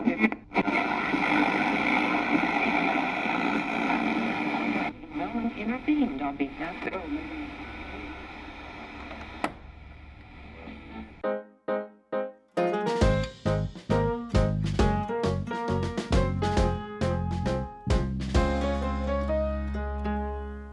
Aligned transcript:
No 0.00 0.06
one 5.34 5.52
intervened 5.58 6.22
on 6.22 6.36
behalf 6.36 6.86
of... 6.86 7.02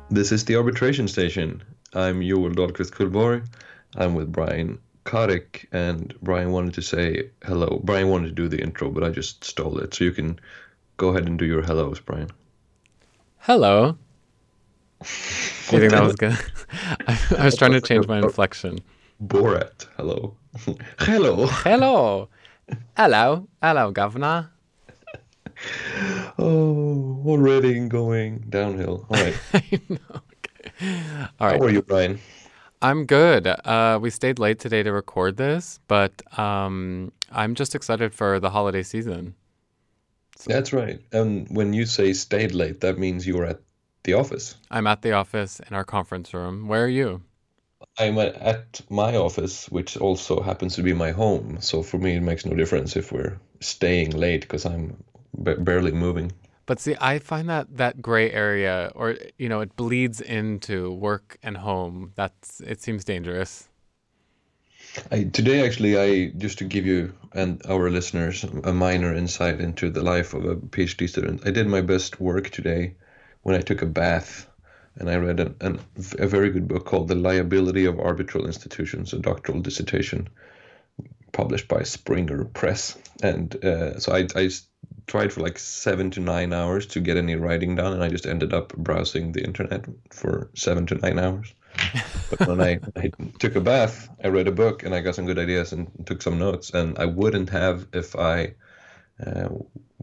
This 0.10 0.32
is 0.32 0.46
the 0.46 0.56
arbitration 0.56 1.10
station. 1.10 1.64
I'm 1.94 2.22
Joel 2.22 2.52
Dahlquist 2.52 2.92
Cullborg. 2.92 3.46
I'm 3.98 4.16
with 4.16 4.32
Brian 4.32 4.80
Karik, 5.08 5.66
and 5.72 6.14
Brian 6.22 6.52
wanted 6.52 6.74
to 6.74 6.82
say 6.82 7.30
hello. 7.46 7.80
Brian 7.82 8.10
wanted 8.10 8.28
to 8.28 8.34
do 8.34 8.50
the 8.50 8.62
intro, 8.62 8.90
but 8.90 9.06
I 9.06 9.10
just 9.10 9.42
stole 9.42 9.80
it. 9.80 9.94
So 9.94 10.04
you 10.04 10.12
can 10.12 10.38
go 10.98 11.10
ahead 11.10 11.26
and 11.26 11.40
do 11.40 11.46
your 11.46 11.62
hellos, 11.62 12.00
Brian. 12.00 12.30
Hello. 13.40 13.98
You 15.70 15.80
think 15.82 15.92
that 15.92 16.04
was 16.04 16.16
good? 16.16 16.38
I, 17.08 17.20
I 17.40 17.46
was 17.46 17.58
trying 17.58 17.74
to 17.74 17.82
change 17.82 18.08
my 18.08 18.20
inflection. 18.20 18.80
Borat, 19.22 19.86
hello. 19.98 20.38
hello. 21.00 21.48
Hello. 21.48 22.30
Hello. 22.96 23.48
Hello, 23.62 23.92
governor. 23.92 24.50
Oh, 26.40 27.22
already 27.26 27.86
going 27.90 28.46
downhill. 28.48 29.06
All 29.10 29.22
right. 29.22 29.36
I 29.54 29.82
know. 29.90 29.98
Okay. 30.16 30.88
All 31.42 31.48
right. 31.48 31.60
How 31.60 31.66
are 31.68 31.70
you, 31.70 31.82
Brian? 31.82 32.18
I'm 32.82 33.06
good. 33.06 33.48
Uh, 33.48 33.98
we 34.02 34.10
stayed 34.10 34.40
late 34.40 34.60
today 34.60 34.84
to 34.84 34.92
record 34.92 35.38
this, 35.38 35.80
but 35.88 36.22
um, 36.38 37.12
I'm 37.32 37.56
just 37.56 37.74
excited 37.76 38.14
for 38.14 38.40
the 38.40 38.52
holiday 38.52 38.84
season. 38.84 39.34
That's 40.46 40.72
right. 40.74 41.00
And 41.12 41.48
when 41.50 41.74
you 41.74 41.86
say 41.86 42.14
stayed 42.14 42.54
late, 42.54 42.82
that 42.82 43.00
means 43.00 43.26
you 43.26 43.38
were 43.38 43.46
at 43.46 43.62
the 44.04 44.14
office. 44.14 44.56
I'm 44.70 44.88
at 44.88 45.02
the 45.02 45.14
office 45.14 45.60
in 45.60 45.76
our 45.76 45.84
conference 45.84 46.34
room. 46.34 46.68
Where 46.68 46.86
are 46.86 46.88
you? 46.88 47.24
I'm 48.00 48.18
at- 48.20 48.82
my 48.90 49.16
office, 49.16 49.70
which 49.70 49.98
also 49.98 50.42
happens 50.42 50.76
to 50.76 50.84
be 50.84 50.94
my 50.94 51.12
home. 51.12 51.58
So 51.62 51.84
for 51.84 51.98
me, 51.98 52.16
it 52.16 52.22
makes 52.22 52.46
no 52.46 52.56
difference 52.56 52.96
if 52.96 53.12
we're 53.12 53.40
staying 53.60 54.12
late 54.12 54.42
because 54.42 54.66
I'm 54.66 55.04
ba 55.34 55.56
barely 55.58 55.92
moving. 55.92 56.32
But 56.68 56.82
see, 56.82 56.96
I 57.00 57.20
find 57.20 57.50
that 57.50 57.78
that 57.78 58.02
gray 58.02 58.30
area, 58.30 58.92
or 58.94 59.16
you 59.38 59.48
know, 59.48 59.62
it 59.62 59.76
bleeds 59.78 60.20
into 60.20 60.92
work 60.92 61.38
and 61.42 61.58
home. 61.58 62.12
That's 62.16 62.60
it 62.60 62.82
seems 62.82 63.06
dangerous. 63.06 63.70
I, 65.12 65.24
today, 65.24 65.66
actually, 65.66 65.98
I 65.98 66.32
just 66.38 66.58
to 66.60 66.66
give 66.66 66.86
you 66.86 67.14
and 67.34 67.62
our 67.70 67.90
listeners 67.90 68.44
a 68.44 68.74
minor 68.74 69.14
insight 69.14 69.62
into 69.62 69.90
the 69.90 70.02
life 70.02 70.34
of 70.34 70.44
a 70.44 70.56
PhD 70.56 71.08
student. 71.08 71.48
I 71.48 71.52
did 71.52 71.68
my 71.68 71.82
best 71.82 72.20
work 72.20 72.50
today 72.50 72.96
when 73.44 73.56
I 73.56 73.62
took 73.62 73.82
a 73.82 73.86
bath, 73.86 74.50
and 74.98 75.10
I 75.10 75.16
read 75.16 75.40
an, 75.40 75.56
an, 75.62 75.80
a 76.20 76.28
very 76.28 76.50
good 76.50 76.68
book 76.68 76.86
called 76.86 77.08
"The 77.08 77.16
Liability 77.16 77.86
of 77.86 77.98
Arbitral 77.98 78.46
Institutions," 78.46 79.14
a 79.14 79.20
doctoral 79.20 79.62
dissertation 79.62 80.28
published 81.32 81.70
by 81.70 81.84
Springer 81.84 82.44
Press. 82.44 82.98
And 83.24 83.56
uh, 83.64 84.00
so 84.00 84.14
I, 84.14 84.28
I 84.36 84.50
tried 85.08 85.32
for 85.34 85.42
like 85.42 85.58
seven 85.58 86.12
to 86.12 86.20
nine 86.20 86.54
hours 86.54 86.86
to 86.86 87.00
get 87.00 87.18
any 87.18 87.36
writing 87.36 87.76
done, 87.76 87.94
and 87.94 88.04
I 88.04 88.10
just 88.10 88.26
ended 88.26 88.54
up 88.54 88.76
browsing 88.76 89.32
the 89.32 89.44
internet 89.44 89.86
for 90.12 90.50
seven 90.54 90.86
to 90.88 90.96
nine 90.96 91.18
hours. 91.18 91.54
But 92.30 92.48
when 92.48 92.62
I, 92.62 92.80
I 92.96 93.12
took 93.40 93.56
a 93.56 93.62
bath, 93.62 94.10
I 94.24 94.28
read 94.28 94.48
a 94.48 94.52
book 94.52 94.84
and 94.84 94.94
I 94.94 95.00
got 95.02 95.16
some 95.16 95.26
good 95.26 95.40
ideas 95.40 95.72
and 95.72 95.90
took 96.06 96.22
some 96.22 96.38
notes. 96.38 96.72
And 96.72 96.98
I 97.00 97.06
wouldn't 97.06 97.50
have 97.50 97.88
if 97.94 98.16
I, 98.16 98.54
uh, 99.26 99.50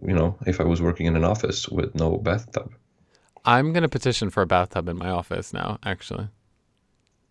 you 0.02 0.14
know, 0.14 0.38
if 0.46 0.60
I 0.60 0.64
was 0.64 0.80
working 0.80 1.06
in 1.06 1.16
an 1.16 1.24
office 1.24 1.68
with 1.68 1.94
no 1.94 2.16
bathtub. 2.16 2.72
I'm 3.44 3.72
gonna 3.74 3.88
petition 3.90 4.30
for 4.30 4.42
a 4.42 4.46
bathtub 4.46 4.88
in 4.88 4.96
my 4.96 5.10
office 5.10 5.52
now. 5.52 5.78
Actually, 5.84 6.28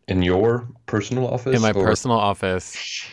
In 0.07 0.21
your 0.21 0.67
personal 0.85 1.27
office? 1.27 1.55
in 1.55 1.61
my 1.61 1.71
or- 1.71 1.83
personal 1.85 2.17
office 2.19 3.07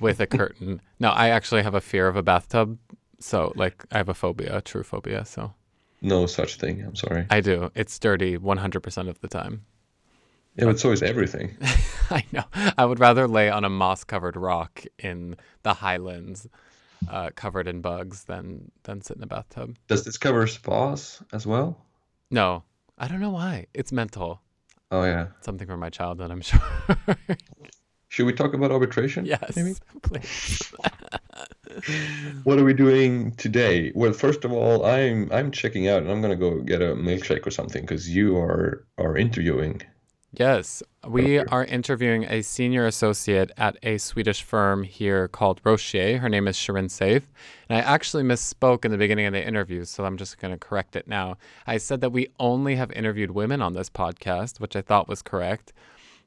with 0.00 0.20
a 0.20 0.26
curtain. 0.26 0.80
No, 0.98 1.10
I 1.10 1.28
actually 1.28 1.62
have 1.64 1.74
a 1.74 1.82
fear 1.82 2.08
of 2.08 2.16
a 2.16 2.22
bathtub. 2.22 2.78
So, 3.26 3.52
like, 3.56 3.84
I 3.90 3.96
have 3.98 4.08
a 4.08 4.14
phobia, 4.14 4.58
a 4.58 4.62
true 4.62 4.84
phobia. 4.84 5.24
So, 5.24 5.52
No 6.00 6.26
such 6.26 6.58
thing. 6.58 6.82
I'm 6.82 6.94
sorry. 6.94 7.26
I 7.28 7.40
do. 7.40 7.72
It's 7.74 7.98
dirty 7.98 8.38
100% 8.38 9.08
of 9.08 9.20
the 9.20 9.26
time. 9.26 9.66
Yeah, 10.54 10.66
but 10.66 10.78
so 10.78 10.92
is 10.92 11.02
everything. 11.02 11.56
I 12.10 12.24
know. 12.30 12.44
I 12.78 12.84
would 12.84 13.00
rather 13.00 13.26
lay 13.26 13.50
on 13.50 13.64
a 13.64 13.68
moss 13.68 14.04
covered 14.04 14.36
rock 14.36 14.84
in 15.00 15.34
the 15.64 15.74
highlands 15.74 16.48
uh, 17.10 17.30
covered 17.34 17.66
in 17.66 17.80
bugs 17.80 18.24
than, 18.24 18.70
than 18.84 19.02
sit 19.02 19.16
in 19.16 19.24
a 19.24 19.26
bathtub. 19.26 19.76
Does 19.88 20.04
this 20.04 20.18
cover 20.18 20.46
spas 20.46 21.20
as 21.32 21.48
well? 21.48 21.84
No, 22.30 22.62
I 22.96 23.08
don't 23.08 23.20
know 23.20 23.30
why. 23.30 23.66
It's 23.74 23.90
mental. 23.90 24.40
Oh 24.92 25.02
yeah. 25.02 25.26
Something 25.40 25.66
from 25.66 25.80
my 25.80 25.90
childhood, 25.90 26.30
I'm 26.30 26.40
sure. 26.42 26.60
Should 28.16 28.24
we 28.24 28.32
talk 28.32 28.54
about 28.54 28.70
arbitration? 28.70 29.26
yes, 29.26 29.54
Maybe? 29.54 29.74
please. 30.00 30.72
What 32.44 32.58
are 32.58 32.64
we 32.64 32.72
doing 32.72 33.32
today? 33.32 33.92
Well, 33.94 34.14
first 34.14 34.46
of 34.46 34.52
all, 34.52 34.86
I'm 34.86 35.30
I'm 35.30 35.50
checking 35.50 35.86
out 35.88 36.00
and 36.00 36.10
I'm 36.10 36.22
gonna 36.22 36.34
go 36.34 36.62
get 36.62 36.80
a 36.80 36.94
milkshake 36.94 37.46
or 37.46 37.50
something 37.50 37.82
because 37.82 38.08
you 38.08 38.38
are 38.38 38.86
are 38.96 39.18
interviewing. 39.18 39.82
Yes, 40.32 40.82
we 41.06 41.40
are 41.40 41.66
interviewing 41.66 42.24
a 42.24 42.40
senior 42.40 42.86
associate 42.86 43.50
at 43.58 43.76
a 43.82 43.98
Swedish 43.98 44.42
firm 44.42 44.82
here 44.82 45.28
called 45.28 45.62
Roschier. 45.62 46.18
Her 46.18 46.30
name 46.30 46.48
is 46.48 46.56
Shirin 46.56 46.86
Saif. 46.86 47.22
And 47.68 47.78
I 47.78 47.80
actually 47.80 48.22
misspoke 48.22 48.84
in 48.86 48.92
the 48.92 48.98
beginning 48.98 49.26
of 49.26 49.32
the 49.34 49.46
interview, 49.46 49.84
so 49.84 50.04
I'm 50.04 50.16
just 50.16 50.38
going 50.38 50.52
to 50.52 50.58
correct 50.58 50.94
it 50.94 51.08
now. 51.08 51.36
I 51.66 51.78
said 51.78 52.02
that 52.02 52.12
we 52.12 52.28
only 52.38 52.76
have 52.76 52.90
interviewed 52.92 53.30
women 53.30 53.62
on 53.62 53.72
this 53.72 53.88
podcast, 53.88 54.60
which 54.60 54.76
I 54.76 54.82
thought 54.82 55.08
was 55.08 55.22
correct. 55.22 55.72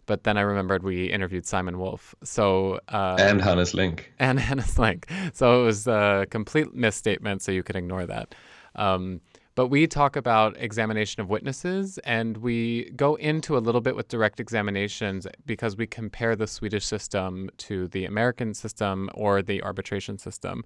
But 0.09 0.23
then 0.23 0.37
I 0.39 0.41
remembered 0.41 0.81
we 0.81 1.05
interviewed 1.05 1.45
Simon 1.45 1.77
Wolf. 1.77 2.15
So, 2.23 2.79
uh, 2.89 3.15
And 3.19 3.39
Hannes 3.39 3.75
Link. 3.75 4.11
and 4.17 4.39
Hannah 4.47 4.63
Slank. 4.63 5.05
So 5.33 5.61
it 5.61 5.65
was 5.65 5.85
a 5.85 6.25
complete 6.31 6.73
misstatement, 6.73 7.43
so 7.43 7.51
you 7.51 7.61
could 7.61 7.75
ignore 7.75 8.07
that. 8.07 8.33
Um, 8.73 9.21
but 9.53 9.67
we 9.67 9.85
talk 9.85 10.15
about 10.15 10.55
examination 10.57 11.21
of 11.21 11.29
witnesses 11.29 11.99
and 11.99 12.37
we 12.37 12.89
go 12.95 13.13
into 13.17 13.55
a 13.55 13.59
little 13.59 13.81
bit 13.81 13.95
with 13.95 14.07
direct 14.07 14.39
examinations 14.39 15.27
because 15.45 15.77
we 15.77 15.85
compare 15.85 16.35
the 16.35 16.47
Swedish 16.47 16.85
system 16.87 17.51
to 17.67 17.87
the 17.89 18.05
American 18.05 18.55
system 18.55 19.11
or 19.13 19.43
the 19.43 19.61
arbitration 19.61 20.17
system. 20.17 20.63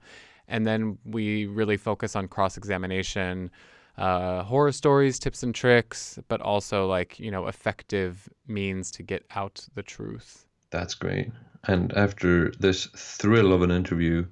And 0.48 0.66
then 0.66 0.98
we 1.04 1.48
really 1.48 1.76
focus 1.76 2.16
on 2.16 2.30
cross 2.30 2.56
examination, 2.56 3.52
uh, 3.98 4.44
horror 4.44 4.72
stories, 4.72 5.20
tips 5.20 5.44
and 5.44 5.54
tricks, 5.54 6.20
but 6.28 6.42
also 6.42 6.88
like, 6.88 7.20
you 7.20 7.32
know, 7.32 7.48
effective 7.48 8.30
means 8.48 8.92
to 8.92 9.04
get 9.04 9.26
out 9.36 9.66
the 9.76 9.84
truth. 9.84 10.46
That's 10.72 10.96
great. 10.96 11.32
And 11.68 11.94
after 11.94 12.52
this 12.52 12.88
thrill 12.96 13.54
of 13.54 13.62
an 13.62 13.72
interview, 13.72 14.26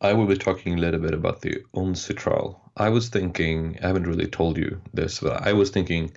I 0.00 0.12
will 0.12 0.26
be 0.26 0.36
talking 0.36 0.74
a 0.74 0.80
little 0.80 1.00
bit 1.00 1.14
about 1.14 1.40
the 1.40 1.62
UNCITRAL. 1.74 2.60
I 2.76 2.88
was 2.88 3.08
thinking, 3.08 3.78
I 3.82 3.86
haven't 3.86 4.06
really 4.06 4.26
told 4.26 4.58
you 4.58 4.80
this, 4.92 5.20
but 5.20 5.46
I 5.46 5.52
was 5.52 5.70
thinking 5.70 6.12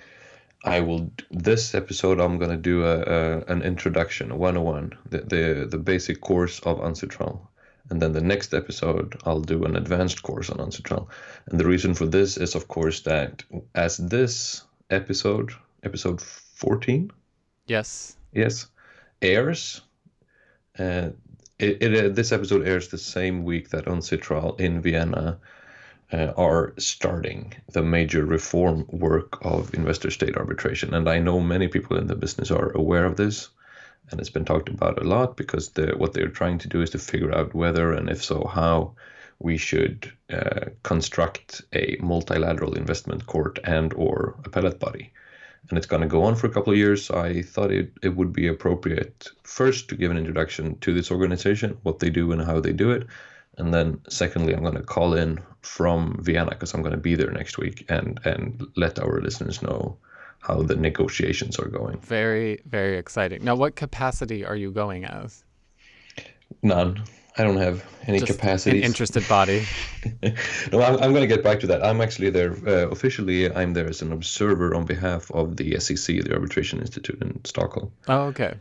I 0.63 0.81
will, 0.81 1.11
this 1.29 1.75
episode, 1.75 2.19
I'm 2.19 2.39
going 2.39 2.49
to 2.51 2.57
do 2.57 2.83
a, 2.83 2.99
a, 2.99 3.43
an 3.45 3.61
introduction, 3.61 4.31
a 4.31 4.35
101, 4.35 4.97
the, 5.09 5.17
the, 5.19 5.67
the 5.69 5.77
basic 5.77 6.19
course 6.19 6.59
of 6.61 6.79
UNCITRAL. 6.79 7.47
And 7.89 8.01
then 8.01 8.11
the 8.13 8.21
next 8.21 8.53
episode, 8.53 9.15
I'll 9.25 9.41
do 9.41 9.63
an 9.63 9.75
advanced 9.75 10.23
course 10.23 10.49
on 10.49 10.57
Onsi. 10.57 11.07
And 11.47 11.59
the 11.59 11.65
reason 11.67 11.93
for 11.93 12.05
this 12.05 12.37
is, 12.37 12.55
of 12.55 12.67
course, 12.67 13.01
that 13.01 13.43
as 13.75 13.97
this 13.97 14.63
episode, 14.89 15.51
episode 15.83 16.21
14, 16.21 17.11
Yes. 17.67 18.15
yes, 18.33 18.67
airs. 19.21 19.81
Uh, 20.77 21.09
it, 21.59 21.81
it 21.81 22.05
uh, 22.05 22.09
this 22.09 22.31
episode 22.31 22.67
airs 22.67 22.89
the 22.89 22.97
same 22.97 23.43
week 23.43 23.69
that 23.69 23.85
Uncitral 23.85 24.59
in 24.59 24.81
Vienna 24.81 25.39
uh, 26.13 26.33
are 26.37 26.73
starting 26.77 27.53
the 27.71 27.81
major 27.81 28.25
reform 28.25 28.85
work 28.89 29.43
of 29.43 29.73
investor 29.73 30.11
state 30.11 30.37
arbitration, 30.37 30.93
and 30.93 31.09
I 31.09 31.19
know 31.19 31.39
many 31.39 31.67
people 31.67 31.97
in 31.97 32.07
the 32.07 32.15
business 32.15 32.51
are 32.51 32.71
aware 32.71 33.05
of 33.05 33.17
this, 33.17 33.49
and 34.09 34.19
it's 34.19 34.29
been 34.29 34.45
talked 34.45 34.69
about 34.69 35.01
a 35.01 35.07
lot 35.07 35.37
because 35.37 35.69
the, 35.69 35.93
what 35.97 36.13
they're 36.13 36.27
trying 36.27 36.57
to 36.59 36.69
do 36.69 36.81
is 36.81 36.91
to 36.91 36.99
figure 36.99 37.33
out 37.35 37.53
whether 37.53 37.93
and 37.93 38.09
if 38.09 38.23
so 38.23 38.45
how 38.45 38.93
we 39.39 39.57
should 39.57 40.11
uh, 40.31 40.65
construct 40.83 41.61
a 41.73 41.97
multilateral 41.99 42.73
investment 42.73 43.25
court 43.25 43.59
and 43.63 43.93
or 43.93 44.35
appellate 44.45 44.79
body 44.79 45.11
and 45.69 45.77
it's 45.77 45.87
going 45.87 46.01
to 46.01 46.07
go 46.07 46.23
on 46.23 46.35
for 46.35 46.47
a 46.47 46.49
couple 46.49 46.71
of 46.71 46.79
years. 46.79 47.05
So 47.05 47.19
I 47.19 47.41
thought 47.41 47.71
it, 47.71 47.91
it 48.01 48.15
would 48.15 48.31
be 48.31 48.47
appropriate 48.47 49.29
first 49.43 49.89
to 49.89 49.95
give 49.95 50.11
an 50.11 50.17
introduction 50.17 50.77
to 50.79 50.93
this 50.93 51.11
organization, 51.11 51.77
what 51.83 51.99
they 51.99 52.09
do 52.09 52.31
and 52.31 52.41
how 52.41 52.59
they 52.59 52.73
do 52.73 52.91
it. 52.91 53.07
And 53.57 53.73
then 53.73 53.99
secondly, 54.07 54.53
I'm 54.53 54.61
going 54.61 54.75
to 54.75 54.83
call 54.83 55.15
in 55.15 55.39
from 55.61 56.19
Vienna 56.21 56.51
because 56.51 56.73
I'm 56.73 56.83
going 56.83 56.91
to 56.95 56.97
be 56.97 57.15
there 57.15 57.31
next 57.31 57.57
week 57.57 57.85
and, 57.89 58.19
and 58.23 58.65
let 58.75 58.99
our 58.99 59.19
listeners 59.19 59.61
know 59.61 59.97
how 60.39 60.61
the 60.61 60.75
negotiations 60.75 61.59
are 61.59 61.67
going. 61.67 61.99
Very, 61.99 62.59
very 62.65 62.97
exciting. 62.97 63.43
Now, 63.43 63.55
what 63.55 63.75
capacity 63.75 64.45
are 64.45 64.55
you 64.55 64.71
going 64.71 65.05
as? 65.05 65.43
None. 66.63 67.03
I 67.39 67.43
don't 67.43 67.57
have 67.57 67.85
any. 68.07 68.17
An 68.17 68.83
interested 68.83 69.27
body. 69.29 69.63
no, 70.71 70.81
I'm, 70.81 70.95
I'm 70.95 71.11
going 71.11 71.21
to 71.21 71.27
get 71.27 71.43
back 71.43 71.59
to 71.59 71.67
that. 71.67 71.85
I'm 71.85 72.01
actually 72.01 72.31
there 72.31 72.53
uh, 72.67 72.89
officially. 72.89 73.53
I'm 73.53 73.73
there 73.73 73.87
as 73.87 74.01
an 74.01 74.11
observer 74.11 74.73
on 74.73 74.85
behalf 74.85 75.29
of 75.31 75.57
the 75.57 75.73
SCC, 75.73 76.23
the 76.23 76.33
Arbitration 76.33 76.79
Institute 76.79 77.21
in 77.21 77.43
Stockholm. 77.45 77.91
Oh, 78.07 78.21
okay. 78.23 78.55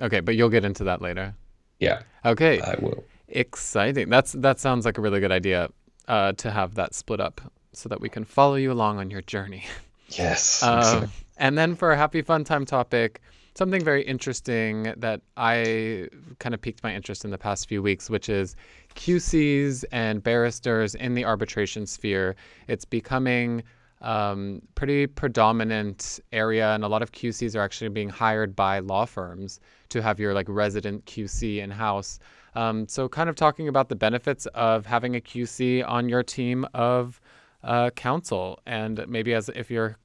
Okay, 0.00 0.20
but 0.20 0.36
you'll 0.36 0.48
get 0.48 0.64
into 0.64 0.84
that 0.84 1.02
later. 1.02 1.34
Yeah, 1.80 2.02
Okay. 2.24 2.60
I 2.60 2.76
will. 2.80 3.04
Exciting. 3.28 4.08
That's 4.10 4.32
that 4.32 4.60
sounds 4.60 4.84
like 4.84 4.98
a 4.98 5.00
really 5.00 5.18
good 5.18 5.32
idea 5.32 5.70
uh, 6.06 6.32
to 6.32 6.50
have 6.50 6.74
that 6.76 6.94
split 6.94 7.20
up 7.20 7.40
so 7.72 7.88
that 7.88 8.00
we 8.00 8.08
can 8.08 8.24
follow 8.24 8.54
you 8.54 8.70
along 8.70 8.98
on 8.98 9.10
your 9.10 9.22
journey. 9.22 9.64
Yes. 10.18 10.62
Uh, 10.62 11.06
and 11.36 11.56
then 11.56 11.74
for 11.74 11.92
a 11.92 11.96
happy 11.96 12.22
fun 12.22 12.44
time 12.44 12.64
topic, 12.64 13.20
something 13.54 13.82
very 13.84 14.02
interesting 14.02 14.94
that 14.96 15.20
I 15.36 16.08
kind 16.38 16.54
of 16.54 16.60
piqued 16.60 16.82
my 16.82 16.94
interest 16.94 17.24
in 17.24 17.30
the 17.30 17.38
past 17.38 17.68
few 17.68 17.82
weeks, 17.82 18.08
which 18.08 18.28
is 18.28 18.56
QCs 18.94 19.84
and 19.92 20.22
barristers 20.22 20.94
in 20.94 21.14
the 21.14 21.24
arbitration 21.24 21.86
sphere. 21.86 22.36
It's 22.68 22.84
becoming 22.84 23.62
um, 24.00 24.62
pretty 24.74 25.06
predominant 25.06 26.20
area, 26.32 26.74
and 26.74 26.82
a 26.84 26.88
lot 26.88 27.02
of 27.02 27.12
QCs 27.12 27.54
are 27.54 27.60
actually 27.60 27.90
being 27.90 28.08
hired 28.08 28.56
by 28.56 28.80
law 28.80 29.04
firms 29.04 29.60
to 29.90 30.02
have 30.02 30.18
your 30.18 30.34
like 30.34 30.46
resident 30.48 31.04
QC 31.06 31.58
in 31.58 31.70
house. 31.70 32.18
Um, 32.54 32.86
so, 32.88 33.08
kind 33.08 33.30
of 33.30 33.36
talking 33.36 33.68
about 33.68 33.88
the 33.88 33.96
benefits 33.96 34.46
of 34.46 34.84
having 34.84 35.16
a 35.16 35.20
QC 35.20 35.88
on 35.88 36.08
your 36.08 36.22
team 36.22 36.66
of 36.74 37.20
uh, 37.62 37.90
counsel, 37.90 38.60
and 38.66 39.04
maybe 39.08 39.34
as 39.34 39.48
if 39.54 39.70
you're 39.70 39.96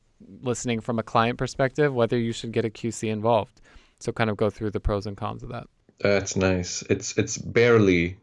listening 0.41 0.81
from 0.81 0.99
a 0.99 1.03
client 1.03 1.37
perspective, 1.37 1.93
whether 1.93 2.17
you 2.17 2.31
should 2.31 2.51
get 2.51 2.65
a 2.65 2.69
QC 2.69 3.09
involved. 3.09 3.61
So, 3.99 4.11
kind 4.11 4.29
of 4.29 4.37
go 4.37 4.49
through 4.49 4.71
the 4.71 4.79
pros 4.79 5.07
and 5.07 5.17
cons 5.17 5.43
of 5.43 5.49
that. 5.49 5.67
That's 5.99 6.35
nice. 6.35 6.83
It's 6.83 7.17
it's 7.17 7.37
barely 7.37 8.17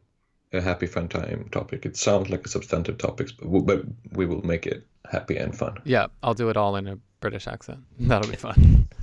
a 0.52 0.60
happy 0.60 0.86
fun 0.86 1.08
time 1.08 1.48
topic. 1.50 1.84
It 1.84 1.96
sounds 1.96 2.30
like 2.30 2.46
a 2.46 2.48
substantive 2.48 2.98
topic, 2.98 3.30
but, 3.42 3.84
we 4.12 4.26
will 4.26 4.42
make 4.42 4.66
it 4.66 4.86
happy 5.10 5.36
and 5.36 5.56
fun. 5.56 5.78
Yeah, 5.84 6.06
I'll 6.22 6.34
do 6.34 6.48
it 6.48 6.56
all 6.56 6.76
in 6.76 6.86
a 6.86 6.98
British 7.20 7.46
accent. 7.48 7.80
That'll 7.98 8.30
be 8.30 8.36
fun. 8.36 8.88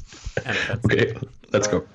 Okay, 0.86 1.14
let's 1.52 1.68
go. 1.68 1.86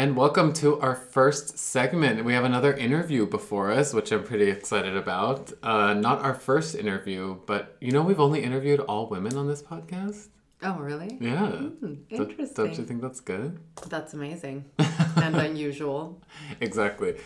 And 0.00 0.16
welcome 0.16 0.54
to 0.54 0.80
our 0.80 0.94
first 0.94 1.58
segment. 1.58 2.24
We 2.24 2.32
have 2.32 2.44
another 2.44 2.72
interview 2.72 3.26
before 3.26 3.70
us, 3.70 3.92
which 3.92 4.12
I'm 4.12 4.24
pretty 4.24 4.48
excited 4.48 4.96
about. 4.96 5.52
Uh, 5.62 5.92
not 5.92 6.22
our 6.22 6.32
first 6.32 6.74
interview, 6.74 7.36
but 7.44 7.76
you 7.82 7.92
know, 7.92 8.00
we've 8.00 8.18
only 8.18 8.42
interviewed 8.42 8.80
all 8.80 9.08
women 9.10 9.36
on 9.36 9.46
this 9.46 9.62
podcast. 9.62 10.28
Oh, 10.62 10.78
really? 10.78 11.18
Yeah. 11.20 11.50
Don't- 11.50 12.08
Don't 12.54 12.78
you 12.78 12.84
think 12.86 13.02
that's 13.02 13.20
good? 13.20 13.58
That's 13.90 14.14
amazing 14.14 14.64
and 15.16 15.36
unusual. 15.36 16.22
exactly. 16.62 17.16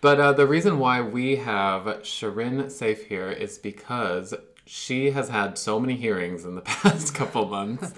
But 0.00 0.18
uh, 0.18 0.32
the 0.32 0.48
reason 0.48 0.80
why 0.80 1.02
we 1.02 1.36
have 1.36 1.84
Shirin 2.02 2.64
Saif 2.64 3.06
here 3.06 3.30
is 3.30 3.56
because 3.56 4.34
she 4.66 5.12
has 5.12 5.28
had 5.28 5.56
so 5.56 5.78
many 5.78 5.94
hearings 5.94 6.44
in 6.44 6.56
the 6.56 6.60
past 6.62 7.14
couple 7.14 7.46
months. 7.46 7.94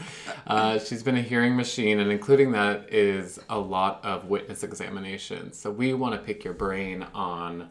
Uh, 0.47 0.79
she's 0.79 1.03
been 1.03 1.17
a 1.17 1.23
hearing 1.23 1.57
machine, 1.57 1.99
and 1.99 2.13
including 2.13 2.53
that 2.53 2.93
is 2.93 3.41
a 3.49 3.59
lot 3.59 4.05
of 4.05 4.27
witness 4.27 4.63
examinations. 4.63 5.59
So 5.59 5.71
we 5.71 5.95
want 5.95 6.15
to 6.15 6.21
pick 6.21 6.45
your 6.45 6.53
brain 6.53 7.07
on 7.15 7.71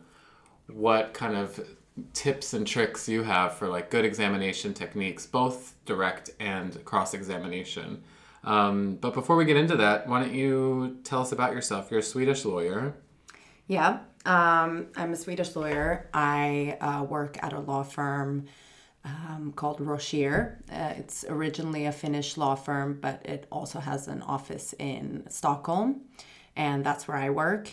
what 0.68 1.14
kind 1.14 1.38
of 1.38 1.64
tips 2.14 2.54
and 2.54 2.66
tricks 2.66 3.08
you 3.08 3.24
have 3.24 3.54
for 3.54 3.68
like 3.68 3.92
good 3.92 4.04
examination 4.04 4.74
techniques, 4.74 5.26
both 5.26 5.76
direct 5.86 6.32
and 6.40 6.84
cross 6.84 7.14
examination. 7.14 8.04
Um, 8.44 8.96
but 8.96 9.14
before 9.14 9.36
we 9.36 9.46
get 9.46 9.58
into 9.58 9.76
that, 9.78 10.08
why 10.08 10.22
don't 10.22 10.34
you 10.34 10.98
tell 11.04 11.22
us 11.22 11.32
about 11.32 11.54
yourself? 11.54 11.92
You're 11.92 12.00
a 12.00 12.04
Swedish 12.04 12.46
lawyer. 12.46 12.96
Yeah, 13.68 14.00
um, 14.26 14.88
I'm 14.96 15.14
a 15.14 15.16
Swedish 15.16 15.56
lawyer. 15.56 16.10
I 16.14 16.78
uh, 16.82 17.04
work 17.04 17.38
at 17.44 17.54
a 17.54 17.60
law 17.60 17.84
firm 17.84 18.48
um, 19.06 19.54
called 19.56 19.80
Roschier. 19.80 20.58
Uh, 20.72 20.94
it's 20.98 21.26
originally 21.30 21.86
a 21.86 21.92
Finnish 21.92 22.38
law 22.38 22.56
firm, 22.56 23.00
but 23.02 23.26
it 23.26 23.48
also 23.52 23.80
has 23.80 24.08
an 24.08 24.22
office 24.22 24.74
in 24.80 25.24
Stockholm, 25.30 26.02
and 26.56 26.84
that's 26.84 27.08
where 27.08 27.18
I 27.18 27.30
work. 27.30 27.70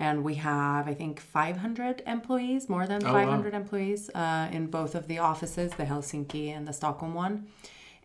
And 0.00 0.24
we 0.24 0.34
have, 0.34 0.88
I 0.88 0.94
think, 0.94 1.20
500 1.20 2.02
employees, 2.06 2.68
more 2.68 2.86
than 2.86 3.04
Oh, 3.06 3.12
wow. 3.12 3.24
500 3.24 3.54
employees 3.54 4.10
uh, 4.14 4.48
in 4.50 4.66
both 4.66 4.96
of 4.96 5.06
the 5.06 5.18
offices, 5.20 5.72
the 5.74 5.84
Helsinki 5.84 6.48
and 6.48 6.66
the 6.66 6.72
Stockholm 6.72 7.14
one. 7.14 7.46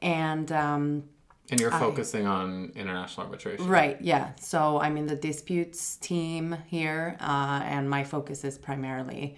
And 0.02 0.52
um, 0.52 1.04
And 1.50 1.60
you're 1.60 1.72
focusing 1.72 2.28
on 2.28 2.72
international 2.76 3.26
arbitration. 3.26 3.68
Right, 3.68 3.98
yeah. 4.02 4.34
So 4.40 4.80
I'm 4.80 4.98
in 4.98 5.08
the 5.08 5.16
disputes 5.16 5.96
team 5.98 6.56
here, 6.68 7.18
uh, 7.20 7.62
and 7.64 7.90
my 7.90 8.04
focus 8.04 8.44
is 8.44 8.60
primarily 8.60 9.36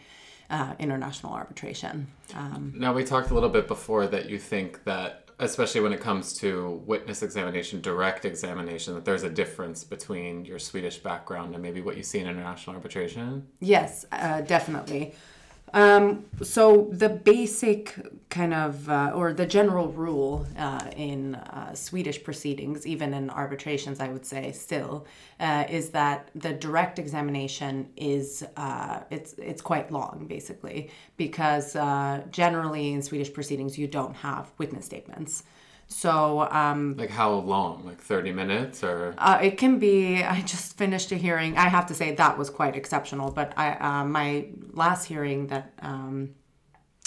uh, 0.51 0.73
international 0.77 1.33
arbitration. 1.33 2.07
Um, 2.35 2.73
Now, 2.75 2.93
we 2.93 3.03
talked 3.03 3.31
a 3.31 3.33
little 3.33 3.49
bit 3.49 3.67
before 3.67 4.05
that 4.07 4.29
you 4.29 4.37
think 4.37 4.83
that, 4.83 5.29
especially 5.39 5.81
when 5.81 5.93
it 5.93 6.01
comes 6.01 6.33
to 6.39 6.83
witness 6.85 7.23
examination, 7.23 7.81
direct 7.81 8.25
examination, 8.25 8.93
that 8.93 9.05
there's 9.05 9.23
a 9.23 9.29
difference 9.29 9.83
between 9.83 10.45
your 10.45 10.59
Swedish 10.59 10.97
background 10.97 11.53
and 11.55 11.63
maybe 11.63 11.81
what 11.81 11.97
you 11.97 12.03
see 12.03 12.19
in 12.19 12.27
international 12.27 12.75
arbitration. 12.75 13.47
yes, 13.59 14.05
uh, 14.11 14.41
definitely. 14.41 15.15
Um, 15.73 16.25
so 16.41 16.89
the 16.91 17.09
basic 17.09 17.95
kind 18.29 18.53
of, 18.53 18.89
uh, 18.89 19.11
or 19.13 19.33
the 19.33 19.45
general 19.45 19.87
rule 19.89 20.45
uh, 20.57 20.89
in 20.95 21.35
uh, 21.35 21.73
Swedish 21.73 22.23
proceedings, 22.23 22.85
even 22.85 23.13
in 23.13 23.29
arbitrations, 23.29 23.99
I 23.99 24.09
would 24.09 24.25
say 24.25 24.51
still, 24.51 25.05
uh, 25.39 25.65
is 25.69 25.89
that 25.91 26.29
the 26.35 26.53
direct 26.53 26.99
examination 26.99 27.89
is 27.95 28.43
uh, 28.57 29.01
it's 29.09 29.33
it's 29.33 29.61
quite 29.61 29.91
long, 29.91 30.25
basically, 30.27 30.89
because 31.17 31.75
uh, 31.75 32.21
generally 32.31 32.93
in 32.93 33.01
Swedish 33.01 33.31
proceedings 33.33 33.77
you 33.77 33.87
don't 33.87 34.15
have 34.15 34.51
witness 34.57 34.85
statements. 34.85 35.43
So 35.91 36.47
um, 36.51 36.95
Like 36.97 37.09
how 37.09 37.33
long? 37.33 37.85
Like 37.85 37.99
30 37.99 38.31
minutes 38.31 38.83
or? 38.83 39.13
uh, 39.17 39.39
it 39.41 39.57
can 39.57 39.77
be. 39.77 40.23
I 40.23 40.41
just 40.41 40.77
finished 40.77 41.11
a 41.11 41.15
hearing. 41.15 41.57
I 41.57 41.67
have 41.67 41.85
to 41.87 41.93
say 41.93 42.15
that 42.15 42.37
was 42.37 42.49
quite 42.49 42.75
exceptional. 42.75 43.29
But 43.31 43.53
I, 43.57 43.73
uh, 43.73 44.05
my 44.05 44.47
last 44.73 45.05
hearing 45.05 45.47
that 45.47 45.73
um, 45.81 46.29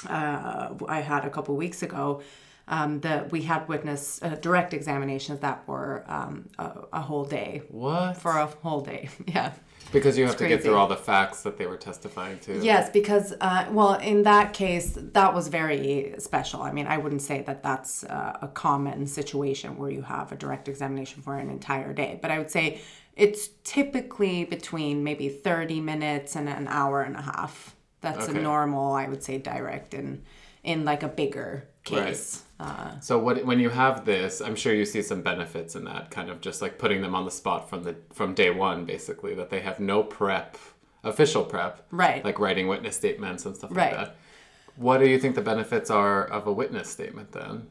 uh, 0.09 0.75
I 0.87 1.01
had 1.01 1.25
a 1.25 1.31
couple 1.31 1.57
weeks 1.57 1.83
ago, 1.83 2.21
um, 2.69 3.01
that 3.01 3.31
we 3.33 3.43
had 3.43 3.69
witness 3.69 4.23
uh, 4.23 4.37
direct 4.41 4.73
examinations 4.75 5.41
that 5.41 5.67
were 5.67 6.05
um, 6.07 6.49
a, 6.59 6.71
a 6.95 7.01
whole 7.01 7.25
day 7.25 7.63
What? 7.69 8.17
for 8.19 8.33
a 8.33 8.47
whole 8.47 8.81
day. 8.83 9.09
Yeah. 9.27 9.53
Because 9.95 10.19
you 10.19 10.27
have 10.27 10.37
to 10.37 10.49
get 10.49 10.63
through 10.63 10.77
all 10.77 10.89
the 10.89 10.97
facts 10.97 11.43
that 11.43 11.57
they 11.57 11.67
were 11.67 11.79
testifying 11.79 12.39
to. 12.41 12.59
Yes, 12.63 12.91
because 12.91 13.33
uh, 13.41 13.67
well, 13.71 13.95
in 13.95 14.25
that 14.25 14.53
case, 14.53 14.99
that 14.99 15.33
was 15.33 15.49
very 15.49 16.15
special. 16.19 16.61
I 16.63 16.73
mean, 16.73 16.87
I 16.87 16.99
wouldn't 16.99 17.23
say 17.23 17.41
that 17.43 17.63
that's 17.63 18.05
uh, 18.05 18.39
a 18.43 18.49
common 18.49 19.07
situation 19.07 19.79
where 19.79 19.91
you 19.91 20.03
have 20.03 20.33
a 20.33 20.37
direct 20.37 20.69
examination 20.69 21.23
for 21.23 21.39
an 21.39 21.49
entire 21.51 21.93
day, 21.93 22.19
but 22.21 22.31
I 22.31 22.39
would 22.39 22.51
say 22.51 22.81
it's 23.17 23.49
typically 23.65 24.45
between 24.45 25.03
maybe 25.05 25.29
thirty 25.29 25.81
minutes 25.81 26.37
and 26.37 26.49
an 26.49 26.69
hour 26.69 27.03
and 27.03 27.17
a 27.17 27.23
half. 27.23 27.75
That's 28.01 28.29
Okay. 28.29 28.39
a 28.39 28.43
normal, 28.43 28.93
I 28.93 29.09
would 29.09 29.23
say, 29.23 29.39
direct 29.39 29.95
in 29.95 30.23
in 30.63 30.85
like 30.85 31.03
a 31.03 31.09
bigger 31.09 31.69
case. 31.85 32.44
Uh, 32.61 32.99
So 33.01 33.19
what 33.19 33.45
when 33.45 33.59
you 33.61 33.71
have 33.71 34.05
this, 34.05 34.41
I'm 34.41 34.55
sure 34.57 34.73
you 34.75 34.85
see 34.85 35.03
some 35.03 35.23
benefits 35.23 35.75
in 35.75 35.85
that 35.85 36.11
kind 36.11 36.31
of 36.31 36.41
just 36.41 36.63
like 36.63 36.79
putting 36.79 37.03
them 37.03 37.15
on 37.15 37.25
the 37.25 37.31
spot 37.31 37.69
from 37.69 37.83
the 37.83 37.97
from 38.13 38.35
day 38.35 38.51
one, 38.51 38.85
basically 38.85 39.35
that 39.35 39.51
they 39.51 39.61
have 39.61 39.81
no 39.81 40.03
prep, 40.03 40.57
official 41.03 41.45
prep, 41.45 41.85
Right. 41.91 42.25
Like 42.25 42.39
writing 42.39 42.69
witness 42.69 42.97
statements 42.97 43.45
and 43.47 43.57
stuff 43.57 43.71
Right. 43.73 43.97
like 43.97 44.07
that. 44.07 44.17
What 44.77 44.99
do 44.99 45.09
you 45.09 45.19
think 45.19 45.35
the 45.35 45.43
benefits 45.43 45.91
are 45.91 46.25
of 46.25 46.47
a 46.47 46.53
witness 46.53 46.89
statement 46.89 47.33
then? 47.33 47.67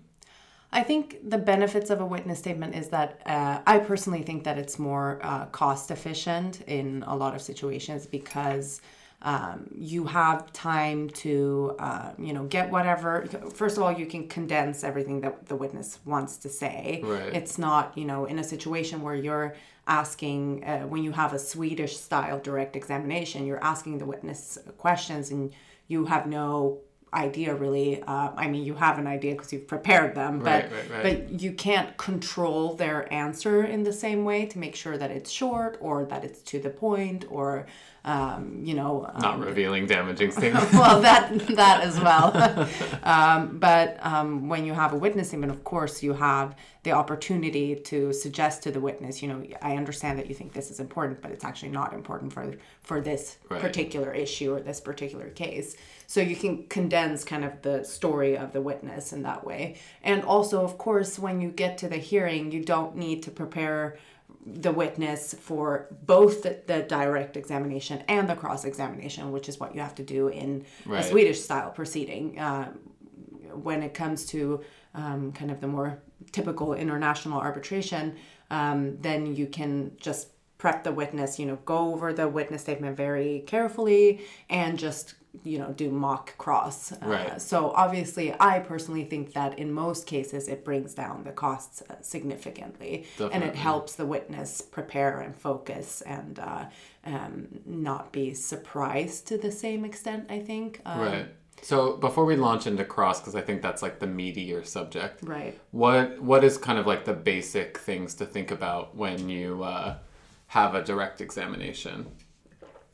I 0.72 0.82
think 0.82 1.30
the 1.30 1.38
benefits 1.38 1.90
of 1.92 2.02
a 2.02 2.06
witness 2.06 2.40
statement 2.40 2.76
is 2.76 2.88
that 2.90 3.22
uh, 3.28 3.60
I 3.68 3.78
personally 3.80 4.24
think 4.24 4.44
that 4.46 4.58
it's 4.58 4.80
more 4.80 5.20
uh, 5.22 5.46
cost 5.48 5.92
efficient 5.92 6.62
in 6.62 7.04
a 7.06 7.16
lot 7.16 7.36
of 7.36 7.42
situations 7.42 8.08
because 8.08 8.82
um, 9.24 9.70
you 9.74 10.06
have 10.06 10.52
time 10.52 11.10
to, 11.10 11.76
uh, 11.80 12.12
you 12.18 12.34
know, 12.34 12.44
get 12.44 12.70
whatever. 12.70 13.26
First 13.54 13.78
of 13.78 13.84
all, 13.84 13.92
you 13.92 14.06
can 14.06 14.28
condense 14.28 14.84
everything 14.84 15.22
that 15.22 15.48
the 15.48 15.56
witness 15.56 16.00
wants 16.04 16.38
to 16.38 16.50
say. 16.50 17.00
Right. 17.02 17.34
It's 17.34 17.58
not, 17.58 17.98
you 17.98 18.04
know, 18.04 18.26
in 18.26 18.38
a 18.38 18.44
situation 18.44 19.02
where 19.02 19.16
you're 19.16 19.56
asking, 19.88 20.66
uh, 20.66 20.82
when 20.82 21.04
you 21.04 21.14
have 21.14 21.34
a 21.34 21.40
Swedish 21.40 21.96
style 21.98 22.40
direct 22.40 22.76
examination, 22.76 23.46
you're 23.46 23.64
asking 23.64 24.00
the 24.00 24.06
witness 24.06 24.58
questions 24.78 25.32
and 25.32 25.54
you 25.88 26.06
have 26.06 26.28
no 26.28 26.80
idea 27.14 27.54
really 27.54 28.02
uh, 28.04 28.32
i 28.36 28.48
mean 28.48 28.64
you 28.64 28.76
have 28.76 28.98
an 28.98 29.08
idea 29.08 29.34
because 29.34 29.52
you've 29.54 29.68
prepared 29.68 30.16
them 30.16 30.40
but 30.40 30.64
Right, 30.64 30.72
right, 30.72 30.90
right. 30.92 31.04
but 31.30 31.42
you 31.42 31.54
can't 31.54 31.96
control 31.98 32.76
their 32.76 33.12
answer 33.14 33.64
in 33.64 33.84
the 33.84 33.94
same 33.94 34.24
way 34.26 34.46
to 34.48 34.60
make 34.60 34.76
sure 34.76 34.98
that 34.98 35.12
it's 35.12 35.32
short 35.32 35.78
or 35.80 36.06
that 36.06 36.24
it's 36.24 36.42
to 36.44 36.60
the 36.60 36.70
point 36.70 37.26
or 37.30 37.66
um, 38.06 38.60
you 38.64 38.74
know, 38.74 39.10
Not 39.20 39.36
um, 39.36 39.42
revealing 39.42 39.86
damaging 39.86 40.32
things 40.42 40.56
well, 40.74 41.00
that 41.02 41.32
that 41.56 41.82
as 41.82 42.00
well. 42.00 42.68
um, 43.04 43.60
but 43.60 43.98
um, 44.06 44.50
when 44.50 44.66
you 44.66 44.74
have 44.74 44.92
a 44.92 44.98
witness 44.98 45.30
statement, 45.30 45.52
of 45.54 45.64
course, 45.64 46.04
you 46.04 46.14
have 46.14 46.56
the 46.84 46.92
opportunity 46.92 47.76
to 47.76 48.12
suggest 48.12 48.62
to 48.64 48.72
the 48.72 48.82
witness, 48.82 49.22
you 49.22 49.30
know, 49.30 49.42
I 49.62 49.78
understand 49.78 50.20
that 50.20 50.28
you 50.28 50.36
think 50.36 50.52
this 50.52 50.70
is 50.70 50.82
important, 50.82 51.22
but 51.22 51.32
it's 51.32 51.46
actually 51.46 51.72
not 51.72 51.94
important 51.94 52.34
for 52.34 52.54
for 52.82 53.00
this 53.00 53.38
particular 53.48 54.14
issue 54.14 54.54
or 54.54 54.60
this 54.60 54.82
particular 54.82 55.30
case. 55.30 55.78
So 56.08 56.22
you 56.22 56.36
can 56.36 56.68
condense 56.68 57.24
kind 57.24 57.44
of 57.44 57.62
the 57.62 57.84
story 57.84 58.38
of 58.38 58.54
the 58.54 58.62
witness 58.62 59.14
in 59.14 59.24
that 59.24 59.46
way. 59.46 59.78
And 60.04 60.24
also, 60.24 60.64
of 60.64 60.78
course, 60.78 61.18
when 61.18 61.42
you 61.42 61.50
get 61.50 61.78
to 61.80 61.88
the 61.90 61.98
hearing, 61.98 62.52
you 62.52 62.64
don't 62.64 62.96
need 62.96 63.24
to 63.24 63.32
prepare 63.32 63.98
the 64.46 64.72
witness 64.72 65.34
for 65.40 65.88
both 66.06 66.44
the, 66.44 66.60
the 66.68 66.82
direct 66.84 67.38
examination 67.38 68.04
and 68.08 68.30
the 68.30 68.36
cross 68.36 68.66
examination, 68.66 69.32
which 69.32 69.48
is 69.48 69.60
what 69.60 69.74
you 69.74 69.82
have 69.82 69.96
to 69.96 70.04
do 70.04 70.28
in 70.28 70.66
Right. 70.86 71.00
a 71.00 71.08
Swedish 71.08 71.42
style 71.42 71.72
proceeding. 71.72 72.40
Um, 72.40 72.80
when 73.54 73.84
it 73.84 73.94
comes 73.94 74.26
to 74.28 74.62
um, 74.96 75.32
kind 75.32 75.52
of 75.52 75.62
the 75.62 75.68
more 75.68 76.02
typical 76.32 76.74
international 76.74 77.40
arbitration, 77.40 78.16
um, 78.50 78.98
then 79.02 79.36
you 79.36 79.48
can 79.48 79.92
just 80.00 80.30
prep 80.58 80.84
the 80.84 80.92
witness, 80.92 81.40
you 81.40 81.46
know, 81.46 81.58
go 81.66 81.94
over 81.94 82.14
the 82.14 82.28
witness 82.28 82.62
statement 82.62 82.96
very 82.98 83.44
carefully 83.46 84.22
and 84.50 84.80
just, 84.80 85.16
you 85.44 85.58
know, 85.58 85.72
do 85.72 85.90
mock 85.90 86.38
cross. 86.38 86.92
Uh, 86.92 86.98
Right. 87.02 87.42
so 87.42 87.72
obviously, 87.76 88.36
I 88.40 88.60
personally 88.60 89.04
think 89.04 89.34
that 89.34 89.58
in 89.58 89.74
most 89.74 90.06
cases 90.06 90.48
it 90.48 90.64
brings 90.64 90.94
down 90.94 91.24
the 91.24 91.32
costs 91.32 91.82
uh, 91.90 91.96
significantly 92.02 93.08
and 93.20 93.44
it 93.44 93.56
helps 93.56 93.96
the 93.96 94.06
witness 94.06 94.62
prepare 94.62 95.20
and 95.22 95.36
focus 95.36 96.02
and 96.06 96.38
uh, 96.40 96.66
um, 97.06 97.48
not 97.66 98.12
be 98.12 98.34
surprised 98.34 99.28
to 99.28 99.38
the 99.38 99.52
same 99.52 99.84
extent, 99.86 100.28
I 100.30 100.40
think. 100.40 100.82
Um, 100.86 101.00
right. 101.00 101.28
So 101.62 101.98
before 101.98 102.26
we 102.26 102.36
launch 102.36 102.68
into 102.68 102.84
cross, 102.84 103.20
because 103.20 103.36
I 103.36 103.42
think 103.42 103.62
that's 103.62 103.82
like 103.82 104.00
the 104.00 104.08
meatier 104.08 104.66
subject. 104.66 105.24
Right. 105.24 105.58
What 105.72 106.22
what 106.22 106.44
is 106.44 106.58
kind 106.58 106.78
of 106.78 106.86
like 106.86 107.06
the 107.06 107.14
basic 107.14 107.78
things 107.80 108.14
to 108.16 108.26
think 108.26 108.52
about 108.52 108.96
when 108.96 109.30
you 109.30 109.64
uh, 109.64 109.98
have 110.48 110.76
a 110.76 110.84
direct 110.84 111.22
examination? 111.22 112.08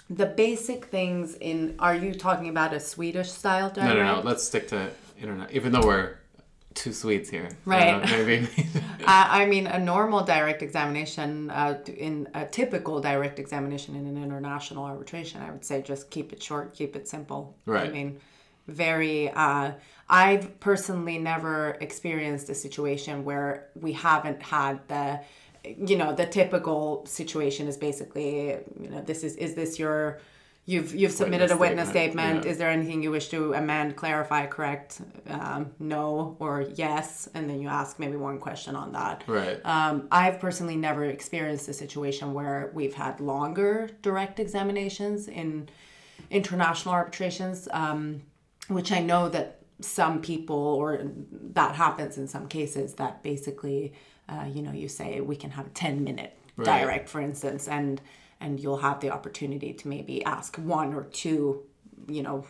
The 0.09 0.25
basic 0.25 0.85
things 0.85 1.35
in 1.35 1.75
are 1.79 1.95
you 1.95 2.13
talking 2.15 2.49
about 2.49 2.73
a 2.73 2.79
Swedish 2.79 3.31
style 3.31 3.71
No, 3.75 3.93
no, 3.93 4.15
no. 4.15 4.21
Let's 4.23 4.43
stick 4.43 4.67
to 4.69 4.89
internet. 5.19 5.51
Even 5.51 5.71
though 5.71 5.85
we're 5.85 6.15
two 6.73 6.93
Swedes 6.93 7.29
here, 7.29 7.49
Right. 7.65 8.01
Uh, 8.03 8.07
maybe. 8.17 8.47
I, 9.05 9.43
I 9.43 9.45
mean, 9.45 9.67
a 9.67 9.79
normal 9.79 10.23
direct 10.23 10.61
examination, 10.61 11.49
uh, 11.49 11.79
in 11.85 12.27
a 12.33 12.45
typical 12.45 13.01
direct 13.01 13.39
examination 13.39 13.95
in 13.95 14.07
an 14.07 14.21
international 14.21 14.85
arbitration, 14.85 15.41
I 15.41 15.51
would 15.51 15.65
say 15.65 15.81
just 15.81 16.09
keep 16.09 16.33
it 16.33 16.41
short, 16.41 16.73
keep 16.73 16.95
it 16.95 17.07
simple. 17.07 17.55
Right. 17.65 17.89
I 17.89 17.91
mean, 17.91 18.19
very. 18.67 19.29
Uh, 19.31 19.73
I've 20.09 20.59
personally 20.59 21.19
never 21.19 21.77
experienced 21.81 22.49
a 22.49 22.55
situation 22.55 23.23
where 23.23 23.67
we 23.79 23.93
haven't 23.93 24.41
had 24.41 24.79
the, 24.87 25.19
you 25.63 25.97
know, 25.97 26.13
the 26.13 26.25
typical 26.25 27.05
situation 27.05 27.67
is 27.67 27.77
basically, 27.77 28.57
you 28.79 28.89
know, 28.89 29.01
this 29.01 29.23
is 29.23 29.35
is 29.35 29.55
this 29.55 29.79
your. 29.79 30.19
You've, 30.65 30.93
you've 30.93 31.13
submitted 31.13 31.49
Witness 31.49 31.57
a 31.57 31.57
witness 31.57 31.89
statement, 31.89 32.19
statement. 32.19 32.45
yeah. 32.45 32.51
Is 32.51 32.57
there 32.59 32.69
anything 32.69 33.01
you 33.01 33.09
wish 33.09 33.29
to 33.29 33.53
amend, 33.55 33.95
clarify, 33.95 34.45
correct? 34.45 35.01
Um, 35.27 35.71
no 35.79 36.35
or 36.37 36.61
yes, 36.75 37.27
and 37.33 37.49
then 37.49 37.59
you 37.59 37.67
ask 37.69 37.97
maybe 37.97 38.17
one 38.17 38.37
question 38.37 38.75
on 38.75 38.91
that. 38.91 39.23
right. 39.25 39.59
Um, 39.65 40.07
I've 40.11 40.39
personally 40.39 40.75
never 40.75 41.05
experienced 41.05 41.67
a 41.69 41.73
situation 41.73 42.35
where 42.35 42.69
we've 42.75 42.93
had 42.93 43.19
longer 43.19 43.89
direct 44.03 44.39
examinations 44.39 45.27
in 45.27 45.69
international 46.29 46.93
arbitrations, 46.93 47.67
um, 47.71 48.21
which 48.67 48.91
I 48.91 48.99
know 48.99 49.27
that 49.29 49.61
some 49.81 50.21
people, 50.21 50.55
or 50.55 51.01
that 51.53 51.73
happens 51.73 52.19
in 52.19 52.27
some 52.27 52.47
cases, 52.47 52.93
that 52.95 53.23
basically, 53.23 53.93
uh, 54.29 54.45
you 54.45 54.61
know, 54.61 54.71
you 54.71 54.87
say 54.87 55.19
we 55.21 55.35
can 55.35 55.51
have 55.51 55.65
a 55.67 55.69
10 55.71 56.03
minute 56.03 56.33
Right. 56.55 56.81
direct, 56.81 57.07
for 57.09 57.21
instance, 57.21 57.67
and 57.67 58.01
and 58.41 58.59
you'll 58.59 58.77
have 58.77 58.99
the 59.01 59.09
opportunity 59.11 59.73
to 59.73 59.87
maybe 59.87 60.23
ask 60.25 60.55
one 60.57 60.93
or 60.93 61.03
two, 61.03 61.61
you 62.07 62.21
know, 62.23 62.45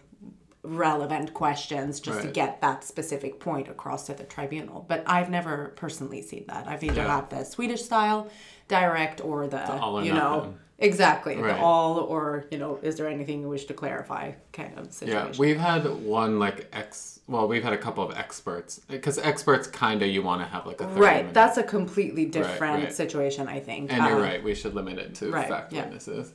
relevant 0.64 1.34
questions 1.34 2.00
just 2.00 2.22
to 2.22 2.28
get 2.28 2.60
that 2.62 2.84
specific 2.84 3.40
point 3.40 3.68
across 3.70 4.06
to 4.08 4.14
the 4.14 4.24
tribunal. 4.24 4.86
But 4.88 5.04
I've 5.08 5.30
never 5.30 5.74
personally 5.76 6.22
seen 6.22 6.46
that. 6.48 6.68
I've 6.68 6.84
either 6.84 7.02
Yeah. 7.04 7.16
had 7.16 7.30
the 7.30 7.44
Swedish 7.46 7.84
style 7.84 8.28
direct 8.68 9.22
or 9.22 9.48
the, 9.48 9.72
all 9.80 10.00
or 10.00 10.04
you 10.04 10.14
know, 10.14 10.36
nothing. 10.38 10.60
exactly 10.80 11.36
Right. 11.38 11.56
the 11.56 11.62
all 11.62 11.98
or 12.00 12.46
you 12.52 12.58
know, 12.58 12.78
is 12.82 12.96
there 12.98 13.08
anything 13.08 13.42
you 13.42 13.50
wish 13.50 13.66
to 13.66 13.74
clarify 13.74 14.34
kind 14.54 14.78
of 14.78 14.92
situation. 14.94 15.34
Yeah, 15.34 15.40
we've 15.40 15.58
had 15.60 15.86
one 16.06 16.40
like 16.40 16.68
ex. 16.74 17.19
Well, 17.30 17.48
we've 17.48 17.64
had 17.64 17.74
a 17.74 17.78
couple 17.78 18.04
of 18.04 18.18
experts 18.18 18.82
because 18.88 19.20
experts 19.20 19.68
kind 19.68 20.02
of 20.02 20.10
you 20.10 20.24
want 20.24 20.42
to 20.42 20.48
have 20.48 20.66
like 20.66 20.82
a 20.82 20.86
30 20.88 21.00
Right, 21.00 21.16
minute- 21.18 21.34
that's 21.36 21.58
a 21.58 21.64
completely 21.64 22.26
different 22.26 22.84
right. 22.86 22.94
situation, 22.94 23.48
I 23.48 23.60
think. 23.60 23.94
And 23.94 24.04
you're 24.04 24.16
Um, 24.16 24.22
right. 24.24 24.44
We 24.44 24.56
should 24.56 24.74
limit 24.74 24.98
it 24.98 25.14
to 25.16 25.30
right, 25.32 25.48
fact 25.48 25.72
yeah. 25.72 25.84
witnesses. 25.84 26.34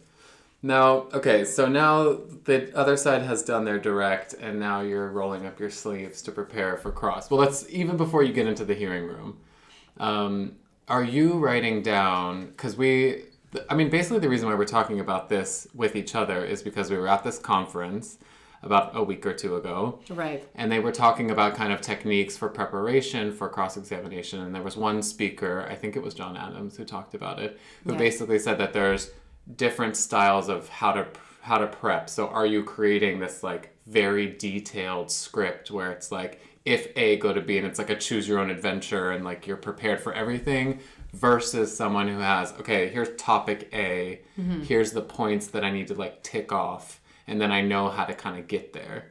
Now, 0.62 1.08
okay, 1.12 1.44
so 1.44 1.66
now 1.66 2.18
the 2.44 2.70
other 2.76 2.96
side 2.96 3.22
has 3.22 3.42
done 3.42 3.64
their 3.64 3.78
direct, 3.78 4.34
and 4.34 4.58
now 4.60 4.80
you're 4.82 5.10
rolling 5.10 5.44
up 5.46 5.58
your 5.58 5.68
sleeves 5.68 6.22
to 6.22 6.32
prepare 6.32 6.76
for 6.76 6.92
cross. 6.92 7.28
Well, 7.28 7.40
let's 7.40 7.66
even 7.70 7.96
before 7.96 8.22
you 8.22 8.32
get 8.32 8.46
into 8.46 8.64
the 8.64 8.74
hearing 8.74 9.06
room. 9.08 9.38
Um, 9.98 10.52
are 10.88 11.02
you 11.04 11.34
writing 11.38 11.82
down? 11.82 12.46
Because 12.46 12.76
we, 12.76 13.24
I 13.68 13.74
mean, 13.74 13.90
basically 13.90 14.20
the 14.20 14.28
reason 14.28 14.48
why 14.48 14.54
we're 14.54 14.64
talking 14.64 15.00
about 15.00 15.28
this 15.28 15.66
with 15.74 15.96
each 15.96 16.14
other 16.14 16.44
is 16.44 16.62
because 16.62 16.88
we 16.88 16.96
were 16.98 17.08
at 17.08 17.24
this 17.24 17.38
conference 17.38 18.18
about 18.64 18.97
a 18.97 19.02
week 19.02 19.25
or 19.26 19.33
two 19.33 19.56
ago, 19.56 20.00
Right. 20.11 20.42
and 20.54 20.73
they 20.73 20.80
were 20.80 20.92
talking 20.92 21.30
about 21.30 21.54
kind 21.54 21.73
of 21.73 21.80
techniques 21.80 22.37
for 22.37 22.49
preparation 22.49 23.30
for 23.33 23.49
cross 23.49 23.76
examination. 23.76 24.40
And 24.40 24.54
there 24.54 24.62
was 24.62 24.76
one 24.76 25.02
speaker, 25.02 25.66
I 25.71 25.75
think 25.75 25.97
it 25.97 26.02
was 26.02 26.14
John 26.14 26.37
Adams, 26.37 26.76
who 26.76 26.85
talked 26.85 27.14
about 27.14 27.38
it, 27.40 27.59
who 27.85 27.92
Yeah. 27.92 27.99
basically 27.99 28.38
said 28.38 28.59
that 28.59 28.73
there's 28.73 29.11
different 29.56 29.97
styles 29.97 30.49
of 30.49 30.68
how 30.68 30.92
to 30.92 31.06
how 31.42 31.59
to 31.59 31.66
prep. 31.66 32.09
So 32.09 32.28
are 32.28 32.47
you 32.47 32.62
creating 32.64 33.18
this 33.21 33.42
like 33.42 33.76
very 33.87 34.26
detailed 34.28 35.11
script 35.11 35.71
where 35.71 35.92
it's 35.92 36.11
like 36.11 36.40
if 36.64 36.88
A 36.97 37.16
go 37.18 37.35
to 37.35 37.42
B 37.42 37.59
and 37.59 37.66
it's 37.66 37.78
like 37.78 37.90
a 37.90 37.97
choose 37.97 38.26
your 38.26 38.38
own 38.38 38.49
adventure 38.49 39.11
and 39.11 39.23
like 39.26 39.47
you're 39.47 39.59
prepared 39.59 40.00
for 40.00 40.14
everything 40.14 40.80
versus 41.12 41.76
someone 41.76 42.09
who 42.09 42.18
has 42.18 42.52
okay 42.54 42.88
here's 42.88 43.14
topic 43.16 43.68
A 43.75 44.21
mm-hmm. 44.40 44.62
here's 44.62 44.92
the 44.92 45.02
points 45.02 45.49
that 45.49 45.62
I 45.64 45.71
need 45.71 45.88
to 45.88 45.94
like 45.94 46.23
tick 46.23 46.50
off 46.50 47.00
and 47.26 47.40
then 47.40 47.50
I 47.52 47.60
know 47.60 47.88
how 47.88 48.04
to 48.04 48.14
kind 48.14 48.38
of 48.38 48.48
get 48.48 48.72
there. 48.72 49.10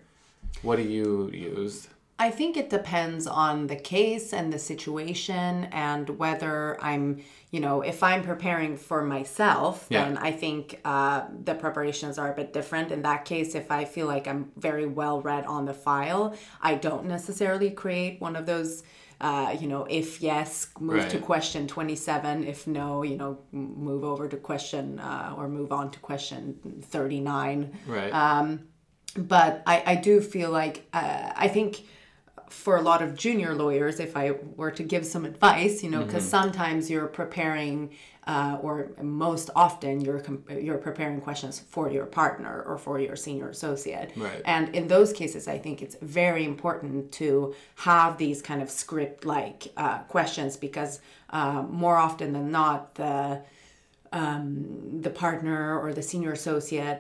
What 0.62 0.78
do 0.78 0.84
you 0.84 1.30
use? 1.34 1.88
I 2.20 2.30
think 2.30 2.56
it 2.56 2.70
depends 2.70 3.28
on 3.28 3.68
the 3.68 3.76
case 3.76 4.34
and 4.34 4.54
the 4.54 4.60
situation 4.60 5.66
and 5.72 6.10
whether 6.20 6.82
I'm, 6.82 7.24
you 7.54 7.60
know, 7.60 7.82
if 7.82 8.02
I'm 8.02 8.24
preparing 8.24 8.76
for 8.78 9.04
myself, 9.04 9.86
Yeah. 9.90 10.06
then 10.06 10.18
I 10.18 10.32
think 10.32 10.64
uh, 10.84 11.22
the 11.48 11.54
preparations 11.54 12.18
are 12.18 12.30
a 12.34 12.36
bit 12.36 12.52
different. 12.52 12.92
In 12.92 13.04
that 13.04 13.26
case, 13.26 13.54
if 13.54 13.68
I 13.70 13.86
feel 13.86 14.08
like 14.08 14.26
I'm 14.28 14.52
very 14.58 14.88
well 14.88 15.22
read 15.22 15.46
on 15.46 15.66
the 15.66 15.74
file, 15.88 16.36
I 16.70 16.74
don't 16.74 17.06
necessarily 17.06 17.70
create 17.70 18.20
one 18.20 18.36
of 18.36 18.46
those. 18.48 18.82
Uh, 19.22 19.56
you 19.62 19.68
know, 19.68 19.86
if 19.90 20.22
yes, 20.22 20.68
move 20.80 21.08
to 21.10 21.20
question 21.20 21.68
27. 21.68 22.44
If 22.44 22.66
no, 22.66 23.04
you 23.04 23.16
know, 23.16 23.38
move 23.52 24.04
over 24.04 24.28
to 24.28 24.36
question 24.36 25.00
uh, 25.00 25.36
or 25.38 25.48
move 25.48 25.72
on 25.72 25.92
to 25.92 26.00
question 26.00 26.60
39 26.82 27.72
Right. 27.88 28.12
Um, 28.12 28.48
but 29.16 29.62
I, 29.68 29.84
I 29.86 29.96
do 29.96 30.20
feel 30.22 30.50
like 30.50 30.88
uh, 30.92 31.32
I 31.36 31.48
think 31.48 31.84
for 32.54 32.76
a 32.78 32.82
lot 32.82 33.02
of 33.02 33.10
junior 33.24 33.54
lawyers, 33.56 34.00
if 34.00 34.16
I 34.16 34.26
were 34.60 34.72
to 34.72 34.84
give 34.84 35.04
some 35.06 35.26
advice, 35.26 35.84
you 35.84 35.90
know, 35.90 36.04
because 36.06 36.24
sometimes 36.38 36.90
you're 36.92 37.08
preparing, 37.08 37.78
uh, 38.28 38.58
or 38.62 38.74
most 39.02 39.50
often 39.56 39.94
you're 40.06 40.22
you're 40.66 40.78
preparing 40.90 41.20
questions 41.20 41.60
for 41.74 41.86
your 41.92 42.06
partner 42.06 42.54
or 42.68 42.78
for 42.78 43.00
your 43.00 43.16
senior 43.16 43.50
associate, 43.50 44.12
Right. 44.16 44.42
and 44.46 44.64
in 44.76 44.88
those 44.88 45.12
cases, 45.22 45.48
I 45.48 45.58
think 45.58 45.82
it's 45.82 45.98
very 46.02 46.44
important 46.54 47.12
to 47.14 47.54
have 47.90 48.18
these 48.18 48.40
kind 48.50 48.62
of 48.62 48.70
script-like 48.70 49.60
uh, 49.76 50.00
questions 50.16 50.56
because 50.68 51.02
uh, 51.32 51.64
more 51.84 51.98
often 51.98 52.34
than 52.34 52.52
not, 52.52 52.80
the 52.96 53.42
the 54.12 55.10
partner 55.26 55.80
or 55.82 55.92
the 55.94 56.02
senior 56.12 56.32
associate, 56.32 57.00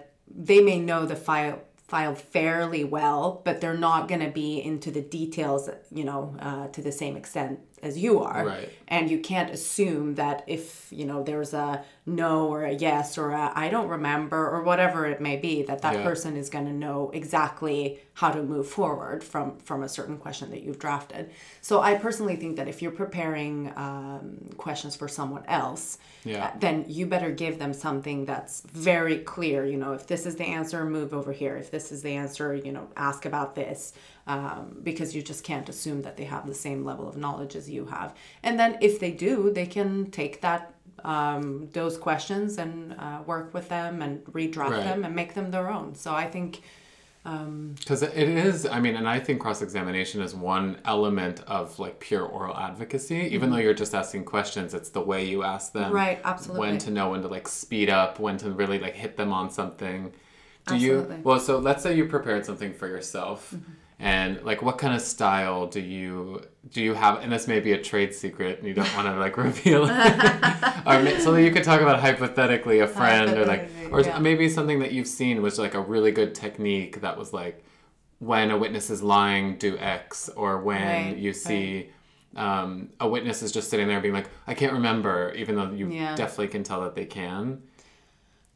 they 0.49 0.61
may 0.61 0.79
know 0.79 1.05
the 1.05 1.15
file 1.15 1.59
file 1.93 2.15
fairly 2.15 2.83
well, 2.83 3.39
but 3.45 3.61
they're 3.61 3.77
not 3.77 4.07
going 4.07 4.19
to 4.19 4.31
be 4.31 4.59
into 4.59 4.89
the 4.89 4.99
details, 4.99 5.69
you 5.91 6.03
know, 6.03 6.35
uh, 6.39 6.67
to 6.69 6.81
the 6.81 6.91
same 6.91 7.15
extent 7.15 7.59
as 7.83 7.97
you 7.97 8.19
are 8.21 8.45
Right. 8.45 8.69
and 8.87 9.09
you 9.11 9.19
can't 9.19 9.51
assume 9.51 10.15
that 10.15 10.43
if 10.47 10.87
you 10.91 11.05
know 11.05 11.21
there's 11.23 11.53
a 11.53 11.83
no 12.05 12.47
or 12.47 12.63
a 12.63 12.71
yes 12.73 13.17
or 13.17 13.31
a 13.31 13.51
i 13.55 13.69
don't 13.69 13.87
remember 13.87 14.49
or 14.49 14.61
whatever 14.63 15.05
it 15.05 15.19
may 15.21 15.37
be 15.37 15.63
that 15.63 15.81
that 15.81 15.93
Yeah. 15.95 16.03
person 16.03 16.35
is 16.37 16.49
going 16.49 16.65
to 16.65 16.73
know 16.73 17.11
exactly 17.13 17.99
how 18.15 18.29
to 18.31 18.41
move 18.43 18.67
forward 18.67 19.23
from 19.23 19.57
from 19.59 19.83
a 19.83 19.89
certain 19.89 20.17
question 20.17 20.49
that 20.51 20.61
you've 20.63 20.79
drafted 20.79 21.29
so 21.61 21.81
i 21.81 21.95
personally 21.95 22.35
think 22.35 22.55
that 22.57 22.67
if 22.67 22.81
you're 22.81 22.91
preparing 23.05 23.71
um, 23.75 24.37
questions 24.57 24.95
for 24.95 25.07
someone 25.07 25.43
else 25.47 25.97
Yeah. 26.25 26.45
uh, 26.45 26.51
then 26.59 26.85
you 26.87 27.05
better 27.05 27.31
give 27.31 27.59
them 27.59 27.73
something 27.73 28.25
that's 28.25 28.61
very 28.91 29.17
clear 29.19 29.65
you 29.65 29.77
know 29.77 29.93
if 29.93 30.07
this 30.07 30.25
is 30.25 30.35
the 30.35 30.45
answer 30.45 30.83
move 30.85 31.13
over 31.13 31.31
here 31.31 31.55
if 31.57 31.69
this 31.71 31.91
is 31.91 32.01
the 32.01 32.13
answer 32.23 32.53
you 32.55 32.71
know 32.71 32.87
ask 32.97 33.25
about 33.25 33.55
this 33.55 33.93
um, 34.27 34.77
because 34.83 35.15
you 35.15 35.21
just 35.21 35.43
can't 35.43 35.67
assume 35.69 36.01
that 36.03 36.15
they 36.17 36.23
have 36.23 36.47
the 36.47 36.53
same 36.53 36.85
level 36.85 37.07
of 37.07 37.17
knowledge 37.17 37.55
as 37.55 37.69
you 37.69 37.85
have 37.85 38.13
and 38.43 38.59
then 38.59 38.77
if 38.81 38.99
they 38.99 39.11
do 39.11 39.51
they 39.51 39.65
can 39.65 40.09
take 40.11 40.41
that 40.41 40.73
um, 41.03 41.67
those 41.73 41.97
questions 41.97 42.57
and 42.57 42.93
uh, 42.97 43.19
work 43.25 43.53
with 43.53 43.67
them 43.69 44.01
and 44.01 44.23
redraft 44.25 44.69
Right. 44.71 44.83
them 44.83 45.03
and 45.03 45.13
make 45.15 45.33
them 45.33 45.51
their 45.51 45.69
own 45.69 45.95
so 45.95 46.13
i 46.13 46.25
think 46.27 46.61
Because 47.23 48.03
it 48.03 48.13
is, 48.17 48.65
I 48.65 48.79
mean, 48.81 48.95
and 48.97 49.07
I 49.07 49.17
think 49.19 49.39
cross 49.39 49.61
examination 49.61 50.21
is 50.21 50.35
one 50.35 50.77
element 50.83 51.39
of 51.47 51.79
like 51.79 51.99
pure 52.01 52.25
oral 52.25 52.55
advocacy. 52.57 53.29
Even 53.31 53.49
though 53.49 53.57
you're 53.57 53.73
just 53.73 53.95
asking 53.95 54.25
questions, 54.25 54.73
it's 54.73 54.89
the 54.89 54.99
way 54.99 55.23
you 55.25 55.43
ask 55.43 55.71
them. 55.71 55.85
Mm-hmm. 55.85 55.95
Right, 55.95 56.19
absolutely. 56.25 56.59
When 56.59 56.77
to 56.79 56.91
know 56.91 57.11
when 57.11 57.21
to 57.21 57.29
like 57.29 57.47
speed 57.47 57.89
up, 57.89 58.19
when 58.19 58.37
to 58.39 58.51
really 58.51 58.77
like 58.77 58.95
hit 58.95 59.15
them 59.15 59.31
on 59.31 59.49
something. 59.49 60.11
Do 60.67 60.73
Absolutely. 60.75 61.03
Mm-hmm. 61.03 61.13
you, 61.13 61.23
well, 61.23 61.39
so 61.39 61.59
let's 61.59 61.81
say 61.83 61.95
you 61.95 62.05
prepared 62.07 62.45
something 62.45 62.73
for 62.73 62.87
yourself. 62.87 63.55
And 64.03 64.43
like, 64.43 64.61
what 64.61 64.77
kind 64.77 64.93
of 64.93 65.01
style 65.01 65.65
do 65.65 65.79
you 65.79 66.41
do 66.69 66.83
you 66.83 66.93
have? 66.93 67.23
And 67.23 67.31
this 67.31 67.47
may 67.47 67.61
be 67.61 67.71
a 67.71 67.81
trade 67.81 68.13
secret, 68.13 68.59
and 68.59 68.67
you 68.67 68.73
don't 68.73 68.93
want 68.95 69.07
to 69.07 69.15
like 69.15 69.37
reveal 69.47 69.85
it, 69.85 69.91
or 70.85 71.19
so 71.21 71.31
that 71.31 71.41
you 71.41 71.51
could 71.51 71.63
talk 71.63 71.79
about 71.79 72.01
hypothetically 72.01 72.79
a 72.79 72.87
friend, 72.87 73.37
or 73.37 73.45
like, 73.45 73.69
or 73.91 74.01
yeah. 74.01 74.19
maybe 74.19 74.49
something 74.49 74.79
that 74.79 74.91
you've 74.91 75.07
seen 75.07 75.41
was 75.41 75.57
like 75.57 75.73
a 75.73 75.79
really 75.79 76.11
good 76.11 76.35
technique 76.35 76.99
that 76.99 77.17
was 77.17 77.31
like, 77.31 77.63
when 78.19 78.51
a 78.51 78.57
witness 78.57 78.89
is 78.89 79.01
lying, 79.01 79.57
do 79.57 79.77
X, 79.77 80.27
or 80.35 80.59
when 80.61 81.07
Right, 81.07 81.17
you 81.17 81.31
see. 81.31 81.89
Um, 82.35 82.89
a 82.99 83.07
witness 83.07 83.43
is 83.43 83.51
just 83.51 83.69
sitting 83.69 83.87
there 83.87 84.01
being 84.01 84.13
like, 84.13 84.27
I 84.47 84.53
can't 84.55 84.73
remember, 84.73 85.31
even 85.35 85.55
though 85.55 85.71
you 85.71 85.89
Yeah. 85.89 86.15
definitely 86.15 86.47
can 86.47 86.63
tell 86.63 86.81
that 86.81 86.95
they 86.95 87.05
can. 87.05 87.61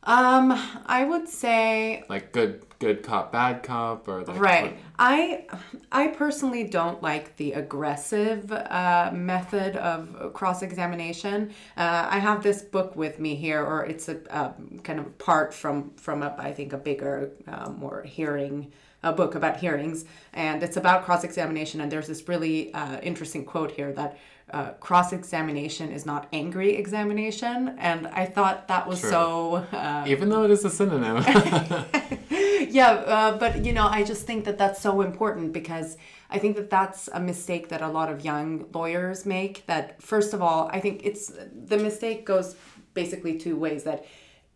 Um 0.07 0.51
i 0.85 1.03
would 1.03 1.27
say 1.29 2.03
Like 2.09 2.31
good, 2.31 2.63
good 2.79 3.03
cop, 3.03 3.31
bad 3.31 3.61
cop, 3.63 4.07
or 4.07 4.23
like 4.23 4.39
Right. 4.39 4.77
I 4.99 5.45
I 5.91 6.07
personally 6.07 6.63
don't 6.63 7.01
like 7.03 7.35
the 7.37 7.53
aggressive 7.53 8.51
uh, 8.51 9.11
method 9.13 9.75
of 9.75 10.31
cross 10.33 10.61
examination. 10.61 11.51
Uh, 11.75 12.07
I 12.09 12.19
have 12.19 12.41
this 12.43 12.61
book 12.61 12.95
with 12.95 13.19
me 13.19 13.35
here, 13.35 13.61
or 13.63 13.85
it's 13.85 14.07
a 14.09 14.17
um, 14.29 14.79
kind 14.83 14.99
of 14.99 15.17
part 15.17 15.53
from 15.53 15.91
from 15.97 16.23
a, 16.23 16.35
I 16.37 16.51
think 16.53 16.71
a 16.73 16.77
bigger, 16.77 17.31
uh, 17.47 17.69
more 17.69 18.03
hearing. 18.03 18.71
A 19.03 19.13
book 19.13 19.35
about 19.35 19.57
hearings, 19.57 20.05
and 20.33 20.63
it's 20.63 20.75
about 20.75 21.05
cross 21.05 21.23
examination. 21.23 21.81
And 21.81 21.91
there's 21.91 22.07
this 22.07 22.27
really 22.27 22.73
uh, 22.73 22.99
interesting 23.01 23.45
quote 23.45 23.71
here 23.71 23.91
that 23.93 24.17
uh, 24.51 24.71
cross 24.79 25.11
examination 25.11 25.91
is 25.91 26.05
not 26.05 26.27
angry 26.31 26.75
examination. 26.75 27.75
And 27.77 28.07
I 28.07 28.25
thought 28.25 28.67
that 28.69 28.87
was 28.87 29.01
True. 29.01 29.09
so 29.09 29.55
uh, 29.73 30.05
even 30.07 30.29
though 30.29 30.43
it 30.43 30.51
is 30.51 30.63
a 30.63 30.69
synonym. 30.69 31.17
yeah, 32.69 32.91
uh, 32.91 33.37
but 33.37 33.65
you 33.65 33.73
know, 33.73 33.87
I 33.87 34.03
just 34.03 34.25
think 34.25 34.45
that 34.45 34.57
that's 34.57 34.81
so 34.81 35.01
important 35.01 35.51
because 35.51 35.97
I 36.29 36.39
think 36.39 36.55
that 36.55 36.69
that's 36.69 37.09
a 37.13 37.19
mistake 37.19 37.69
that 37.69 37.81
a 37.81 37.87
lot 37.87 38.09
of 38.09 38.23
young 38.23 38.65
lawyers 38.73 39.25
make. 39.25 39.65
That 39.67 40.01
first 40.01 40.33
of 40.33 40.41
all, 40.41 40.69
I 40.71 40.79
think 40.79 41.01
it's 41.03 41.31
the 41.53 41.77
mistake 41.77 42.25
goes 42.25 42.55
basically 42.93 43.37
two 43.37 43.57
ways. 43.57 43.83
That 43.83 44.05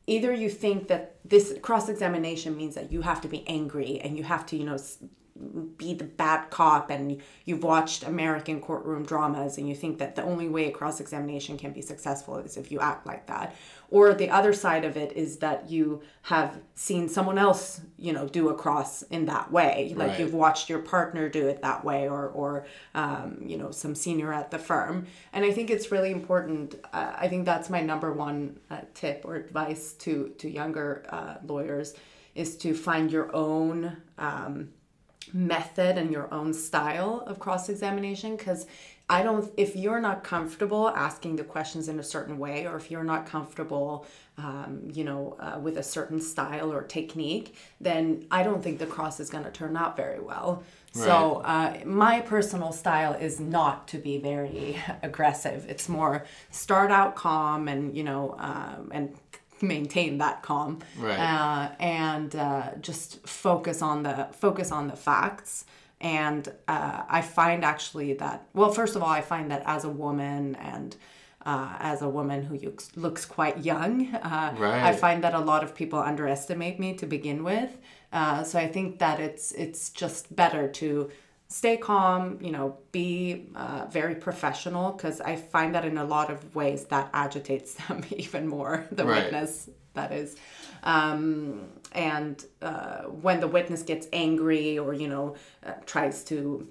either 0.08 0.34
you 0.34 0.50
think 0.50 0.88
that 0.88 1.18
this 1.26 1.54
cross 1.62 1.90
examination 1.90 2.56
means 2.56 2.76
that 2.76 2.92
you 2.92 3.02
have 3.02 3.22
to 3.22 3.28
be 3.28 3.46
angry 3.48 4.00
and 4.00 4.18
you 4.18 4.24
have 4.24 4.46
to, 4.48 4.58
you 4.58 4.66
know. 4.66 4.78
Be 5.78 5.94
the 5.94 6.04
bad 6.04 6.50
cop 6.50 6.90
and 6.90 7.22
you've 7.46 7.64
watched 7.64 8.04
American 8.04 8.62
courtroom 8.62 9.04
dramas 9.04 9.58
and 9.58 9.68
you 9.68 9.74
think 9.74 9.98
that 9.98 10.16
the 10.16 10.24
only 10.24 10.48
way 10.48 10.68
a 10.68 10.72
cross 10.72 11.00
examination 11.00 11.58
can 11.58 11.72
be 11.72 11.82
successful 11.82 12.38
is 12.38 12.58
if 12.58 12.72
you 12.72 12.80
act 12.80 13.08
like 13.08 13.28
that. 13.28 13.56
Or 13.90 14.14
the 14.14 14.30
other 14.30 14.54
side 14.54 14.86
of 14.86 14.96
it 14.98 15.14
is 15.14 15.38
that 15.38 15.70
you 15.70 16.02
have 16.24 16.60
seen 16.76 17.10
someone 17.10 17.38
else, 17.38 17.82
you 17.98 18.14
know, 18.14 18.28
do 18.28 18.50
a 18.50 18.56
cross 18.56 19.02
in 19.04 19.26
that 19.26 19.52
way. 19.52 19.94
Like 19.96 20.10
Right. 20.10 20.20
you've 20.20 20.34
watched 20.34 20.70
your 20.70 20.80
partner 20.80 21.28
do 21.30 21.48
it 21.48 21.62
that 21.62 21.84
way 21.84 22.08
or, 22.08 22.28
or 22.30 22.66
um, 22.94 23.42
you 23.46 23.58
know, 23.58 23.72
some 23.72 23.96
senior 23.96 24.32
at 24.34 24.52
the 24.52 24.60
firm. 24.60 25.08
And 25.34 25.44
I 25.44 25.52
think 25.52 25.70
it's 25.70 25.92
really 25.92 26.12
important. 26.12 26.76
Uh, 26.94 27.14
I 27.18 27.28
think 27.28 27.46
that's 27.46 27.70
my 27.70 27.82
number 27.82 28.12
one 28.14 28.60
uh, 28.70 28.82
tip 28.94 29.24
or 29.26 29.36
advice 29.36 29.94
to, 29.94 30.29
to 30.38 30.50
younger 30.50 31.03
uh, 31.10 31.36
lawyers 31.46 31.96
is 32.36 32.58
to 32.58 32.74
find 32.74 33.12
your 33.12 33.34
own 33.36 33.98
um, 34.18 34.70
method 35.34 35.98
and 35.98 36.12
your 36.12 36.34
own 36.34 36.53
style 36.53 37.24
of 37.27 37.40
cross 37.40 37.70
examination 37.70 38.36
because 38.36 38.66
I 39.10 39.24
don't, 39.24 39.51
if 39.57 39.75
you're 39.75 40.00
not 40.00 40.24
comfortable 40.24 40.88
asking 40.90 41.36
the 41.36 41.44
questions 41.44 41.90
in 41.90 42.00
a 42.00 42.03
certain 42.03 42.38
way, 42.38 42.66
or 42.66 42.77
if 42.77 42.90
you're 42.90 43.03
not 43.03 43.25
comfortable, 43.25 44.05
um, 44.38 44.90
you 44.94 45.03
know, 45.03 45.36
uh, 45.38 45.60
with 45.60 45.77
a 45.77 45.84
certain 45.84 46.22
style 46.22 46.72
or 46.72 46.81
technique, 46.81 47.55
then 47.81 48.25
I 48.31 48.44
don't 48.44 48.64
think 48.64 48.79
the 48.79 48.86
cross 48.86 49.20
is 49.20 49.29
going 49.29 49.44
to 49.44 49.51
turn 49.51 49.75
out 49.75 49.98
very 49.98 50.22
well. 50.22 50.64
So, 50.94 51.42
uh, 51.46 51.79
my 51.86 52.20
personal 52.22 52.72
style 52.72 53.14
is 53.14 53.40
not 53.40 53.88
to 53.90 53.98
be 53.98 54.18
very 54.18 54.77
aggressive. 55.03 55.66
It's 55.70 55.88
more 55.90 56.25
start 56.50 56.92
out 56.92 57.16
calm 57.16 57.68
and, 57.68 57.96
you 57.96 58.03
know, 58.03 58.36
um, 58.40 58.92
and 58.94 59.14
maintain 59.62 60.18
that 60.20 60.42
calm. 60.42 60.80
Right. 60.98 61.20
uh, 61.20 61.70
and 61.80 62.36
uh, 62.36 62.72
just 62.82 63.26
focus 63.28 63.82
on 63.82 64.04
the 64.04 64.28
focus 64.34 64.72
on 64.72 64.88
the 64.88 64.96
facts. 64.96 65.66
And 66.04 66.48
uh, 66.68 67.04
i 67.08 67.22
find 67.22 67.64
actually 67.64 68.14
that 68.16 68.48
well 68.56 68.72
first 68.72 68.96
of 68.96 69.04
all 69.04 69.10
i 69.10 69.22
find 69.22 69.52
that 69.52 69.62
as 69.68 69.84
a 69.84 69.90
woman 69.90 70.56
and 70.56 70.96
uh, 71.46 71.76
as 71.80 72.02
a 72.02 72.10
woman 72.10 72.44
who 72.44 72.56
looks, 72.58 72.90
looks 72.96 73.24
quite 73.26 73.60
young 73.64 74.08
uh, 74.16 74.54
i 74.90 74.94
find 74.94 75.24
that 75.24 75.36
a 75.36 75.40
lot 75.40 75.64
of 75.64 75.76
people 75.76 76.00
underestimate 76.00 76.80
me 76.80 76.96
to 76.96 77.06
begin 77.06 77.44
with. 77.44 77.78
Uh, 78.12 78.44
so 78.44 78.58
i 78.60 78.68
think 78.68 78.98
that 78.98 79.20
it's 79.20 79.52
it's 79.52 79.92
just 79.92 80.36
better 80.36 80.68
to 80.68 81.10
stay 81.59 81.75
calm 81.75 82.37
you 82.42 82.51
know 82.51 82.77
be 82.94 83.48
uh, 83.55 83.85
very 83.92 84.16
professional 84.16 84.92
because 84.94 85.20
i 85.22 85.35
find 85.35 85.75
that 85.75 85.83
in 85.83 85.98
a 85.98 86.05
lot 86.05 86.31
of 86.31 86.55
ways 86.55 86.85
that 86.85 87.09
agitates 87.14 87.74
them 87.87 88.01
even 88.11 88.48
more 88.48 88.85
the 88.92 89.05
Right. 89.05 89.24
witness 89.25 89.70
that 89.94 90.11
is 90.14 90.37
um, 90.83 91.68
and 91.92 92.46
uh, 92.61 93.01
when 93.25 93.40
the 93.42 93.48
witness 93.48 93.83
gets 93.83 94.07
angry 94.14 94.79
or 94.79 94.94
you 94.94 95.07
know 95.07 95.35
uh, 95.66 95.74
tries 95.85 96.24
to 96.25 96.68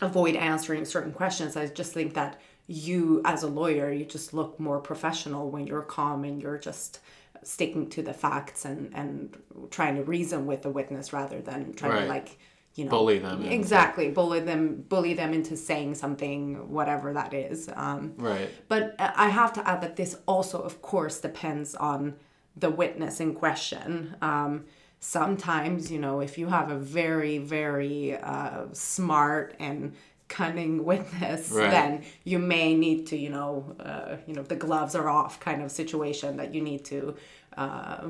avoid 0.00 0.34
answering 0.34 0.84
certain 0.84 1.12
questions 1.12 1.56
i 1.56 1.66
just 1.66 1.92
think 1.92 2.14
that 2.14 2.40
you 2.66 3.22
as 3.24 3.42
a 3.44 3.46
lawyer 3.60 3.92
you 3.92 4.04
just 4.04 4.34
look 4.34 4.58
more 4.58 4.80
professional 4.80 5.50
when 5.50 5.66
you're 5.66 5.82
calm 5.82 6.24
and 6.24 6.42
you're 6.42 6.58
just 6.58 6.98
sticking 7.44 7.88
to 7.90 8.02
the 8.02 8.12
facts 8.12 8.64
and 8.64 8.90
and 8.94 9.36
trying 9.70 9.94
to 9.96 10.02
reason 10.02 10.46
with 10.46 10.62
the 10.62 10.70
witness 10.70 11.12
rather 11.12 11.40
than 11.40 11.72
trying 11.74 11.92
Right. 11.92 12.02
to 12.02 12.08
like 12.08 12.38
you 12.74 12.84
know 12.84 12.90
Bully 12.90 13.18
them 13.18 13.42
into- 13.42 13.54
exactly 13.54 14.10
bully 14.10 14.40
them 14.40 14.84
bully 14.88 15.14
them 15.14 15.32
into 15.32 15.56
saying 15.56 15.94
something 15.94 16.68
whatever 16.70 17.12
that 17.12 17.32
is 17.32 17.68
um, 17.74 18.14
Right. 18.16 18.50
but 18.68 18.82
uh, 18.98 19.12
I 19.14 19.28
have 19.28 19.52
to 19.54 19.68
add 19.68 19.80
that 19.82 19.94
this 19.96 20.16
also, 20.26 20.60
of 20.60 20.82
course, 20.82 21.20
depends 21.20 21.74
on 21.76 22.14
the 22.56 22.70
witness 22.70 23.20
in 23.20 23.34
question. 23.34 24.16
Um, 24.22 24.64
sometimes, 25.00 25.90
you 25.92 25.98
know, 25.98 26.20
if 26.20 26.38
you 26.38 26.46
have 26.48 26.70
a 26.70 26.76
very, 26.78 27.38
very 27.38 28.16
uh, 28.16 28.66
smart 28.72 29.54
and 29.58 29.92
cunning 30.28 30.84
witness, 30.84 31.50
Right. 31.52 31.70
then 31.70 32.02
you 32.24 32.38
may 32.38 32.74
need 32.74 33.06
to, 33.08 33.16
you 33.16 33.30
know, 33.30 33.76
uh, 33.80 34.16
you 34.26 34.34
know, 34.34 34.42
the 34.42 34.56
gloves 34.56 34.94
are 34.94 35.08
off 35.08 35.38
kind 35.40 35.62
of 35.62 35.70
situation 35.70 36.36
that 36.38 36.54
you 36.54 36.60
need 36.62 36.84
to. 36.86 37.14
Uh, 37.56 38.08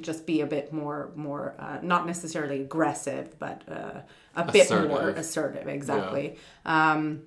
just 0.00 0.26
be 0.26 0.40
a 0.40 0.46
bit 0.46 0.72
more 0.72 1.10
more 1.14 1.54
uh, 1.58 1.78
not 1.82 2.06
necessarily 2.06 2.60
aggressive 2.62 3.38
but 3.38 3.62
uh, 3.70 4.00
a 4.36 4.50
bit 4.52 4.70
more 4.70 4.80
Assertive. 5.10 5.16
assertive 5.18 5.68
exactly 5.68 6.36
um, 6.64 7.22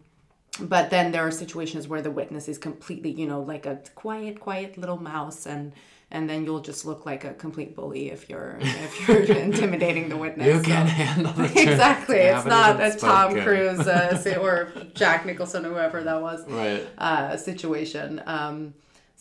but 0.60 0.90
then 0.90 1.12
there 1.12 1.26
are 1.28 1.32
situations 1.32 1.88
where 1.88 2.02
the 2.02 2.12
witness 2.12 2.48
is 2.48 2.58
completely 2.58 3.12
you 3.12 3.28
know 3.28 3.42
like 3.42 3.66
a 3.66 3.80
quiet 3.94 4.40
quiet 4.40 4.78
little 4.78 4.98
mouse 4.98 5.46
and 5.46 5.74
and 6.12 6.30
then 6.30 6.46
you'll 6.46 6.62
just 6.62 6.86
look 6.86 7.06
like 7.06 7.24
a 7.26 7.34
complete 7.34 7.76
bully 7.76 8.10
if 8.10 8.30
you're 8.30 8.58
if 8.62 9.08
you're 9.08 9.24
intimidating 9.48 10.08
the 10.10 10.18
witness 10.18 10.48
You 10.48 10.58
So- 10.60 10.64
can't 10.66 10.90
handle 10.90 11.34
the 11.42 11.48
truth. 11.48 11.58
exactly 11.58 12.18
it's 12.18 12.46
not 12.46 12.82
a 12.82 12.92
tom 12.96 13.34
cruise 13.42 13.88
uh, 13.88 14.40
or 14.42 14.72
jack 14.94 15.26
nicholson 15.26 15.66
or 15.66 15.70
whoever 15.70 16.02
that 16.04 16.22
was 16.22 16.48
Right. 16.50 16.88
uh, 16.98 17.38
situation. 17.38 18.22
Um, 18.26 18.74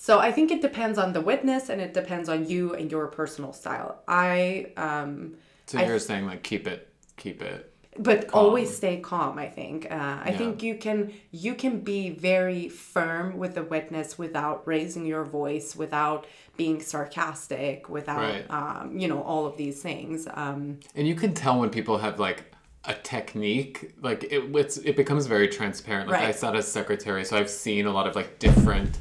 so 0.07 0.12
I 0.29 0.31
think 0.37 0.47
it 0.57 0.61
depends 0.69 0.97
on 1.05 1.09
the 1.17 1.23
witness 1.31 1.64
and 1.71 1.79
it 1.87 1.93
depends 2.01 2.29
on 2.35 2.38
you 2.53 2.62
and 2.79 2.87
your 2.95 3.07
personal 3.21 3.53
style. 3.62 3.93
I 4.07 4.67
um, 4.77 5.14
So 5.67 5.79
I- 5.79 5.87
you're 5.87 5.99
saying 6.11 6.25
like 6.33 6.43
keep 6.51 6.64
it, 6.75 6.81
keep 7.23 7.38
it. 7.53 7.61
but 8.11 8.21
always 8.40 8.69
stay 8.81 8.97
calm 9.11 9.35
i 9.47 9.49
think 9.59 9.79
uh, 9.99 10.17
i 10.29 10.31
Yeah. 10.31 10.38
think 10.40 10.53
you 10.69 10.75
can 10.87 10.99
you 11.45 11.53
can 11.62 11.75
be 11.93 12.01
very 12.33 12.64
firm 12.69 13.27
with 13.43 13.53
the 13.59 13.64
witness 13.75 14.09
without 14.25 14.59
raising 14.75 15.05
your 15.12 15.25
voice 15.40 15.69
without 15.85 16.21
being 16.62 16.77
sarcastic 16.93 17.77
without 17.99 18.25
Right. 18.31 18.47
um, 18.59 18.85
you 19.01 19.07
know 19.11 19.21
all 19.31 19.45
of 19.51 19.55
these 19.62 19.79
things 19.88 20.19
um, 20.43 20.61
And 20.99 21.05
you 21.11 21.17
can 21.23 21.33
tell 21.43 21.55
when 21.61 21.71
people 21.79 21.97
have 22.07 22.17
like 22.29 22.40
a 22.93 22.95
technique, 23.14 23.77
like 24.09 24.21
it 24.37 24.43
it's, 24.62 24.77
it 24.90 24.95
becomes 25.03 25.25
very 25.37 25.49
transparent. 25.59 26.05
Like 26.11 26.21
I 26.21 26.25
Right. 26.27 26.35
sat 26.43 26.55
as 26.61 26.67
secretary, 26.81 27.23
so 27.29 27.33
I've 27.40 27.49
seen 27.67 27.83
a 27.87 27.95
lot 27.99 28.07
of 28.09 28.14
like 28.21 28.31
different 28.47 28.93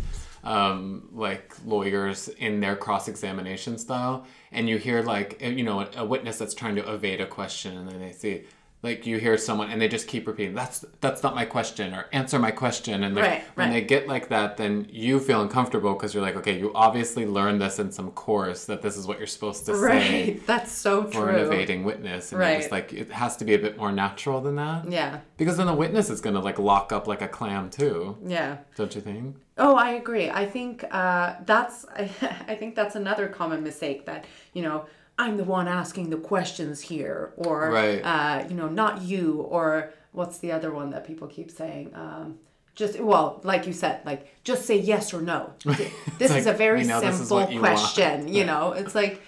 um, 0.43 1.10
like 1.13 1.56
lawyers 1.65 2.27
in 2.27 2.60
their 2.60 2.75
cross 2.75 3.08
examination 3.08 3.77
style, 3.77 4.25
and 4.51 4.67
you 4.67 4.77
hear 4.77 5.01
like 5.01 5.41
you 5.41 5.63
know 5.63 5.82
a, 5.82 5.89
a 5.97 6.06
witness 6.06 6.38
that's 6.38 6.53
trying 6.53 6.75
to 6.75 6.93
evade 6.93 7.21
a 7.21 7.27
question, 7.27 7.77
and 7.77 7.89
then 7.89 7.99
they 7.99 8.12
see. 8.12 8.43
Like 8.84 9.08
you 9.08 9.17
hear 9.17 9.38
someone 9.38 9.72
and 9.72 9.82
they 9.82 9.88
just 9.88 10.08
keep 10.10 10.28
repeating, 10.28 10.54
"That's 10.56 10.84
that's 11.00 11.24
not 11.24 11.36
my 11.36 11.46
question," 11.46 11.93
or 11.93 12.06
"Answer 12.12 12.38
my 12.38 12.52
question," 12.52 13.04
and 13.06 13.15
like, 13.15 13.24
Right, 13.24 13.43
when 13.56 13.72
they 13.72 13.80
get 13.82 14.10
like 14.10 14.28
that, 14.28 14.58
then 14.58 14.86
you 14.91 15.22
feel 15.22 15.41
uncomfortable 15.41 15.93
because 15.93 16.13
you're 16.13 16.22
like, 16.22 16.36
"Okay, 16.36 16.60
you 16.60 16.69
obviously 16.76 17.26
learned 17.26 17.62
this 17.62 17.80
in 17.80 17.93
some 17.93 18.12
course 18.12 18.65
that 18.65 18.82
this 18.82 18.98
is 18.98 19.08
what 19.08 19.19
you're 19.19 19.28
supposed 19.28 19.65
to 19.67 19.74
say." 19.78 19.88
right 19.88 20.46
that's 20.48 20.69
so 20.72 21.04
for 21.06 21.30
an 21.30 21.39
evading 21.39 21.86
witness 21.86 22.34
and 22.34 22.41
you're 22.41 22.58
just 22.58 22.72
Right. 22.72 22.82
like 22.89 22.93
it 22.93 23.10
has 23.12 23.38
to 23.38 23.46
be 23.46 23.54
a 23.54 23.60
bit 23.60 23.78
more 23.78 23.91
natural 23.93 24.41
than 24.41 24.56
that 24.58 24.91
yeah 24.91 25.19
because 25.38 25.56
then 25.58 25.67
the 25.67 25.74
witness 25.74 26.10
is 26.10 26.19
gonna 26.19 26.41
like 26.41 26.60
lock 26.60 26.91
up 26.91 27.08
like 27.08 27.22
a 27.22 27.28
clam 27.28 27.69
too 27.69 28.17
yeah 28.26 28.58
don't 28.76 28.93
you 28.96 29.02
think 29.02 29.38
Oh, 29.56 29.76
I 29.76 29.91
agree. 29.91 30.32
I 30.32 30.48
think 30.48 30.84
uh, 30.89 31.36
that's 31.46 31.86
I, 31.96 32.10
I 32.48 32.56
think 32.56 32.74
that's 32.76 32.96
another 32.96 33.28
common 33.28 33.62
mistake 33.63 34.08
that 34.08 34.26
you 34.54 34.63
know 34.63 34.88
I'm 35.17 35.38
the 35.38 35.43
one 35.43 35.67
asking 35.67 36.10
the 36.10 36.17
questions 36.17 36.82
here, 36.82 37.34
or 37.38 37.69
Right. 37.71 38.02
uh, 38.02 38.45
you 38.49 38.56
know 38.56 38.67
not 38.67 39.02
you, 39.04 39.41
or 39.41 39.93
what's 40.12 40.39
the 40.39 40.52
other 40.52 40.71
one 40.73 40.89
that 40.91 41.06
people 41.06 41.28
keep 41.28 41.52
saying? 41.52 41.91
Um, 41.95 42.39
just 42.76 42.99
well, 42.99 43.39
like 43.43 43.67
you 43.67 43.73
said, 43.73 44.02
like 44.06 44.28
just 44.43 44.65
say 44.65 44.78
yes 44.78 45.13
or 45.13 45.21
no. 45.21 45.54
This 46.17 46.32
is 46.36 46.47
a 46.47 46.54
very 46.54 46.82
we 46.82 46.88
know 46.88 46.99
this 46.99 47.19
is 47.19 47.28
simple 47.28 47.52
you 47.54 47.62
want. 47.62 47.78
question. 47.80 48.28
You 48.28 48.45
know, 48.45 48.71
it's 48.73 48.95
like 48.95 49.21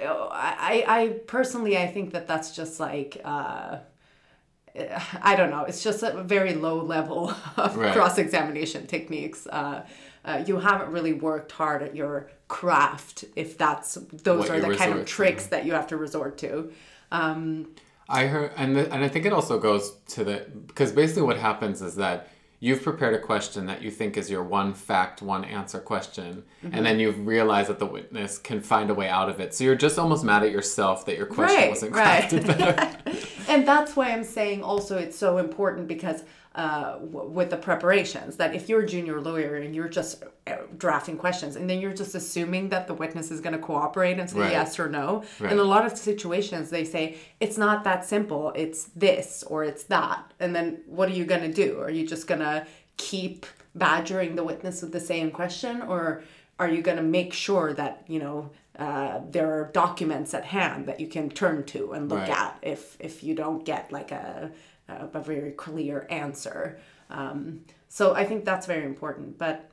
I 0.00 0.84
I 0.86 1.08
personally 1.26 1.76
I 1.78 1.86
think 1.86 2.12
that 2.12 2.26
that's 2.26 2.54
just 2.54 2.78
like. 2.80 3.20
Uh, 3.24 3.78
I 5.22 5.36
don't 5.36 5.50
know. 5.50 5.64
It's 5.64 5.82
just 5.82 6.02
a 6.02 6.22
very 6.22 6.54
low 6.54 6.80
level 6.82 7.34
of 7.58 7.76
Right. 7.76 7.92
cross 7.92 8.16
examination 8.16 8.86
techniques. 8.86 9.46
Uh, 9.46 9.82
uh, 10.24 10.44
you 10.46 10.58
haven't 10.58 10.90
really 10.90 11.12
worked 11.12 11.52
hard 11.52 11.82
at 11.82 11.94
your 11.96 12.30
craft 12.48 13.24
if 13.36 13.56
that's 13.58 13.94
those 13.94 14.40
What 14.48 14.50
are 14.50 14.60
the 14.60 14.76
kind 14.76 14.92
of 14.92 14.98
to. 15.00 15.04
tricks 15.04 15.46
that 15.46 15.64
you 15.66 15.72
have 15.72 15.86
to 15.88 15.96
resort 15.96 16.38
to. 16.38 16.72
Um, 17.10 17.70
i 18.08 18.26
heard 18.26 18.50
and, 18.56 18.76
the, 18.76 18.92
and 18.92 19.04
i 19.04 19.08
think 19.08 19.24
it 19.26 19.32
also 19.32 19.58
goes 19.60 19.92
to 20.08 20.24
the 20.24 20.46
because 20.66 20.90
basically 20.92 21.22
what 21.22 21.38
happens 21.38 21.80
is 21.80 21.94
that 21.96 22.28
you've 22.58 22.82
prepared 22.82 23.14
a 23.14 23.18
question 23.18 23.66
that 23.66 23.80
you 23.82 23.90
think 23.92 24.16
is 24.16 24.28
your 24.28 24.42
one 24.42 24.74
fact 24.74 25.22
one 25.22 25.44
answer 25.44 25.78
question 25.78 26.42
Mm-hmm. 26.64 26.74
and 26.76 26.86
then 26.86 27.00
you've 27.00 27.26
realized 27.26 27.68
that 27.70 27.78
the 27.80 27.86
witness 27.86 28.38
can 28.38 28.60
find 28.60 28.88
a 28.90 28.94
way 28.94 29.08
out 29.08 29.28
of 29.28 29.40
it 29.40 29.52
so 29.54 29.64
you're 29.64 29.74
just 29.74 29.98
almost 29.98 30.22
mad 30.24 30.42
at 30.44 30.50
yourself 30.52 31.04
that 31.06 31.16
your 31.16 31.26
question 31.26 31.56
Right, 31.56 31.70
wasn't 31.70 31.92
right. 31.94 32.22
crafted 32.30 32.46
better 32.58 33.12
and 33.48 33.66
that's 33.66 33.94
why 33.96 34.10
I'm 34.10 34.24
saying 34.24 34.62
also 34.62 34.96
it's 34.98 35.18
so 35.18 35.38
important 35.38 35.86
because 35.88 36.22
uh, 36.54 36.98
w- 36.98 37.28
with 37.30 37.48
the 37.50 37.56
preparations 37.56 38.36
that 38.36 38.54
if 38.54 38.68
you're 38.68 38.80
a 38.82 38.86
junior 38.86 39.20
lawyer 39.20 39.56
and 39.56 39.74
you're 39.74 39.88
just 39.88 40.22
uh, 40.46 40.56
drafting 40.76 41.16
questions 41.16 41.56
and 41.56 41.68
then 41.70 41.80
you're 41.80 41.94
just 41.94 42.14
assuming 42.14 42.68
that 42.68 42.86
the 42.86 42.94
witness 42.94 43.30
is 43.30 43.40
going 43.40 43.54
to 43.54 43.58
cooperate 43.58 44.18
and 44.18 44.28
say 44.28 44.38
Right. 44.40 44.52
yes 44.52 44.78
or 44.78 44.88
no 44.88 45.24
Right. 45.40 45.52
in 45.52 45.58
a 45.58 45.64
lot 45.64 45.86
of 45.86 45.96
situations 45.96 46.68
they 46.68 46.84
say 46.84 47.16
it's 47.40 47.56
not 47.56 47.84
that 47.84 48.04
simple 48.04 48.52
it's 48.54 48.84
this 48.94 49.42
or 49.46 49.64
it's 49.64 49.84
that 49.84 50.30
and 50.40 50.54
then 50.54 50.82
what 50.86 51.08
are 51.08 51.14
you 51.14 51.24
going 51.24 51.42
to 51.42 51.52
do 51.52 51.80
are 51.80 51.90
you 51.90 52.06
just 52.06 52.26
going 52.26 52.40
to 52.40 52.66
keep 52.98 53.46
badgering 53.74 54.36
the 54.36 54.44
witness 54.44 54.82
with 54.82 54.92
the 54.92 55.00
same 55.00 55.30
question 55.30 55.80
or 55.82 56.22
are 56.58 56.68
you 56.68 56.82
going 56.82 56.98
to 56.98 57.02
make 57.02 57.32
sure 57.32 57.72
that 57.72 58.04
you 58.08 58.18
know 58.18 58.50
uh, 58.78 59.20
there 59.30 59.50
are 59.52 59.70
documents 59.72 60.32
at 60.34 60.44
hand 60.44 60.86
that 60.86 60.98
you 61.00 61.06
can 61.06 61.28
turn 61.30 61.62
to 61.64 61.92
and 61.92 62.08
look 62.10 62.20
Right. 62.20 62.30
at 62.30 62.58
if 62.62 62.96
if 63.00 63.22
you 63.22 63.34
don't 63.34 63.64
get 63.64 63.90
like 63.92 64.10
a 64.12 64.50
a, 65.14 65.20
very 65.20 65.52
clear 65.52 66.06
answer 66.10 66.78
um, 67.10 67.60
so 67.88 68.14
i 68.14 68.24
think 68.24 68.44
that's 68.44 68.66
very 68.66 68.84
important 68.84 69.38
but 69.38 69.68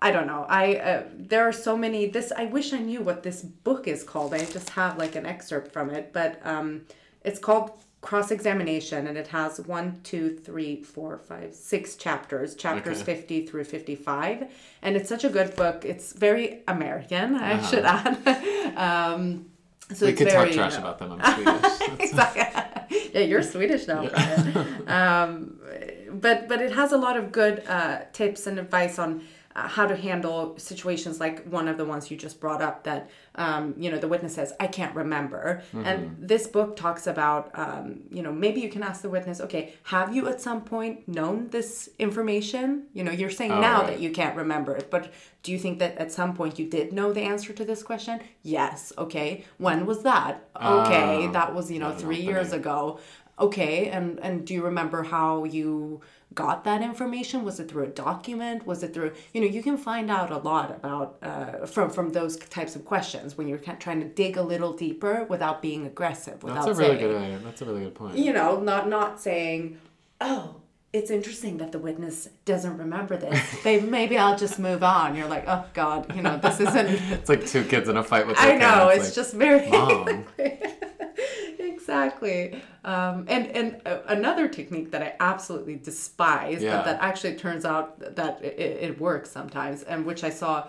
I 0.00 0.12
don't 0.12 0.28
know. 0.28 0.46
I 0.48 0.76
uh, 0.76 1.02
there 1.32 1.42
are 1.48 1.52
so 1.52 1.76
many. 1.76 2.06
This 2.06 2.30
I 2.30 2.44
wish 2.44 2.72
I 2.72 2.78
knew 2.78 3.00
what 3.00 3.24
this 3.24 3.42
book 3.42 3.88
is 3.88 4.04
called. 4.04 4.32
I 4.32 4.44
just 4.44 4.70
have 4.70 4.96
like 4.96 5.16
an 5.16 5.26
excerpt 5.26 5.72
from 5.72 5.90
it, 5.90 6.12
but 6.12 6.40
um, 6.46 6.82
it's 7.24 7.40
called 7.40 7.72
Cross 8.00 8.30
Examination, 8.30 9.08
and 9.08 9.18
it 9.18 9.26
has 9.26 9.58
one, 9.60 10.00
two, 10.04 10.36
three, 10.38 10.84
four, 10.84 11.18
five, 11.18 11.52
six 11.52 11.96
chapters. 11.96 12.54
Chapters 12.54 13.02
Okay. 13.02 13.14
fifty 13.16 13.44
through 13.44 13.64
fifty-five, 13.64 14.46
and 14.82 14.94
it's 14.96 15.08
such 15.08 15.24
a 15.24 15.28
good 15.28 15.56
book. 15.56 15.84
It's 15.84 16.12
very 16.12 16.62
American, 16.68 17.34
I 17.34 17.54
Uh-huh. 17.54 17.66
should 17.68 17.84
add. 17.84 18.76
um, 18.76 19.46
so 19.92 20.06
we 20.06 20.12
it's 20.12 20.18
could 20.18 20.30
very, 20.30 20.46
talk 20.46 20.54
trash 20.54 20.74
you 20.74 20.80
know- 20.80 20.86
about 20.86 20.98
them 20.98 21.18
i'm 21.20 21.34
swedish 21.78 22.00
exactly. 22.00 22.42
yeah, 23.12 23.20
you're 23.20 23.42
Swedish 23.42 23.86
now. 23.86 24.06
Brian. 24.06 24.88
um, 24.88 25.58
but 26.12 26.48
but 26.48 26.60
it 26.62 26.72
has 26.72 26.92
a 26.92 26.96
lot 26.96 27.16
of 27.16 27.32
good 27.32 27.62
uh, 27.68 28.00
tips 28.12 28.46
and 28.46 28.58
advice 28.58 28.98
on 28.98 29.22
how 29.66 29.86
to 29.86 29.96
handle 29.96 30.56
situations 30.58 31.18
like 31.18 31.44
one 31.48 31.66
of 31.66 31.76
the 31.76 31.84
ones 31.84 32.10
you 32.10 32.16
just 32.16 32.38
brought 32.40 32.62
up 32.62 32.84
that 32.84 33.10
um, 33.34 33.74
you 33.78 33.90
know 33.90 33.98
the 33.98 34.06
witness 34.08 34.34
says 34.34 34.52
I 34.60 34.66
can't 34.66 34.94
remember, 34.94 35.62
and 35.72 36.16
this 36.20 36.46
book 36.46 36.76
talks 36.76 37.06
about 37.06 37.50
um, 37.58 38.00
you 38.10 38.22
know 38.22 38.32
maybe 38.32 38.60
you 38.60 38.68
can 38.68 38.82
ask 38.82 39.02
the 39.02 39.08
witness, 39.10 39.40
okay, 39.40 39.74
have 39.84 40.14
you 40.14 40.28
at 40.28 40.40
some 40.40 40.60
point 40.62 41.08
known 41.08 41.48
this 41.48 41.88
information? 41.98 42.84
You 42.92 43.04
know, 43.04 43.10
you're 43.12 43.30
saying 43.30 43.52
Oh, 43.52 43.60
now 43.60 43.78
right. 43.80 43.86
that 43.88 44.00
you 44.00 44.10
can't 44.10 44.36
remember 44.36 44.76
it, 44.76 44.90
but 44.90 45.12
do 45.42 45.52
you 45.52 45.58
think 45.58 45.78
that 45.78 45.96
at 45.98 46.12
some 46.12 46.34
point 46.34 46.58
you 46.58 46.66
did 46.68 46.92
know 46.92 47.12
the 47.12 47.22
answer 47.22 47.52
to 47.52 47.64
this 47.64 47.82
question? 47.82 48.20
Yes. 48.42 48.92
Okay. 48.98 49.44
When 49.56 49.86
was 49.86 50.02
that? 50.02 50.48
Okay, 50.56 51.26
Oh, 51.28 51.32
that 51.32 51.54
was 51.54 51.70
you 51.70 51.78
know 51.78 51.92
three 51.92 52.20
years 52.20 52.52
ago. 52.52 52.98
Okay, 53.40 53.88
and 53.88 54.18
and 54.20 54.44
do 54.46 54.52
you 54.52 54.64
remember 54.64 55.04
how 55.04 55.44
you 55.44 56.00
got 56.38 56.62
that 56.62 56.82
information? 56.82 57.44
Was 57.44 57.58
it 57.58 57.68
through 57.68 57.84
a 57.84 57.94
document? 58.08 58.64
Was 58.64 58.84
it 58.84 58.94
through 58.94 59.12
you 59.34 59.40
know 59.40 59.46
you 59.56 59.62
can 59.62 59.76
find 59.76 60.08
out 60.08 60.30
a 60.30 60.38
lot 60.38 60.70
about 60.70 61.18
uh, 61.22 61.66
from 61.66 61.90
from 61.90 62.12
those 62.12 62.36
types 62.36 62.76
of 62.76 62.84
questions 62.84 63.36
when 63.36 63.48
you're 63.48 63.58
trying 63.58 64.00
to 64.00 64.08
dig 64.22 64.36
a 64.36 64.42
little 64.42 64.72
deeper 64.72 65.24
without 65.24 65.60
being 65.60 65.84
aggressive. 65.84 66.40
Without 66.44 66.66
that's 66.66 66.78
a 66.78 66.80
really 66.80 66.96
saying, 66.96 67.10
good 67.10 67.22
idea 67.22 67.38
that's 67.38 67.62
a 67.62 67.64
really 67.64 67.80
good 67.80 67.96
point 67.96 68.16
you 68.16 68.32
know, 68.32 68.60
not 68.60 68.88
not 68.88 69.20
saying, 69.20 69.80
oh, 70.20 70.54
it's 70.92 71.10
interesting 71.10 71.58
that 71.58 71.72
the 71.72 71.78
witness 71.78 72.28
doesn't 72.44 72.78
remember 72.78 73.16
this. 73.16 73.38
They, 73.64 73.80
maybe 73.80 74.16
I'll 74.16 74.38
just 74.38 74.58
move 74.58 74.82
on. 74.82 75.16
You're 75.16 75.28
like, 75.28 75.44
oh 75.46 75.64
God, 75.74 76.14
you 76.14 76.22
know, 76.22 76.38
this 76.38 76.60
isn't. 76.60 76.86
it's 77.16 77.28
like 77.28 77.46
two 77.46 77.64
kids 77.64 77.88
in 77.88 77.96
a 77.96 78.04
fight 78.04 78.26
with 78.26 78.38
I 78.38 78.52
know 78.52 78.58
parents, 78.58 79.08
it's 79.08 79.08
like, 79.08 79.14
just 79.14 79.34
very 79.34 79.68
Mom. 79.68 80.24
exactly. 81.88 82.60
Um, 82.84 83.24
and 83.28 83.46
and 83.48 83.80
uh, 83.86 84.00
another 84.08 84.48
technique 84.48 84.90
that 84.92 85.02
I 85.02 85.14
absolutely 85.20 85.76
despise, 85.76 86.62
Yeah. 86.62 86.76
but 86.76 86.84
that 86.84 87.00
actually 87.00 87.36
turns 87.36 87.64
out 87.64 87.98
that 88.16 88.42
it, 88.42 88.58
it 88.90 89.00
works 89.00 89.30
sometimes, 89.30 89.82
and 89.82 90.04
which 90.06 90.24
I 90.24 90.30
saw, 90.30 90.68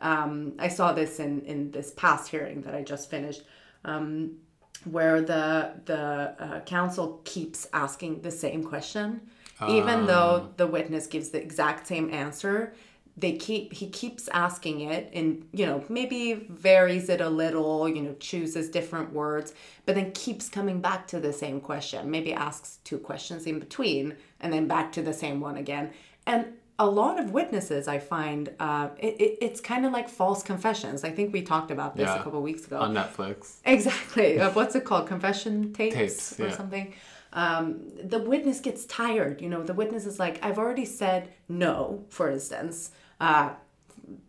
um, 0.00 0.52
I 0.58 0.68
saw 0.68 0.92
this 0.92 1.20
in 1.20 1.42
in 1.42 1.70
this 1.70 1.92
past 1.96 2.28
hearing 2.30 2.62
that 2.62 2.74
I 2.74 2.82
just 2.82 3.10
finished. 3.10 3.42
Um, 3.84 4.36
where 4.84 5.20
the 5.20 5.72
the 5.84 6.34
uh, 6.38 6.60
counsel 6.60 7.20
keeps 7.24 7.66
asking 7.72 8.22
the 8.22 8.30
same 8.30 8.64
question, 8.64 9.20
even 9.68 10.06
though 10.06 10.48
the 10.56 10.66
witness 10.66 11.06
gives 11.06 11.28
the 11.30 11.42
exact 11.42 11.86
same 11.86 12.08
answer. 12.14 12.72
They 13.20 13.32
keep 13.32 13.72
he 13.72 13.86
keeps 13.88 14.28
asking 14.28 14.80
it, 14.82 15.10
and 15.12 15.46
you 15.52 15.66
know 15.66 15.84
maybe 15.88 16.46
varies 16.48 17.08
it 17.08 17.20
a 17.20 17.28
little, 17.28 17.88
you 17.88 18.02
know 18.02 18.14
chooses 18.20 18.68
different 18.70 19.12
words, 19.12 19.52
but 19.86 19.94
then 19.94 20.12
keeps 20.12 20.48
coming 20.48 20.80
back 20.80 21.06
to 21.08 21.20
the 21.20 21.32
same 21.32 21.60
question. 21.60 22.10
Maybe 22.10 22.32
asks 22.32 22.78
two 22.84 22.98
questions 22.98 23.46
in 23.46 23.58
between, 23.58 24.16
and 24.40 24.52
then 24.52 24.66
back 24.68 24.92
to 24.92 25.02
the 25.02 25.12
same 25.12 25.40
one 25.40 25.56
again. 25.56 25.90
And 26.26 26.40
a 26.78 26.86
lot 26.86 27.18
of 27.20 27.32
witnesses, 27.32 27.88
I 27.88 27.98
find, 27.98 28.50
uh, 28.58 28.88
it, 28.98 29.14
it, 29.20 29.38
it's 29.42 29.60
kind 29.60 29.84
of 29.84 29.92
like 29.92 30.08
false 30.08 30.42
confessions. 30.42 31.04
I 31.04 31.10
think 31.10 31.30
we 31.30 31.42
talked 31.42 31.70
about 31.70 31.94
this 31.94 32.08
a 32.08 32.14
Yeah. 32.14 32.22
couple 32.22 32.40
weeks 32.40 32.66
ago. 32.66 32.78
on 32.78 32.94
netflix 32.94 33.56
Exactly. 33.66 34.40
Uh, 34.40 34.50
What's 34.52 34.74
it 34.74 34.84
called? 34.86 35.06
Confession 35.06 35.74
tapes, 35.74 35.94
Tapes, 35.94 36.40
or 36.40 36.46
yeah. 36.46 36.56
something. 36.56 36.94
Um, 37.34 37.62
the 38.02 38.18
witness 38.18 38.60
gets 38.60 38.86
tired. 38.86 39.42
You 39.42 39.50
know, 39.50 39.62
the 39.62 39.74
witness 39.74 40.06
is 40.06 40.18
like, 40.18 40.42
I've 40.42 40.58
already 40.58 40.86
said 40.86 41.28
no, 41.48 42.04
for 42.08 42.30
instance, 42.30 42.92
uh, 43.20 43.50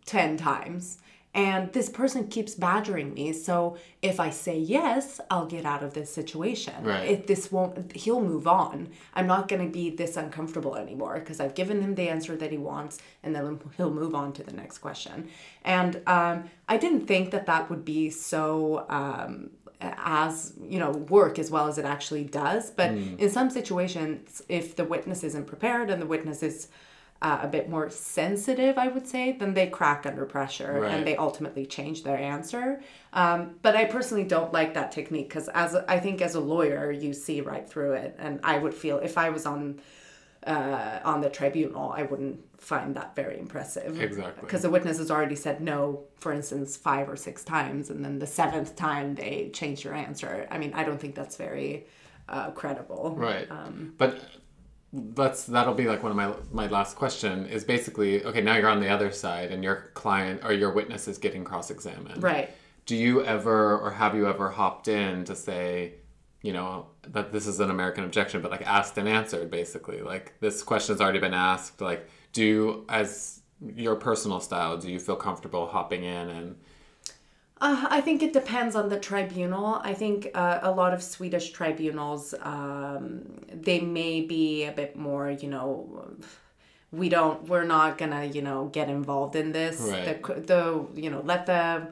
10 0.05 0.37
times. 0.37 0.99
And 1.33 1.71
this 1.71 1.89
person 1.89 2.27
keeps 2.27 2.55
badgering 2.55 3.13
me. 3.13 3.31
So 3.31 3.77
if 4.01 4.19
I 4.19 4.29
say 4.31 4.57
yes, 4.57 5.21
I'll 5.29 5.45
get 5.45 5.63
out 5.63 5.81
of 5.81 5.93
this 5.93 6.13
situation. 6.13 6.83
Right. 6.83 7.09
If 7.09 7.25
this 7.25 7.49
won't, 7.49 7.95
he'll 7.95 8.21
move 8.21 8.47
on. 8.47 8.89
I'm 9.13 9.27
not 9.27 9.47
going 9.47 9.65
to 9.65 9.71
be 9.71 9.89
this 9.89 10.17
uncomfortable 10.17 10.75
anymore 10.75 11.19
because 11.19 11.39
I've 11.39 11.55
given 11.55 11.81
him 11.81 11.95
the 11.95 12.09
answer 12.09 12.35
that 12.35 12.51
he 12.51 12.57
wants 12.57 12.99
and 13.23 13.33
then 13.33 13.61
he'll 13.77 13.93
move 13.93 14.13
on 14.13 14.33
to 14.33 14.43
the 14.43 14.51
next 14.51 14.79
question. 14.79 15.29
And 15.63 16.01
um, 16.05 16.49
I 16.67 16.75
didn't 16.75 17.07
think 17.07 17.31
that 17.31 17.45
that 17.45 17.69
would 17.69 17.85
be 17.85 18.09
so 18.09 18.85
um, 18.89 19.51
as 19.79 20.53
you 20.61 20.79
know 20.79 20.91
work 20.91 21.39
as 21.39 21.49
well 21.49 21.67
as 21.67 21.79
it 21.79 21.85
actually 21.85 22.23
does 22.23 22.69
but 22.69 22.91
in 22.91 23.29
some 23.31 23.49
situations 23.49 24.41
if 24.47 24.75
the 24.75 24.85
witness 24.85 25.23
isn't 25.23 25.47
prepared 25.47 25.89
and 25.89 25.99
the 25.99 26.05
witness 26.05 26.43
is 26.43 26.67
uh, 27.21 27.39
a 27.43 27.47
bit 27.47 27.69
more 27.69 27.89
sensitive 27.89 28.77
i 28.77 28.87
would 28.87 29.05
say 29.07 29.31
then 29.33 29.53
they 29.53 29.67
crack 29.67 30.05
under 30.05 30.25
pressure 30.25 30.79
Right. 30.81 30.91
and 30.93 31.05
they 31.07 31.15
ultimately 31.15 31.65
change 31.65 32.03
their 32.03 32.17
answer 32.17 32.81
um, 33.13 33.55
but 33.61 33.75
i 33.75 33.85
personally 33.85 34.23
don't 34.23 34.51
like 34.53 34.73
that 34.73 34.91
technique 34.91 35.29
because 35.29 35.47
as 35.49 35.75
i 35.75 35.99
think 35.99 36.21
as 36.21 36.33
a 36.35 36.39
lawyer 36.39 36.91
you 36.91 37.13
see 37.13 37.41
right 37.41 37.67
through 37.69 37.93
it 37.93 38.15
and 38.19 38.39
i 38.43 38.57
would 38.57 38.73
feel 38.73 38.97
if 38.99 39.17
i 39.17 39.29
was 39.29 39.45
on 39.45 39.79
uh, 40.47 40.99
on 41.03 41.21
the 41.21 41.29
tribunal 41.29 41.91
i 41.91 42.01
wouldn't 42.03 42.39
find 42.59 42.95
that 42.95 43.15
very 43.15 43.37
impressive 43.37 44.01
Exactly. 44.01 44.41
because 44.41 44.63
the 44.63 44.69
witness 44.71 44.97
has 44.97 45.11
already 45.11 45.35
said 45.35 45.61
no 45.61 46.03
for 46.17 46.31
instance 46.31 46.75
five 46.75 47.07
or 47.09 47.15
six 47.15 47.43
times 47.43 47.89
and 47.91 48.03
then 48.03 48.17
the 48.17 48.25
seventh 48.27 48.75
time 48.75 49.13
they 49.15 49.49
change 49.53 49.83
your 49.83 49.93
answer 49.93 50.47
i 50.49 50.57
mean 50.57 50.73
i 50.73 50.83
don't 50.83 50.99
think 50.99 51.13
that's 51.13 51.37
very 51.37 51.85
uh, 52.29 52.49
credible 52.51 53.13
Right. 53.17 53.49
Um, 53.51 53.93
but 53.97 54.19
that's 54.93 55.45
that'll 55.45 55.73
be 55.73 55.87
like 55.87 56.03
one 56.03 56.11
of 56.11 56.17
my 56.17 56.33
my 56.51 56.67
last 56.67 56.97
question 56.97 57.45
is 57.45 57.63
basically 57.63 58.25
okay 58.25 58.41
now 58.41 58.55
you're 58.55 58.69
on 58.69 58.81
the 58.81 58.89
other 58.89 59.09
side 59.11 59.51
and 59.51 59.63
your 59.63 59.91
client 59.93 60.41
or 60.43 60.51
your 60.51 60.71
witness 60.73 61.07
is 61.07 61.17
getting 61.17 61.43
cross-examined. 61.45 62.21
right 62.21 62.49
Do 62.85 62.95
you 62.95 63.23
ever 63.23 63.77
or 63.77 63.91
have 63.91 64.15
you 64.15 64.27
ever 64.27 64.49
hopped 64.49 64.87
in 64.87 65.23
to 65.25 65.35
say, 65.35 65.93
you 66.41 66.51
know, 66.51 66.87
that 67.07 67.31
this 67.31 67.47
is 67.47 67.59
an 67.59 67.69
American 67.69 68.03
objection, 68.03 68.41
but 68.41 68.51
like 68.51 68.65
asked 68.67 68.97
and 68.97 69.07
answered 69.07 69.49
basically? 69.49 70.01
Like 70.01 70.33
this 70.41 70.61
question's 70.61 70.99
already 70.99 71.19
been 71.19 71.33
asked. 71.33 71.79
Like, 71.79 72.09
do 72.33 72.43
you, 72.43 72.85
as 72.89 73.41
your 73.61 73.95
personal 73.95 74.39
style, 74.39 74.77
do 74.77 74.91
you 74.91 74.99
feel 74.99 75.15
comfortable 75.15 75.67
hopping 75.67 76.03
in 76.03 76.29
and 76.29 76.55
Uh, 77.61 77.85
I 77.89 78.01
think 78.01 78.23
it 78.23 78.33
depends 78.33 78.75
on 78.75 78.89
the 78.89 78.99
tribunal. 78.99 79.79
I 79.83 79.93
think 79.93 80.29
uh, 80.33 80.59
a 80.63 80.71
lot 80.71 80.95
of 80.95 81.03
Swedish 81.03 81.51
tribunals, 81.51 82.33
um, 82.41 83.21
they 83.53 83.79
may 83.79 84.21
be 84.21 84.65
a 84.65 84.71
bit 84.71 84.95
more, 84.95 85.29
you 85.29 85.47
know, 85.47 86.15
we 86.91 87.07
don't, 87.07 87.47
we're 87.47 87.63
not 87.63 87.99
gonna, 87.99 88.25
you 88.25 88.41
know, 88.41 88.65
get 88.65 88.89
involved 88.89 89.35
in 89.35 89.51
this. 89.51 89.79
Right. 89.79 90.23
The, 90.23 90.33
the, 90.33 90.87
you 90.99 91.11
know, 91.11 91.21
let 91.23 91.45
the, 91.45 91.87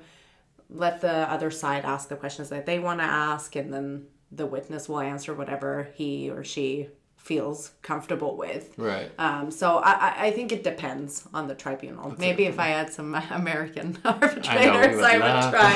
let 0.72 1.02
the 1.02 1.32
other 1.32 1.52
side 1.52 1.86
ask 1.86 2.10
the 2.10 2.16
questions 2.16 2.50
that 2.50 2.66
they 2.66 2.80
want 2.80 3.00
to 3.00 3.06
ask, 3.06 3.56
and 3.56 3.72
then 3.72 4.08
the 4.32 4.48
witness 4.48 4.90
will 4.90 5.00
answer 5.00 5.36
whatever 5.36 5.90
he 5.94 6.32
or 6.32 6.44
she 6.44 6.90
feels 7.30 7.60
comfortable 7.90 8.34
with. 8.44 8.64
right? 8.78 9.10
Um, 9.26 9.46
so 9.52 9.66
I, 9.90 9.92
I- 10.08 10.18
I 10.28 10.32
think 10.32 10.48
it 10.58 10.64
depends 10.72 11.12
on 11.38 11.44
the 11.52 11.56
tribunal. 11.64 12.06
Maybe 12.18 12.44
if 12.54 12.58
I 12.68 12.70
had 12.80 12.88
some 12.98 13.10
American 13.42 13.88
arbitrators, 14.04 14.96
would 14.96 15.06
I 15.14 15.18
would, 15.26 15.50
try 15.56 15.76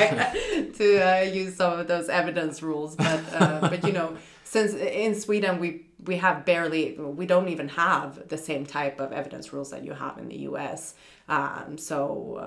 to 0.80 0.86
uh, 1.10 1.20
use 1.40 1.52
some 1.60 1.72
of 1.80 1.86
those 1.92 2.08
evidence 2.20 2.56
rules. 2.68 2.92
But 2.96 3.22
uh, 3.40 3.60
but 3.72 3.80
you 3.86 3.92
know, 3.98 4.08
since 4.54 4.70
in 4.74 5.12
Sweden 5.24 5.52
we 5.64 5.68
we 6.10 6.16
have 6.26 6.36
barely 6.52 6.82
we 7.20 7.24
don't 7.32 7.48
even 7.56 7.68
have 7.86 8.08
the 8.32 8.40
same 8.48 8.64
type 8.78 8.96
of 9.04 9.08
evidence 9.20 9.46
rules 9.54 9.68
that 9.74 9.82
you 9.86 9.92
have 10.04 10.14
in 10.22 10.26
the 10.28 10.40
U.S. 10.50 10.80
Um, 11.28 11.78
so 11.78 11.96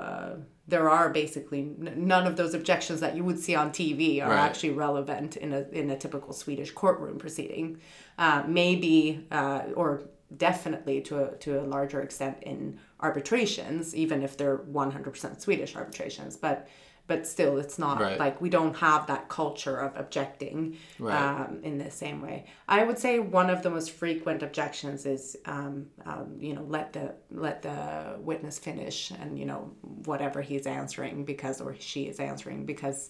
uh, 0.02 0.32
there 0.68 0.90
are 0.90 1.10
basically 1.10 1.60
n- 1.62 1.94
none 1.96 2.28
of 2.28 2.36
those 2.36 2.54
objections 2.54 3.00
that 3.00 3.16
you 3.16 3.24
would 3.24 3.40
see 3.40 3.56
on 3.56 3.72
TV 3.72 4.22
are 4.22 4.30
Right. 4.30 4.40
actually 4.40 4.72
relevant 4.72 5.38
in 5.38 5.54
a 5.54 5.62
in 5.72 5.90
a 5.90 5.98
typical 5.98 6.34
Swedish 6.34 6.72
courtroom 6.72 7.18
proceeding. 7.20 7.80
Uh, 8.18 8.44
maybe 8.48 9.26
uh, 9.32 9.62
or 9.76 10.02
definitely 10.36 11.00
to 11.02 11.24
a, 11.24 11.36
to 11.38 11.58
a 11.62 11.64
larger 11.64 12.02
extent 12.02 12.38
in 12.42 12.78
arbitrations, 13.00 13.96
even 13.96 14.22
if 14.24 14.36
they're 14.36 14.58
100% 14.58 15.40
Swedish 15.40 15.74
arbitrations. 15.76 16.36
But 16.36 16.68
but 17.08 17.26
still, 17.26 17.58
it's 17.58 17.80
not 17.80 18.02
Right. 18.02 18.20
like 18.20 18.42
we 18.42 18.50
don't 18.50 18.76
have 18.76 19.08
that 19.08 19.30
culture 19.30 19.78
of 19.78 19.96
objecting 19.98 20.78
Right. 21.00 21.16
um, 21.16 21.60
in 21.64 21.78
the 21.78 21.90
same 21.90 22.22
way. 22.22 22.46
I 22.68 22.84
would 22.84 23.00
say 23.00 23.20
one 23.20 23.50
of 23.50 23.64
the 23.64 23.70
most 23.70 23.92
frequent 23.92 24.44
objections 24.44 25.06
is, 25.06 25.38
um, 25.46 25.88
um, 26.06 26.36
you 26.40 26.54
know, 26.54 26.64
let 26.64 26.94
the 26.94 27.16
let 27.32 27.62
the 27.62 28.18
witness 28.20 28.60
finish 28.60 29.12
and 29.12 29.40
you 29.40 29.46
know 29.46 29.72
whatever 30.06 30.42
he's 30.42 30.68
answering 30.68 31.24
because 31.26 31.62
or 31.62 31.76
she 31.80 32.04
is 32.08 32.20
answering 32.20 32.66
because 32.66 33.10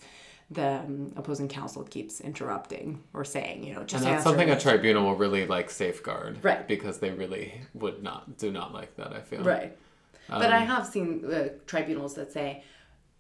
the 0.49 0.75
um, 0.79 1.12
opposing 1.17 1.49
counsel 1.49 1.83
keeps 1.83 2.21
interrupting 2.21 3.03
or 3.13 3.25
saying, 3.25 3.63
you 3.65 3.73
know, 3.73 3.83
just 3.83 4.05
And 4.05 4.13
that's 4.13 4.23
something 4.23 4.49
a 4.49 4.57
tribunal 4.57 5.03
will 5.03 5.15
really 5.15 5.45
like 5.45 5.69
safeguard, 5.69 6.41
Right. 6.41 6.65
Because 6.67 6.99
they 6.99 7.12
really 7.12 7.62
would 7.73 8.01
not 8.01 8.38
do 8.38 8.49
not 8.51 8.73
like 8.73 8.95
that. 8.95 9.12
I 9.12 9.19
feel 9.21 9.43
Right. 9.43 9.75
but 10.29 10.45
Um, 10.45 10.53
I 10.53 10.60
have 10.60 10.86
seen 10.88 11.25
uh, 11.25 11.49
tribunals 11.65 12.13
that 12.15 12.31
say, 12.31 12.63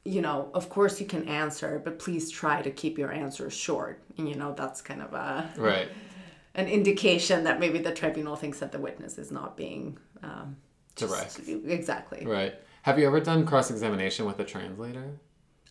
you 0.07 0.21
know, 0.21 0.49
of 0.53 0.69
course 0.69 0.99
you 1.01 1.05
can 1.05 1.27
answer, 1.27 1.81
but 1.83 1.99
please 1.99 2.31
try 2.31 2.61
to 2.61 2.71
keep 2.71 2.97
your 2.97 3.11
answers 3.11 3.53
short. 3.53 4.01
And, 4.17 4.27
you 4.29 4.35
know, 4.35 4.53
that's 4.53 4.81
kind 4.81 5.01
of 5.01 5.13
a 5.13 5.49
Right. 5.57 5.89
an 6.55 6.67
indication 6.67 7.43
that 7.43 7.59
maybe 7.59 7.79
the 7.79 7.93
tribunal 7.93 8.35
thinks 8.35 8.59
that 8.59 8.71
the 8.71 8.79
witness 8.79 9.17
is 9.17 9.31
not 9.31 9.57
being 9.57 9.97
um, 10.23 10.55
Direct. 10.95 11.39
Exactly. 11.47 12.25
Right. 12.25 12.55
Have 12.81 12.97
you 12.97 13.05
ever 13.05 13.19
done 13.19 13.45
cross 13.45 13.69
examination 13.69 14.25
with 14.25 14.39
a 14.39 14.43
translator? 14.45 15.19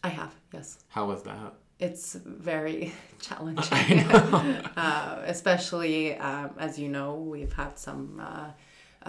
I 0.04 0.08
have, 0.10 0.32
yes. 0.52 0.78
How 0.88 1.06
was 1.06 1.22
that? 1.24 1.54
It's 1.80 2.14
very 2.14 2.92
challenging. 3.20 4.00
Uh, 4.76 5.22
especially 5.26 6.16
um, 6.18 6.50
as 6.58 6.78
you 6.78 6.88
know, 6.88 7.14
we've 7.16 7.52
had 7.52 7.78
some 7.78 8.20
uh, 8.22 8.50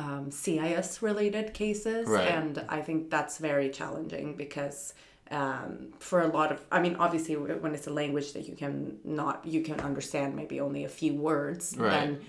um, 0.02 0.32
CIS 0.32 1.02
related 1.02 1.54
cases, 1.54 2.08
Right. 2.08 2.28
and 2.30 2.64
I 2.70 2.82
think 2.82 3.10
that's 3.10 3.38
very 3.38 3.70
challenging 3.70 4.36
because 4.36 4.94
um, 5.32 5.94
for 6.00 6.22
a 6.22 6.28
lot 6.28 6.52
of, 6.52 6.62
I 6.72 6.80
mean, 6.82 6.96
obviously 6.98 7.36
when 7.36 7.74
it's 7.74 7.88
a 7.88 7.92
language 7.94 8.34
that 8.34 8.48
you 8.48 8.56
can 8.56 8.98
not, 9.04 9.46
you 9.46 9.62
can 9.62 9.80
understand 9.82 10.36
maybe 10.36 10.60
only 10.62 10.84
a 10.86 10.90
few 10.90 11.14
words, 11.14 11.76
Right. 11.78 11.92
then 11.92 12.20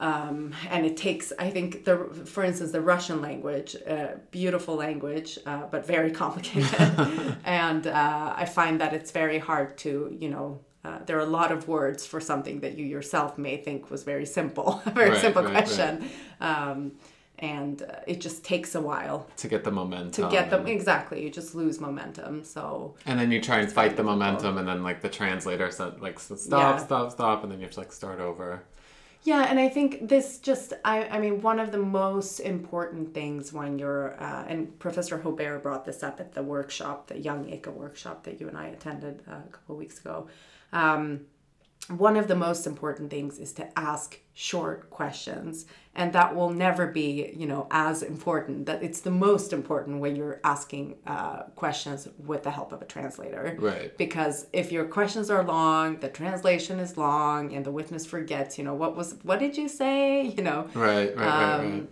um, 0.00 0.54
and 0.70 0.86
it 0.86 0.96
takes 0.96 1.32
i 1.40 1.50
think 1.50 1.84
the 1.84 1.96
for 2.24 2.44
instance 2.44 2.70
the 2.70 2.80
russian 2.80 3.20
language 3.20 3.74
uh, 3.88 4.08
beautiful 4.30 4.76
language 4.76 5.38
uh, 5.46 5.62
but 5.70 5.84
very 5.86 6.10
complicated 6.22 6.92
and 7.44 7.86
uh, 7.88 8.32
i 8.36 8.44
find 8.44 8.80
that 8.80 8.92
it's 8.92 9.10
very 9.10 9.38
hard 9.38 9.76
to 9.78 10.16
you 10.20 10.28
know 10.28 10.60
uh, 10.84 11.00
there 11.06 11.16
are 11.16 11.26
a 11.26 11.26
lot 11.40 11.50
of 11.50 11.66
words 11.66 12.06
for 12.06 12.20
something 12.20 12.60
that 12.60 12.78
you 12.78 12.86
yourself 12.86 13.36
may 13.36 13.56
think 13.56 13.90
was 13.90 14.04
very 14.04 14.24
simple 14.26 14.80
a 14.86 14.90
very 15.02 15.10
Right, 15.10 15.20
simple 15.20 15.42
right. 15.42 15.52
question 15.52 16.08
um, 16.40 16.92
and 17.40 17.82
uh, 17.82 18.00
it 18.06 18.20
just 18.20 18.44
takes 18.44 18.74
a 18.74 18.80
while 18.80 19.26
To 19.36 19.48
get 19.48 19.62
the 19.64 19.70
momentum. 19.70 20.24
to 20.24 20.30
get 20.30 20.50
them 20.50 20.66
exactly 20.66 21.22
you 21.22 21.30
just 21.30 21.54
lose 21.54 21.80
momentum 21.80 22.44
so 22.44 22.94
And 23.06 23.18
then 23.18 23.30
you 23.30 23.40
try 23.40 23.58
and 23.60 23.70
fight 23.70 23.96
the 23.96 24.02
momentum, 24.02 24.58
and 24.58 24.66
then 24.66 24.82
like 24.82 25.00
the 25.02 25.08
translator 25.08 25.70
said, 25.70 26.00
like 26.00 26.18
stop, 26.18 26.48
Yeah. 26.50 26.76
stop, 26.78 27.12
stop, 27.12 27.42
and 27.42 27.52
then 27.52 27.58
you 27.60 27.66
have 27.66 27.74
to 27.74 27.80
like 27.80 27.92
start 27.92 28.20
over. 28.20 28.62
Yeah, 29.24 29.46
and 29.50 29.58
I 29.58 29.68
think 29.68 30.08
this 30.08 30.38
just, 30.38 30.72
I, 30.84 31.04
I 31.08 31.18
mean, 31.18 31.42
one 31.42 31.58
of 31.58 31.72
the 31.72 31.78
most 31.78 32.38
important 32.38 33.12
things 33.14 33.52
when 33.52 33.78
you're, 33.78 34.14
uh, 34.22 34.44
and 34.48 34.78
Professor 34.78 35.18
Hobér 35.18 35.60
brought 35.60 35.84
this 35.84 36.02
up 36.04 36.20
at 36.20 36.32
the 36.32 36.42
workshop, 36.42 37.08
the 37.08 37.18
Young 37.18 37.44
ICCA 37.46 37.72
workshop 37.74 38.22
that 38.24 38.40
you 38.40 38.48
and 38.48 38.56
I 38.56 38.68
attended 38.68 39.22
uh, 39.28 39.34
a 39.46 39.50
couple 39.50 39.74
of 39.74 39.78
weeks 39.80 39.98
ago. 39.98 40.28
Um, 40.72 41.22
one 41.88 42.16
of 42.16 42.28
the 42.28 42.36
most 42.36 42.66
important 42.66 43.10
things 43.10 43.38
is 43.38 43.52
to 43.54 43.78
ask 43.78 44.18
short 44.34 44.88
questions 44.90 45.66
and 46.00 46.12
that 46.18 46.34
will 46.36 46.50
never 46.66 46.84
be 47.00 47.08
you 47.40 47.46
know 47.52 47.62
as 47.70 47.96
important 48.14 48.58
that 48.68 48.78
it's 48.86 49.00
the 49.08 49.10
most 49.28 49.52
important 49.52 49.94
when 50.04 50.12
you're 50.18 50.40
asking 50.54 50.84
uh, 51.14 51.42
questions 51.62 52.00
with 52.30 52.42
the 52.46 52.50
help 52.58 52.70
of 52.72 52.80
a 52.80 52.88
translator 52.94 53.44
Right. 53.58 53.90
because 54.04 54.36
if 54.52 54.66
your 54.76 54.86
questions 54.98 55.28
are 55.34 55.44
long 55.56 55.98
the 56.04 56.08
translation 56.20 56.78
is 56.86 56.96
long 56.96 57.40
and 57.54 57.62
the 57.68 57.74
witness 57.80 58.04
forgets 58.14 58.56
you 58.58 58.64
know 58.64 58.74
what 58.82 58.92
was 58.96 59.08
what 59.28 59.38
did 59.44 59.54
you 59.60 59.68
say 59.68 60.22
you 60.36 60.42
know 60.48 60.60
Right, 60.74 61.10
right, 61.16 61.16
right, 61.16 61.54
Um, 61.54 61.72
right. 61.72 61.88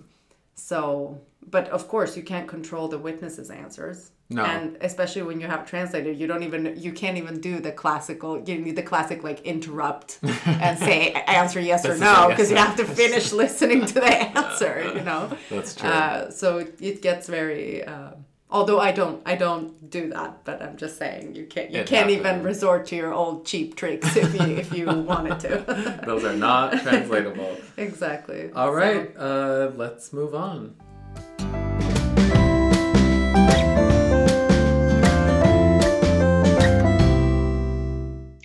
so 0.54 1.20
but 1.56 1.68
of 1.68 1.82
course 1.88 2.16
you 2.16 2.22
can't 2.32 2.48
control 2.48 2.86
the 2.88 2.98
witness's 3.08 3.50
answers 3.50 3.98
No. 4.28 4.44
and 4.44 4.76
especially 4.80 5.22
when 5.22 5.40
you 5.40 5.46
have 5.46 5.62
a 5.62 5.66
translator 5.66 6.10
you 6.10 6.26
don't 6.26 6.42
even 6.42 6.74
you 6.76 6.90
can't 6.92 7.16
even 7.16 7.40
do 7.40 7.60
the 7.60 7.70
classical 7.70 8.30
you 8.48 8.58
need 8.58 8.74
the 8.74 8.82
classic 8.82 9.22
like 9.22 9.40
interrupt 9.42 10.18
and 10.46 10.76
say 10.88 11.12
answer 11.12 11.60
yes 11.60 11.86
or 11.86 11.96
no 11.96 12.06
a 12.06 12.28
yes 12.28 12.30
because 12.30 12.50
you 12.50 12.56
have 12.56 12.74
to 12.76 12.84
finish 12.84 13.30
listening 13.44 13.86
to 13.86 13.94
the 13.94 14.14
answer 14.40 14.92
you 14.96 15.02
know 15.02 15.30
That's 15.48 15.76
true. 15.76 15.88
uh, 15.88 16.30
so 16.30 16.58
it, 16.58 16.74
it 16.80 17.02
gets 17.02 17.28
very 17.28 17.84
uh, 17.84 18.10
although 18.50 18.80
i 18.80 18.90
don't 18.90 19.22
i 19.26 19.36
don't 19.36 19.90
do 19.90 20.08
that 20.10 20.44
but 20.44 20.60
i'm 20.60 20.76
just 20.76 20.98
saying 20.98 21.36
you 21.36 21.46
can't 21.46 21.70
you 21.70 21.80
It 21.82 21.86
can't 21.86 22.10
even 22.10 22.42
resort 22.42 22.86
to 22.88 22.96
your 22.96 23.12
old 23.14 23.46
cheap 23.46 23.76
tricks 23.76 24.16
if 24.16 24.34
you 24.34 24.56
if 24.56 24.72
you 24.72 24.86
wanted 25.12 25.38
to 25.46 26.00
Those 26.04 26.24
are 26.24 26.34
not 26.36 26.72
translatable. 26.82 27.56
exactly 27.76 28.50
All 28.54 28.72
right. 28.72 29.12
So- 29.16 29.72
uh, 29.72 29.76
let's 29.76 30.12
move 30.12 30.34
on. 30.34 30.74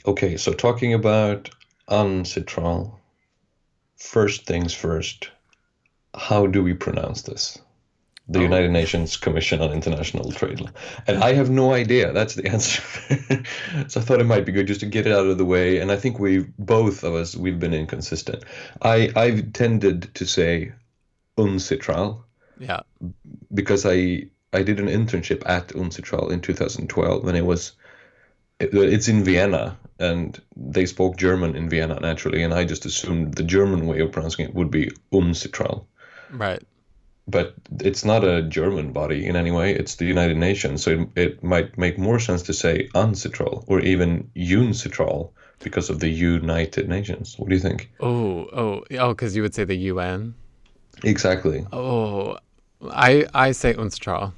Okay, 0.05 0.37
so 0.37 0.53
talking 0.53 0.93
about 0.93 1.49
uncitral, 1.89 2.95
first 3.97 4.45
things 4.45 4.73
first, 4.73 5.29
how 6.15 6.47
do 6.47 6.63
we 6.63 6.73
pronounce 6.73 7.21
this? 7.23 7.59
the 8.27 8.39
Oh. 8.39 8.43
United 8.43 8.71
Nations 8.71 9.17
Commission 9.17 9.61
on 9.61 9.73
International 9.73 10.31
Trade. 10.31 10.61
And 11.05 11.21
I 11.21 11.33
have 11.33 11.49
no 11.49 11.73
idea. 11.73 12.13
That's 12.13 12.35
the 12.35 12.47
answer. 12.53 12.81
so 13.89 13.99
I 13.99 14.03
thought 14.03 14.21
it 14.21 14.25
might 14.25 14.45
be 14.45 14.53
good 14.53 14.67
just 14.67 14.79
to 14.81 14.85
get 14.85 15.05
it 15.05 15.11
out 15.11 15.25
of 15.25 15.37
the 15.37 15.43
way. 15.43 15.79
And 15.79 15.91
I 15.91 15.97
think 15.97 16.17
we 16.17 16.45
both 16.57 17.03
of 17.03 17.13
us 17.13 17.35
we've 17.35 17.59
been 17.59 17.73
inconsistent. 17.73 18.45
I 18.81 19.11
I've 19.17 19.51
tended 19.51 20.13
to 20.15 20.25
say 20.25 20.71
UNCITRAL 21.37 22.23
Yeah. 22.59 22.81
because 23.53 23.85
I 23.85 24.27
I 24.53 24.63
did 24.63 24.79
an 24.79 24.87
internship 24.87 25.41
at 25.45 25.69
UNCITRAL 25.75 26.31
in 26.31 26.39
2012 26.39 27.27
and 27.27 27.37
it 27.37 27.45
was 27.45 27.73
it, 28.61 28.73
it's 28.73 29.09
in 29.09 29.25
Vienna 29.25 29.77
and 30.01 30.41
they 30.75 30.85
spoke 30.85 31.15
German 31.17 31.55
in 31.55 31.69
Vienna 31.69 31.99
naturally 32.01 32.43
and 32.43 32.53
I 32.53 32.65
just 32.65 32.85
assumed 32.85 33.35
the 33.35 33.43
German 33.57 33.85
way 33.87 33.99
of 34.01 34.11
pronouncing 34.11 34.45
it 34.47 34.55
would 34.55 34.71
be 34.71 34.91
UNCITRAL 35.11 35.85
Right. 36.31 36.63
but 37.27 37.53
it's 37.79 38.03
not 38.05 38.23
a 38.23 38.41
German 38.57 38.91
body 38.93 39.25
in 39.29 39.35
any 39.35 39.51
way 39.51 39.73
it's 39.75 39.95
the 39.95 40.05
United 40.05 40.37
Nations 40.37 40.83
so 40.83 40.91
it, 40.91 41.09
it 41.25 41.43
might 41.43 41.77
make 41.77 41.97
more 41.97 42.19
sense 42.19 42.41
to 42.43 42.53
say 42.53 42.89
UNCITRAL 42.95 43.65
or 43.67 43.79
even 43.81 44.29
UNCITRAL 44.35 45.31
because 45.59 45.89
of 45.91 45.99
the 45.99 46.09
United 46.09 46.89
Nations 46.89 47.35
what 47.37 47.49
do 47.49 47.55
you 47.55 47.61
think 47.61 47.91
Oh, 47.99 48.47
oh, 48.61 48.83
oh, 48.99 49.09
because 49.13 49.35
you 49.35 49.41
would 49.43 49.53
say 49.55 49.63
the 49.65 49.75
UN. 49.93 50.33
exactly 51.03 51.65
Oh, 51.71 52.37
I 52.89 53.27
I 53.33 53.51
say 53.51 53.73
UNCITRAL. 53.75 54.33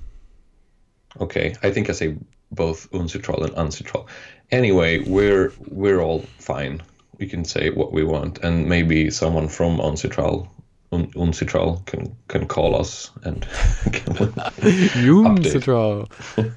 Okay, 1.21 1.55
I 1.63 1.69
think 1.71 1.89
I 1.89 1.93
say 1.93 2.17
both 2.51 2.89
uncitral 2.91 3.43
and 3.45 3.53
uncitral. 3.55 4.07
Anyway, 4.51 4.99
we're 4.99 5.51
we're 5.69 6.01
all 6.01 6.21
fine. 6.39 6.81
We 7.19 7.27
can 7.27 7.45
say 7.45 7.69
what 7.69 7.91
we 7.91 8.03
want, 8.03 8.39
and 8.39 8.67
maybe 8.67 9.09
someone 9.11 9.47
from 9.47 9.79
uncitral, 9.79 10.47
un, 10.91 11.07
uncitral 11.15 11.85
can 11.85 12.15
can 12.27 12.47
call 12.47 12.75
us 12.75 13.11
and. 13.23 13.45
UNCITRAL. 14.95 16.09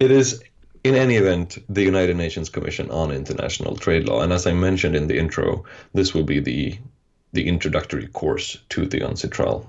it 0.00 0.10
is, 0.10 0.42
in 0.84 0.94
any 0.94 1.16
event, 1.16 1.58
the 1.68 1.82
United 1.82 2.16
Nations 2.16 2.48
Commission 2.48 2.90
on 2.90 3.10
International 3.10 3.76
Trade 3.76 4.08
Law, 4.08 4.22
and 4.22 4.32
as 4.32 4.46
I 4.46 4.52
mentioned 4.52 4.96
in 4.96 5.06
the 5.08 5.18
intro, 5.18 5.64
this 5.94 6.14
will 6.14 6.24
be 6.24 6.40
the 6.40 6.78
the 7.32 7.46
introductory 7.46 8.08
course 8.08 8.58
to 8.70 8.86
the 8.86 9.00
uncitral 9.00 9.66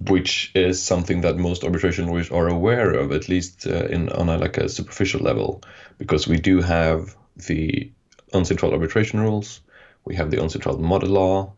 which 0.00 0.52
is 0.54 0.82
something 0.82 1.22
that 1.22 1.36
most 1.36 1.64
arbitration 1.64 2.06
lawyers 2.06 2.30
are 2.30 2.48
aware 2.48 2.92
of, 2.92 3.12
at 3.12 3.28
least 3.28 3.66
uh, 3.66 3.86
in 3.86 4.08
on 4.10 4.28
a 4.28 4.38
like 4.38 4.58
a 4.58 4.68
superficial 4.68 5.20
level, 5.20 5.62
because 5.98 6.28
we 6.28 6.38
do 6.38 6.60
have 6.60 7.16
the 7.48 7.90
uncitral 8.32 8.72
arbitration 8.72 9.20
rules, 9.20 9.60
we 10.04 10.14
have 10.14 10.30
the 10.30 10.36
uncitral 10.36 10.78
model 10.78 11.10
law, 11.10 11.52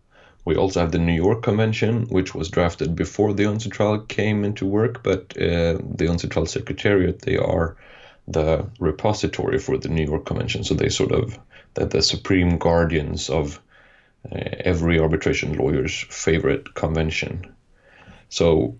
we 0.44 0.56
also 0.56 0.80
have 0.80 0.92
the 0.92 0.98
New 0.98 1.12
York 1.12 1.42
Convention, 1.42 2.06
which 2.08 2.34
was 2.34 2.48
drafted 2.48 2.96
before 2.96 3.34
the 3.34 3.44
uncitral 3.44 4.08
came 4.08 4.44
into 4.44 4.66
work, 4.66 5.02
but 5.02 5.36
uh, 5.36 5.76
the 5.96 6.06
uncitral 6.08 6.48
secretariat 6.48 7.20
they 7.20 7.36
are 7.36 7.76
the 8.26 8.66
repository 8.78 9.58
for 9.58 9.76
the 9.76 9.88
New 9.88 10.04
York 10.04 10.24
Convention, 10.24 10.64
so 10.64 10.74
they 10.74 10.88
sort 10.88 11.12
of 11.12 11.38
they're 11.74 11.86
the 11.86 12.02
supreme 12.02 12.58
guardians 12.58 13.28
of 13.28 13.60
uh, 14.32 14.38
every 14.64 14.98
arbitration 14.98 15.54
lawyer's 15.54 15.94
favorite 16.08 16.74
convention. 16.74 17.54
So 18.30 18.76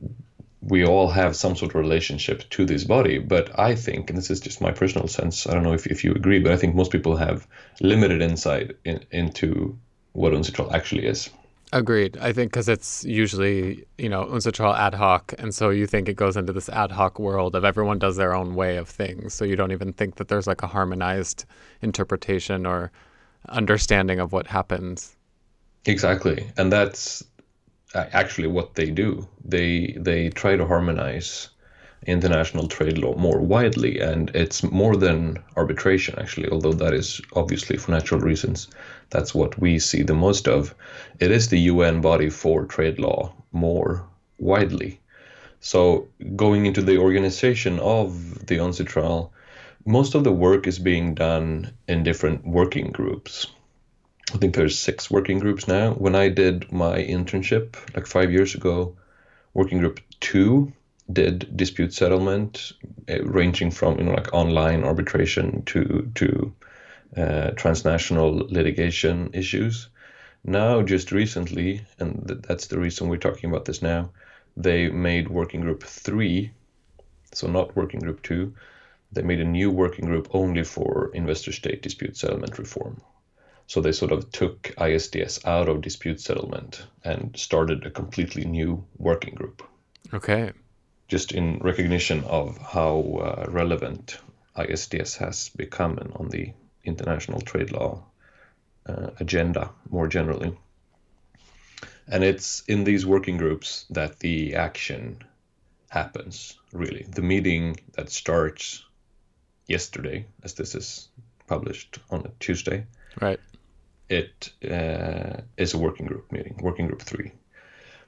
we 0.62 0.84
all 0.84 1.08
have 1.08 1.36
some 1.36 1.56
sort 1.56 1.72
of 1.72 1.74
relationship 1.74 2.48
to 2.50 2.64
this 2.64 2.84
body, 2.84 3.18
but 3.18 3.58
I 3.58 3.74
think, 3.74 4.10
and 4.10 4.18
this 4.18 4.30
is 4.30 4.40
just 4.40 4.60
my 4.60 4.72
personal 4.72 5.08
sense, 5.08 5.46
I 5.46 5.54
don't 5.54 5.62
know 5.62 5.72
if, 5.72 5.86
if 5.86 6.04
you 6.04 6.12
agree, 6.12 6.38
but 6.38 6.52
I 6.52 6.56
think 6.56 6.74
most 6.74 6.92
people 6.92 7.16
have 7.16 7.46
limited 7.80 8.20
insight 8.22 8.76
in, 8.84 9.04
into 9.10 9.78
what 10.12 10.32
UNCITRAL 10.32 10.72
actually 10.72 11.06
is. 11.06 11.30
Agreed. 11.72 12.18
I 12.18 12.32
think 12.32 12.50
because 12.50 12.68
it's 12.68 13.04
usually, 13.04 13.86
you 13.96 14.08
know, 14.08 14.24
UNCITRAL 14.24 14.76
ad 14.76 14.94
hoc. 14.94 15.32
And 15.38 15.54
so 15.54 15.70
you 15.70 15.86
think 15.86 16.08
it 16.08 16.16
goes 16.16 16.36
into 16.36 16.52
this 16.52 16.68
ad 16.68 16.90
hoc 16.90 17.18
world 17.18 17.54
of 17.54 17.64
everyone 17.64 17.98
does 17.98 18.16
their 18.16 18.34
own 18.34 18.56
way 18.56 18.76
of 18.76 18.88
things. 18.88 19.34
So 19.34 19.44
you 19.44 19.54
don't 19.56 19.70
even 19.70 19.92
think 19.92 20.16
that 20.16 20.28
there's 20.28 20.48
like 20.48 20.62
a 20.62 20.66
harmonized 20.66 21.44
interpretation 21.80 22.66
or 22.66 22.90
understanding 23.48 24.18
of 24.18 24.32
what 24.32 24.48
happens. 24.48 25.16
Exactly, 25.86 26.46
and 26.58 26.70
that's 26.70 27.24
actually 27.94 28.48
what 28.48 28.74
they 28.74 28.90
do. 28.90 29.26
They 29.44 29.96
they 29.98 30.30
try 30.30 30.56
to 30.56 30.66
harmonize 30.66 31.48
international 32.06 32.66
trade 32.66 32.96
law 32.98 33.14
more 33.16 33.40
widely, 33.40 34.00
and 34.00 34.30
it's 34.34 34.62
more 34.62 34.96
than 34.96 35.38
arbitration 35.56 36.18
actually. 36.18 36.48
Although 36.48 36.72
that 36.74 36.94
is 36.94 37.20
obviously 37.34 37.76
for 37.76 37.90
natural 37.92 38.20
reasons, 38.20 38.68
that's 39.10 39.34
what 39.34 39.58
we 39.58 39.78
see 39.78 40.02
the 40.02 40.14
most 40.14 40.48
of. 40.48 40.74
It 41.18 41.30
is 41.30 41.48
the 41.48 41.60
UN 41.72 42.00
body 42.00 42.30
for 42.30 42.64
trade 42.64 42.98
law 42.98 43.34
more 43.52 44.06
widely. 44.38 45.00
So 45.60 46.08
going 46.36 46.64
into 46.66 46.80
the 46.80 46.96
organization 46.96 47.78
of 47.80 48.46
the 48.46 48.56
UNCITRAL, 48.56 49.30
most 49.84 50.14
of 50.14 50.24
the 50.24 50.32
work 50.32 50.66
is 50.66 50.78
being 50.78 51.14
done 51.14 51.72
in 51.86 52.02
different 52.02 52.46
working 52.46 52.92
groups. 52.92 53.46
Think 54.40 54.54
there's 54.54 54.78
six 54.78 55.10
working 55.10 55.38
groups 55.38 55.68
now. 55.68 55.92
When 55.92 56.14
I 56.14 56.30
did 56.30 56.72
my 56.72 56.96
internship 56.96 57.76
like 57.94 58.06
five 58.06 58.32
years 58.32 58.54
ago, 58.54 58.96
working 59.52 59.78
group 59.80 60.00
two 60.18 60.72
did 61.12 61.54
dispute 61.58 61.92
settlement, 61.92 62.72
uh, 63.10 63.22
ranging 63.24 63.70
from 63.70 63.98
you 63.98 64.04
know 64.04 64.12
like 64.12 64.32
online 64.32 64.82
arbitration 64.82 65.62
to 65.66 66.10
to 66.14 66.54
uh, 67.18 67.50
transnational 67.50 68.34
litigation 68.48 69.28
issues. 69.34 69.88
Now, 70.42 70.80
just 70.80 71.12
recently, 71.12 71.82
and 71.98 72.26
th- 72.26 72.40
that's 72.40 72.68
the 72.68 72.80
reason 72.80 73.08
we're 73.08 73.18
talking 73.18 73.50
about 73.50 73.66
this 73.66 73.82
now, 73.82 74.10
they 74.56 74.88
made 74.88 75.28
working 75.28 75.60
group 75.60 75.82
three, 75.82 76.50
so 77.32 77.46
not 77.46 77.76
working 77.76 78.00
group 78.00 78.22
two. 78.22 78.54
They 79.12 79.22
made 79.22 79.40
a 79.40 79.44
new 79.44 79.70
working 79.70 80.06
group 80.06 80.28
only 80.34 80.64
for 80.64 81.10
investor 81.12 81.52
state 81.52 81.82
dispute 81.82 82.16
settlement 82.16 82.58
reform. 82.58 83.02
So 83.70 83.80
they 83.80 83.92
sort 83.92 84.10
of 84.10 84.32
took 84.32 84.74
ISDS 84.78 85.46
out 85.46 85.68
of 85.68 85.80
dispute 85.80 86.20
settlement 86.20 86.84
and 87.04 87.36
started 87.36 87.86
a 87.86 87.90
completely 87.90 88.44
new 88.44 88.84
working 88.98 89.36
group, 89.36 89.62
Okay. 90.12 90.50
just 91.06 91.30
in 91.30 91.58
recognition 91.58 92.24
of 92.24 92.58
how 92.58 92.98
uh, 92.98 93.46
relevant 93.48 94.18
ISDS 94.56 95.18
has 95.18 95.50
become 95.50 96.00
on 96.16 96.30
the 96.30 96.52
international 96.82 97.40
trade 97.42 97.70
law 97.70 98.02
uh, 98.86 99.10
agenda 99.20 99.70
more 99.88 100.08
generally. 100.08 100.58
And 102.08 102.24
it's 102.24 102.64
in 102.66 102.82
these 102.82 103.06
working 103.06 103.36
groups 103.36 103.86
that 103.90 104.18
the 104.18 104.56
action 104.56 105.22
happens, 105.90 106.58
really. 106.72 107.06
The 107.08 107.22
meeting 107.22 107.76
that 107.92 108.10
starts 108.10 108.84
yesterday, 109.68 110.26
as 110.42 110.54
this 110.54 110.74
is 110.74 111.08
published 111.46 112.00
on 112.10 112.26
a 112.26 112.32
Tuesday, 112.40 112.86
Right. 113.20 113.40
It 114.10 114.50
uh, 114.68 115.40
is 115.56 115.72
a 115.72 115.78
working 115.78 116.06
group 116.06 116.30
meeting, 116.32 116.58
working 116.60 116.88
group 116.88 117.00
three. 117.02 117.32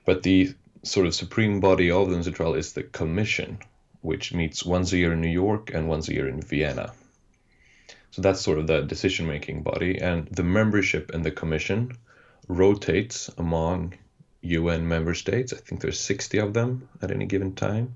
But 0.05 0.25
the 0.25 0.55
sort 0.83 1.07
of 1.07 1.15
supreme 1.15 1.61
body 1.61 1.91
of 1.91 2.11
the 2.11 2.17
UNCITRAL 2.17 2.59
is 2.59 2.73
the 2.73 2.83
commission, 2.83 3.61
which 4.01 4.35
meets 4.35 4.65
once 4.65 4.93
a 4.93 4.99
year 4.99 5.13
in 5.13 5.21
New 5.21 5.29
York 5.29 5.71
and 5.73 5.89
once 5.89 6.09
a 6.09 6.15
year 6.15 6.29
in 6.29 6.43
Vienna. 6.43 6.93
So 8.11 8.21
that's 8.21 8.41
sort 8.41 8.59
of 8.59 8.67
the 8.67 8.83
decision 8.83 9.29
making 9.29 9.63
body. 9.63 10.01
And 10.01 10.27
the 10.27 10.43
membership 10.43 11.13
in 11.15 11.23
the 11.23 11.31
commission 11.31 11.97
rotates 12.49 13.31
among 13.39 13.95
UN 14.43 14.89
member 14.89 15.15
states. 15.15 15.53
I 15.53 15.57
think 15.57 15.81
there's 15.81 16.01
60 16.01 16.39
of 16.39 16.53
them 16.53 16.89
at 17.01 17.13
any 17.13 17.27
given 17.27 17.55
time. 17.55 17.95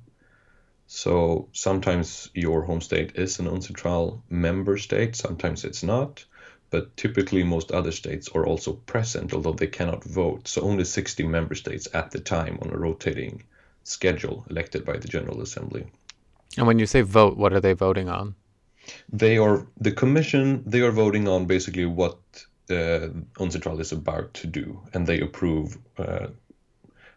So 0.86 1.48
sometimes 1.52 2.30
your 2.34 2.62
home 2.62 2.80
state 2.80 3.16
is 3.16 3.40
an 3.40 3.46
UNCITRAL 3.48 4.22
member 4.30 4.78
state, 4.78 5.16
sometimes 5.16 5.64
it's 5.64 5.82
not 5.82 6.24
but 6.70 6.96
typically 6.96 7.42
most 7.42 7.70
other 7.72 7.92
states 7.92 8.28
are 8.34 8.46
also 8.46 8.72
present, 8.72 9.32
although 9.32 9.52
they 9.52 9.66
cannot 9.66 10.04
vote. 10.04 10.48
So 10.48 10.62
only 10.62 10.84
60 10.84 11.24
member 11.24 11.54
states 11.54 11.88
at 11.94 12.10
the 12.10 12.20
time 12.20 12.58
on 12.62 12.70
a 12.70 12.78
rotating 12.78 13.42
schedule 13.84 14.44
elected 14.50 14.84
by 14.84 14.96
the 14.96 15.08
General 15.08 15.40
Assembly. 15.42 15.86
And 16.56 16.66
when 16.66 16.78
you 16.78 16.86
say 16.86 17.02
vote, 17.02 17.36
what 17.36 17.52
are 17.52 17.60
they 17.60 17.72
voting 17.72 18.08
on? 18.08 18.34
They 19.12 19.38
are 19.38 19.66
the 19.80 19.92
commission. 19.92 20.62
They 20.66 20.80
are 20.80 20.92
voting 20.92 21.28
on 21.28 21.46
basically 21.46 21.86
what 21.86 22.18
uh, 22.70 23.08
UNCITRAL 23.38 23.80
is 23.80 23.92
about 23.92 24.34
to 24.34 24.46
do, 24.46 24.80
and 24.92 25.06
they 25.06 25.20
approve. 25.20 25.78
Uh, 25.98 26.28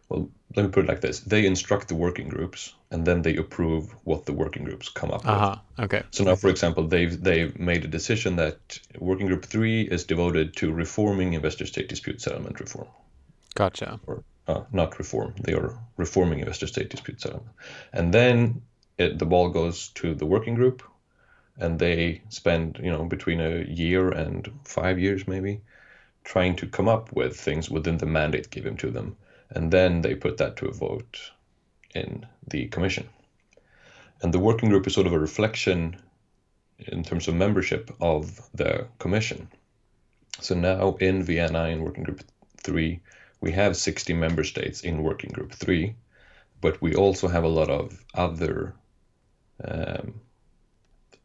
well, 0.09 0.29
let 0.55 0.65
me 0.65 0.71
put 0.71 0.85
it 0.85 0.87
like 0.87 1.01
this: 1.01 1.19
they 1.19 1.45
instruct 1.45 1.87
the 1.87 1.95
working 1.95 2.27
groups, 2.27 2.73
and 2.91 3.05
then 3.05 3.21
they 3.21 3.35
approve 3.35 3.95
what 4.03 4.25
the 4.25 4.33
working 4.33 4.63
groups 4.63 4.89
come 4.89 5.11
up 5.11 5.21
with. 5.21 5.29
Uh 5.29 5.39
huh. 5.39 5.55
Okay. 5.79 6.03
So 6.11 6.23
now, 6.23 6.35
for 6.35 6.49
example, 6.49 6.87
they've 6.87 7.21
they've 7.21 7.57
made 7.57 7.85
a 7.85 7.87
decision 7.87 8.35
that 8.37 8.79
working 8.97 9.27
group 9.27 9.45
three 9.45 9.83
is 9.83 10.03
devoted 10.03 10.55
to 10.57 10.73
reforming 10.73 11.33
investor 11.33 11.67
state 11.67 11.87
dispute 11.87 12.21
settlement 12.21 12.59
reform, 12.59 12.87
Gotcha. 13.53 13.99
or 14.07 14.23
uh, 14.47 14.63
not 14.71 14.97
reform. 14.97 15.35
They 15.41 15.53
are 15.53 15.77
reforming 15.97 16.39
investor 16.39 16.67
state 16.67 16.89
dispute 16.89 17.21
settlement, 17.21 17.51
and 17.93 18.11
then 18.11 18.63
it, 18.97 19.19
the 19.19 19.27
ball 19.27 19.49
goes 19.49 19.89
to 19.89 20.15
the 20.15 20.25
working 20.25 20.55
group, 20.55 20.81
and 21.59 21.77
they 21.77 22.23
spend 22.29 22.79
you 22.81 22.89
know 22.89 23.05
between 23.05 23.39
a 23.39 23.63
year 23.63 24.09
and 24.09 24.51
five 24.65 24.97
years 24.97 25.27
maybe, 25.27 25.62
trying 26.23 26.55
to 26.55 26.65
come 26.65 26.87
up 26.87 27.13
with 27.13 27.39
things 27.39 27.69
within 27.69 27.99
the 27.99 28.07
mandate 28.07 28.49
given 28.49 28.75
to 28.77 28.89
them, 28.89 29.15
and 29.50 29.71
then 29.71 30.02
they 30.02 30.15
put 30.15 30.37
that 30.37 30.58
to 30.58 30.67
a 30.67 30.73
vote, 30.73 31.31
in 31.93 32.25
the 32.47 32.67
commission. 32.67 33.10
And 34.21 34.33
the 34.33 34.39
working 34.39 34.69
group 34.69 34.85
is 34.87 34.93
sort 34.93 35.08
of 35.08 35.13
a 35.13 35.19
reflection 35.19 35.97
in 36.77 37.04
terms 37.04 37.27
of 37.27 37.35
membership 37.35 37.91
of 38.00 38.39
the 38.54 38.87
commission. 39.00 39.50
So 40.39 40.56
now 40.56 40.95
in 40.95 41.23
Vienna, 41.23 41.65
in 41.65 41.83
Working 41.83 42.04
Group 42.04 42.21
3, 42.58 43.00
we 43.41 43.52
have 43.52 43.75
60 43.75 44.13
member 44.13 44.43
states 44.43 44.81
in 44.81 45.04
Working 45.04 45.31
Group 45.31 45.52
3, 45.54 45.95
but 46.62 46.81
we 46.81 46.95
also 46.95 47.27
have 47.27 47.43
a 47.43 47.56
lot 47.60 47.69
of 47.69 48.04
other 48.13 48.73
um, 49.63 50.21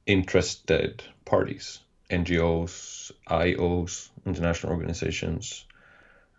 interested 0.07 1.03
parties, 1.25 1.81
NGOs, 2.11 3.13
IOs, 3.29 4.09
international 4.27 4.73
organizations, 4.73 5.65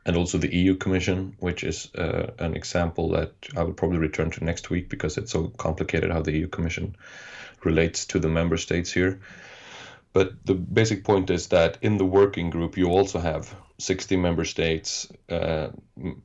and 0.05 0.15
also 0.15 0.37
the 0.37 0.55
EU 0.55 0.75
Commission, 0.75 1.35
which 1.39 1.63
is 1.63 1.89
uh, 1.95 2.31
an 2.37 2.55
example 2.55 3.09
that 3.09 3.31
I 3.57 3.63
will 3.63 3.73
probably 3.73 3.97
return 3.97 4.29
to 4.31 4.43
next 4.43 4.69
week 4.69 4.89
because 4.89 5.17
it's 5.17 5.31
so 5.31 5.47
complicated 5.57 6.11
how 6.11 6.21
the 6.21 6.33
EU 6.33 6.47
Commission 6.47 6.95
relates 7.63 8.05
to 8.07 8.19
the 8.19 8.29
member 8.29 8.57
states 8.57 8.91
here. 8.91 9.19
But 10.13 10.45
the 10.45 10.53
basic 10.53 11.03
point 11.03 11.29
is 11.29 11.47
that 11.47 11.77
in 11.81 11.97
the 11.97 12.05
working 12.05 12.49
group, 12.49 12.77
you 12.77 12.87
also 12.87 13.19
have 13.19 13.53
60 13.79 14.15
member 14.15 14.45
states, 14.45 15.07
uh, 15.29 15.69
m- 16.01 16.21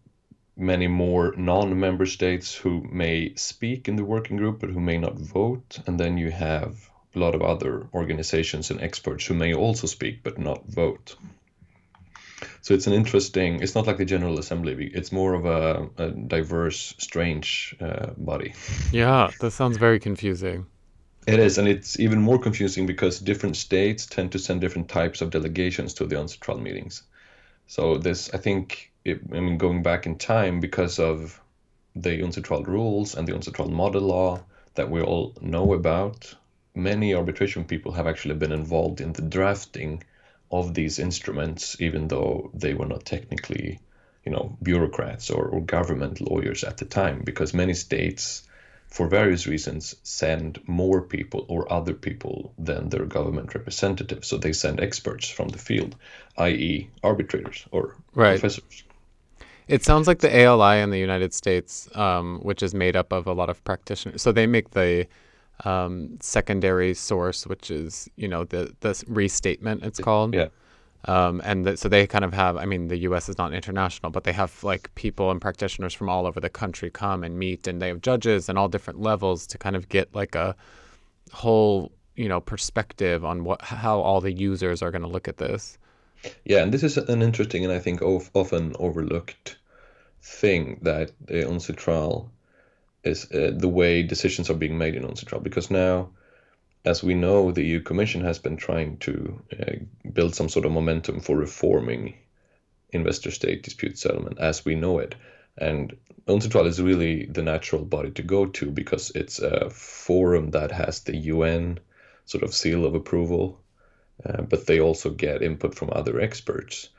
many 0.56 0.86
more 0.86 1.34
non 1.36 1.80
member 1.80 2.06
states 2.06 2.54
who 2.54 2.86
may 2.92 3.34
speak 3.34 3.88
in 3.88 3.96
the 3.96 4.04
working 4.04 4.36
group 4.36 4.60
but 4.60 4.70
who 4.70 4.80
may 4.80 4.98
not 4.98 5.18
vote. 5.18 5.78
And 5.86 5.98
then 5.98 6.18
you 6.18 6.30
have 6.30 6.90
a 7.14 7.18
lot 7.18 7.34
of 7.34 7.42
other 7.42 7.88
organizations 7.94 8.70
and 8.70 8.80
experts 8.80 9.26
who 9.26 9.34
may 9.34 9.54
also 9.54 9.86
speak 9.86 10.22
but 10.22 10.38
not 10.38 10.66
vote. 10.66 11.16
So 12.62 12.74
it's 12.74 12.86
an 12.86 12.92
interesting, 12.92 13.62
it's 13.62 13.74
not 13.74 13.86
like 13.86 13.96
the 13.96 14.04
General 14.04 14.38
Assembly, 14.38 14.90
it's 14.92 15.12
more 15.12 15.34
of 15.34 15.46
a, 15.46 15.88
a 15.96 16.10
diverse, 16.10 16.94
strange 16.98 17.74
uh, 17.80 18.10
body. 18.16 18.54
Yeah, 18.92 19.30
that 19.40 19.52
sounds 19.52 19.78
very 19.78 19.98
confusing. 19.98 20.66
It 21.26 21.38
is, 21.38 21.58
and 21.58 21.68
it's 21.68 21.98
even 21.98 22.20
more 22.20 22.38
confusing 22.38 22.86
because 22.86 23.18
different 23.18 23.56
states 23.56 24.06
tend 24.06 24.32
to 24.32 24.38
send 24.38 24.60
different 24.60 24.88
types 24.88 25.20
of 25.20 25.30
delegations 25.30 25.94
to 25.94 26.06
the 26.06 26.16
UNCITRAL 26.16 26.60
meetings. 26.60 27.02
So 27.66 27.98
this, 27.98 28.30
I 28.34 28.38
think, 28.38 28.90
it, 29.04 29.20
I 29.32 29.40
mean, 29.40 29.58
going 29.58 29.82
back 29.82 30.06
in 30.06 30.18
time 30.18 30.60
because 30.60 30.98
of 30.98 31.40
the 31.94 32.10
UNCITRAL 32.10 32.66
rules 32.66 33.14
and 33.14 33.26
the 33.26 33.32
UNCITRAL 33.32 33.70
model 33.70 34.02
law 34.02 34.40
that 34.74 34.90
we 34.90 35.02
all 35.02 35.34
know 35.40 35.72
about, 35.74 36.34
many 36.74 37.14
arbitration 37.14 37.64
people 37.64 37.92
have 37.92 38.06
actually 38.06 38.34
been 38.34 38.52
involved 38.52 39.00
in 39.00 39.12
the 39.12 39.22
drafting 39.22 40.02
of 40.50 40.74
these 40.74 40.98
instruments, 40.98 41.80
even 41.80 42.08
though 42.08 42.50
they 42.54 42.74
were 42.74 42.86
not 42.86 43.04
technically, 43.04 43.80
you 44.24 44.32
know, 44.32 44.56
bureaucrats 44.62 45.30
or, 45.30 45.46
or 45.46 45.60
government 45.60 46.20
lawyers 46.20 46.64
at 46.64 46.78
the 46.78 46.84
time, 46.84 47.22
because 47.24 47.54
many 47.54 47.74
states 47.74 48.42
for 48.90 49.06
various 49.06 49.46
reasons, 49.46 49.94
send 50.02 50.58
more 50.66 51.00
people 51.00 51.46
or 51.48 51.72
other 51.72 51.94
people 51.94 52.52
than 52.58 52.88
their 52.88 53.06
government 53.06 53.54
representatives. 53.54 54.26
So 54.26 54.36
they 54.36 54.52
send 54.52 54.80
experts 54.80 55.28
from 55.28 55.48
the 55.48 55.58
field, 55.58 55.94
i.e., 56.38 56.88
arbitrators 57.02 57.66
or 57.70 57.94
Right. 58.14 58.40
professors. 58.40 58.82
It 59.68 59.84
sounds 59.84 60.08
like 60.08 60.18
the 60.18 60.36
ALI 60.36 60.80
in 60.80 60.90
the 60.90 60.98
United 60.98 61.32
States, 61.32 61.88
um, 61.94 62.40
which 62.42 62.60
is 62.60 62.74
made 62.74 62.96
up 62.96 63.12
of 63.12 63.28
a 63.28 63.32
lot 63.32 63.48
of 63.48 63.62
practitioners. 63.62 64.20
So 64.20 64.32
they 64.32 64.48
make 64.48 64.70
the 64.70 65.06
um, 65.64 66.18
secondary 66.20 66.94
source, 66.94 67.46
which 67.46 67.70
is 67.70 68.08
you 68.16 68.28
know 68.28 68.44
the 68.44 68.74
the 68.80 69.02
restatement. 69.08 69.84
It's 69.84 69.98
called. 70.00 70.34
Yeah. 70.34 70.48
Um, 71.06 71.40
and 71.44 71.64
th- 71.64 71.78
so 71.78 71.88
they 71.88 72.06
kind 72.06 72.24
of 72.24 72.34
have. 72.34 72.56
I 72.56 72.66
mean, 72.66 72.88
the 72.88 72.98
U.S. 72.98 73.28
is 73.28 73.38
not 73.38 73.54
international, 73.54 74.10
but 74.10 74.24
they 74.24 74.32
have 74.32 74.62
like 74.62 74.94
people 74.94 75.30
and 75.30 75.40
practitioners 75.40 75.94
from 75.94 76.10
all 76.10 76.26
over 76.26 76.40
the 76.40 76.50
country 76.50 76.90
come 76.90 77.24
and 77.24 77.38
meet, 77.38 77.66
and 77.66 77.80
they 77.80 77.88
have 77.88 78.02
judges 78.02 78.48
and 78.48 78.58
all 78.58 78.68
different 78.68 79.00
levels 79.00 79.46
to 79.48 79.58
kind 79.58 79.76
of 79.76 79.88
get 79.88 80.14
like 80.14 80.34
a 80.34 80.54
whole 81.32 81.92
you 82.16 82.28
know 82.28 82.40
perspective 82.40 83.24
on 83.24 83.44
what 83.44 83.62
how 83.62 84.00
all 84.00 84.20
the 84.20 84.32
users 84.32 84.82
are 84.82 84.90
going 84.90 85.02
to 85.02 85.08
look 85.08 85.28
at 85.28 85.38
this. 85.38 85.78
Yeah, 86.44 86.62
and 86.62 86.72
this 86.72 86.82
is 86.82 86.98
an 86.98 87.22
interesting 87.22 87.64
and 87.64 87.72
I 87.72 87.78
think 87.78 88.02
of, 88.02 88.30
often 88.34 88.74
overlooked 88.78 89.56
thing 90.22 90.78
that 90.82 91.12
the 91.24 91.44
UNCITRAL 91.44 92.30
is 93.04 93.30
uh, 93.32 93.52
the 93.54 93.68
way 93.68 94.02
decisions 94.02 94.50
are 94.50 94.54
being 94.54 94.76
made 94.76 94.94
in 94.94 95.04
UNCITRAL 95.04 95.42
because 95.42 95.70
now, 95.70 96.10
as 96.84 97.02
we 97.02 97.14
know, 97.14 97.50
the 97.50 97.64
EU 97.64 97.80
Commission 97.80 98.22
has 98.22 98.38
been 98.38 98.56
trying 98.56 98.98
to 98.98 99.42
uh, 99.58 99.72
build 100.12 100.34
some 100.34 100.48
sort 100.48 100.66
of 100.66 100.72
momentum 100.72 101.20
for 101.20 101.36
reforming 101.36 102.14
investor-state 102.90 103.62
dispute 103.62 103.98
settlement 103.98 104.38
as 104.38 104.64
we 104.64 104.74
know 104.74 104.98
it, 104.98 105.14
and 105.58 105.96
UNCITRAL 106.26 106.66
is 106.66 106.82
really 106.82 107.26
the 107.26 107.42
natural 107.42 107.84
body 107.84 108.10
to 108.10 108.22
go 108.22 108.46
to 108.46 108.70
because 108.70 109.10
it's 109.14 109.38
a 109.38 109.70
forum 109.70 110.50
that 110.50 110.70
has 110.70 111.00
the 111.00 111.16
UN 111.16 111.78
sort 112.24 112.44
of 112.44 112.54
seal 112.54 112.84
of 112.84 112.94
approval 112.94 113.60
uh, 114.24 114.42
but 114.42 114.66
they 114.66 114.80
also 114.80 115.10
get 115.10 115.42
input 115.42 115.74
from 115.74 115.90
other 115.92 116.20
experts. 116.20 116.90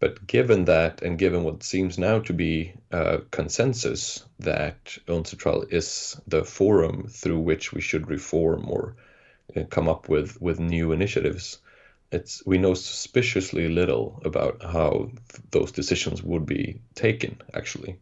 But 0.00 0.26
given 0.26 0.64
that, 0.64 1.02
and 1.02 1.18
given 1.18 1.44
what 1.44 1.62
seems 1.62 1.98
now 1.98 2.20
to 2.20 2.32
be 2.32 2.72
a 2.90 3.18
consensus 3.30 4.24
that 4.38 4.96
UNCITRAL 5.06 5.66
is 5.70 6.18
the 6.26 6.42
forum 6.42 7.06
through 7.08 7.40
which 7.40 7.74
we 7.74 7.82
should 7.82 8.08
reform 8.08 8.70
or 8.70 8.96
uh, 9.54 9.64
come 9.64 9.88
up 9.90 10.08
with, 10.08 10.40
with 10.40 10.58
new 10.58 10.92
initiatives, 10.92 11.58
it's 12.10 12.42
we 12.46 12.56
know 12.56 12.72
suspiciously 12.72 13.68
little 13.68 14.22
about 14.24 14.62
how 14.62 15.10
th- 15.28 15.42
those 15.50 15.70
decisions 15.70 16.22
would 16.22 16.46
be 16.46 16.80
taken. 16.94 17.40
Actually, 17.52 17.98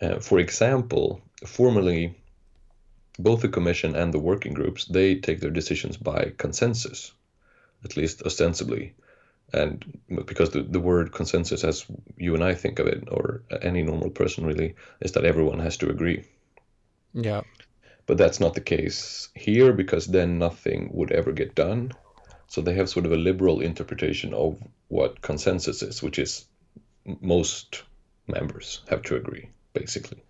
uh, 0.00 0.20
for 0.20 0.38
example, 0.38 1.20
formally, 1.46 2.16
both 3.18 3.42
the 3.42 3.48
Commission 3.48 3.94
and 3.94 4.12
the 4.12 4.18
working 4.18 4.54
groups 4.54 4.86
they 4.86 5.16
take 5.16 5.40
their 5.40 5.50
decisions 5.50 5.96
by 5.98 6.32
consensus 6.38 7.12
at 7.84 7.96
least 7.96 8.22
ostensibly. 8.22 8.94
And 9.54 10.00
because 10.26 10.50
the, 10.50 10.62
the 10.62 10.80
word 10.80 11.12
consensus, 11.12 11.62
as 11.62 11.86
you 12.16 12.34
and 12.34 12.42
I 12.42 12.54
think 12.54 12.80
of 12.80 12.88
it, 12.88 13.08
or 13.10 13.42
any 13.62 13.82
normal 13.82 14.10
person 14.10 14.44
really, 14.44 14.74
is 15.00 15.12
that 15.12 15.24
everyone 15.24 15.60
has 15.60 15.76
to 15.78 15.90
agree. 15.90 16.24
Yeah. 17.12 17.42
But 18.06 18.18
that's 18.18 18.40
not 18.40 18.54
the 18.54 18.60
case 18.60 19.28
here 19.34 19.72
because 19.72 20.06
then 20.06 20.38
nothing 20.38 20.90
would 20.92 21.12
ever 21.12 21.32
get 21.32 21.54
done. 21.54 21.92
So 22.48 22.60
they 22.60 22.74
have 22.74 22.88
sort 22.88 23.06
of 23.06 23.12
a 23.12 23.16
liberal 23.16 23.60
interpretation 23.60 24.34
of 24.34 24.58
what 24.88 25.22
consensus 25.22 25.82
is, 25.82 26.02
which 26.02 26.18
is 26.18 26.46
most 27.20 27.84
members 28.26 28.82
have 28.88 29.02
to 29.02 29.16
agree, 29.16 29.48
basically, 29.72 30.22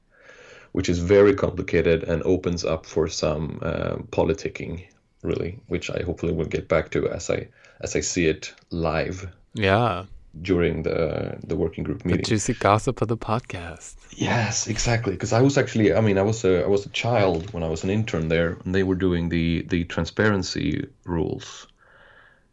which 0.73 0.89
is 0.89 0.99
very 0.99 1.35
complicated 1.35 2.05
and 2.05 2.23
opens 2.25 2.65
up 2.65 2.85
for 2.85 3.09
some 3.09 3.59
uh, 3.63 3.97
politicking 4.11 4.85
really, 5.23 5.59
which 5.69 5.91
I 5.91 6.03
hopefully 6.03 6.35
will 6.35 6.45
get 6.45 6.69
back 6.69 6.91
to 6.91 7.09
as 7.09 7.31
I 7.31 7.49
as 7.81 7.97
I 7.97 8.01
see 8.01 8.27
it 8.27 8.55
live 8.71 9.29
Yeah. 9.55 10.05
during 10.43 10.83
the 10.83 11.37
the 11.47 11.57
working 11.57 11.85
group 11.85 12.05
meeting. 12.05 12.23
The 12.23 12.29
juicy 12.31 12.55
gossip 12.55 13.03
of 13.03 13.09
the 13.09 13.17
podcast. 13.17 13.95
Yes, 14.17 14.67
exactly. 14.67 15.13
Because 15.13 15.33
I 15.33 15.43
was 15.43 15.57
actually, 15.59 15.95
I 15.95 16.01
mean, 16.01 16.19
I 16.19 16.23
was 16.23 16.45
a 16.45 16.65
I 16.65 16.69
was 16.69 16.87
a 16.87 16.91
child 16.91 17.53
when 17.53 17.63
I 17.63 17.69
was 17.69 17.85
an 17.85 17.91
intern 17.91 18.29
there, 18.29 18.59
and 18.65 18.75
they 18.75 18.83
were 18.83 18.97
doing 18.99 19.29
the 19.29 19.63
the 19.69 19.85
transparency 19.85 20.87
rules, 21.05 21.67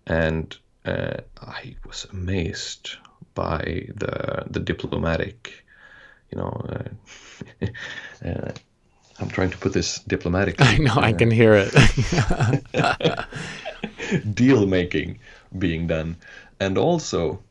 and 0.05 0.55
uh, 0.85 1.17
I 1.41 1.75
was 1.85 2.07
amazed 2.11 2.97
by 3.33 3.87
the 3.95 4.45
the 4.49 4.59
diplomatic, 4.59 5.65
you 6.31 6.37
know. 6.39 6.53
Uh, 6.69 7.67
uh, 8.27 8.51
I'm 9.21 9.29
trying 9.29 9.51
to 9.51 9.57
put 9.57 9.73
this 9.73 9.99
diplomatically. 9.99 10.65
I 10.69 10.77
know. 10.77 10.95
I 10.95 11.13
can 11.13 11.31
hear 11.31 11.53
it. 11.55 11.73
deal 14.35 14.65
making 14.65 15.19
being 15.57 15.87
done. 15.87 16.17
And 16.59 16.77
also, 16.77 17.41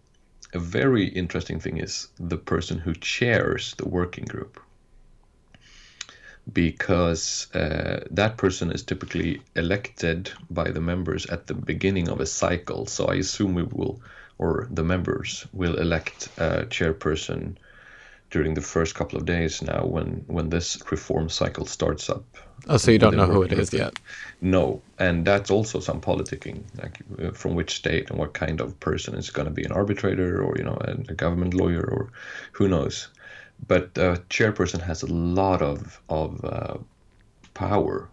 a 0.53 0.59
very 0.59 1.07
interesting 1.07 1.61
thing 1.61 1.79
is 1.79 2.09
the 2.18 2.37
person 2.37 2.79
who 2.79 2.95
chairs 2.95 3.75
the 3.79 3.89
working 3.89 4.25
group. 4.25 4.61
Because 6.53 7.47
uh, 7.55 8.05
that 8.11 8.37
person 8.37 8.73
is 8.73 8.83
typically 8.83 9.43
elected 9.55 10.33
by 10.51 10.71
the 10.71 10.81
members 10.81 11.27
at 11.27 11.47
the 11.47 11.55
beginning 11.55 12.09
of 12.09 12.21
a 12.21 12.27
cycle. 12.27 12.87
So 12.87 13.07
I 13.07 13.16
assume 13.16 13.55
we 13.55 13.62
will, 13.62 14.01
or 14.39 14.66
the 14.71 14.83
members 14.83 15.47
will 15.53 15.77
elect 15.77 16.29
a 16.39 16.64
chairperson 16.66 17.57
during 18.31 18.55
the 18.55 18.61
first 18.61 18.95
couple 18.95 19.18
of 19.18 19.26
days 19.26 19.61
now 19.61 19.85
when, 19.85 20.24
when 20.28 20.51
this 20.51 20.81
reform 20.91 21.28
cycle 21.28 21.66
starts 21.66 22.09
up. 22.09 22.24
oh, 22.68 22.76
so 22.76 22.91
you 22.91 22.99
don't 22.99 23.16
know 23.16 23.26
who 23.26 23.43
it 23.43 23.53
is 23.53 23.72
yet. 23.72 23.99
No, 24.41 24.81
and 24.99 25.26
that's 25.26 25.51
also 25.51 25.81
some 25.81 26.01
politicking, 26.01 26.62
like 26.81 27.01
uh, 27.22 27.33
from 27.33 27.55
which 27.55 27.74
state 27.74 28.09
and 28.09 28.18
what 28.18 28.33
kind 28.33 28.61
of 28.61 28.78
person 28.81 29.14
is 29.14 29.31
going 29.31 29.47
to 29.47 29.53
be 29.53 29.64
an 29.64 29.72
arbitrator 29.72 30.43
or 30.43 30.57
you 30.57 30.64
know 30.64 30.78
a, 30.83 30.93
a 30.93 31.14
government 31.14 31.55
lawyer 31.55 31.83
or 31.83 32.11
who 32.53 32.68
knows. 32.68 33.09
But 33.66 33.99
uh, 33.99 34.16
chairperson 34.31 34.81
has 34.81 35.03
a 35.03 35.12
lot 35.12 35.61
of 35.61 36.01
of 36.09 36.45
uh, 36.45 36.78
power. 37.55 38.09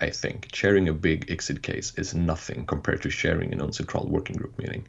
I 0.00 0.10
think 0.10 0.50
chairing 0.52 0.88
a 0.88 0.92
big 0.92 1.26
ICSID 1.26 1.62
case 1.62 1.92
is 1.96 2.14
nothing 2.14 2.66
compared 2.66 3.02
to 3.02 3.10
chairing 3.10 3.52
an 3.52 3.58
UNCITRAL 3.58 4.08
working 4.08 4.36
group 4.36 4.56
meeting. 4.56 4.86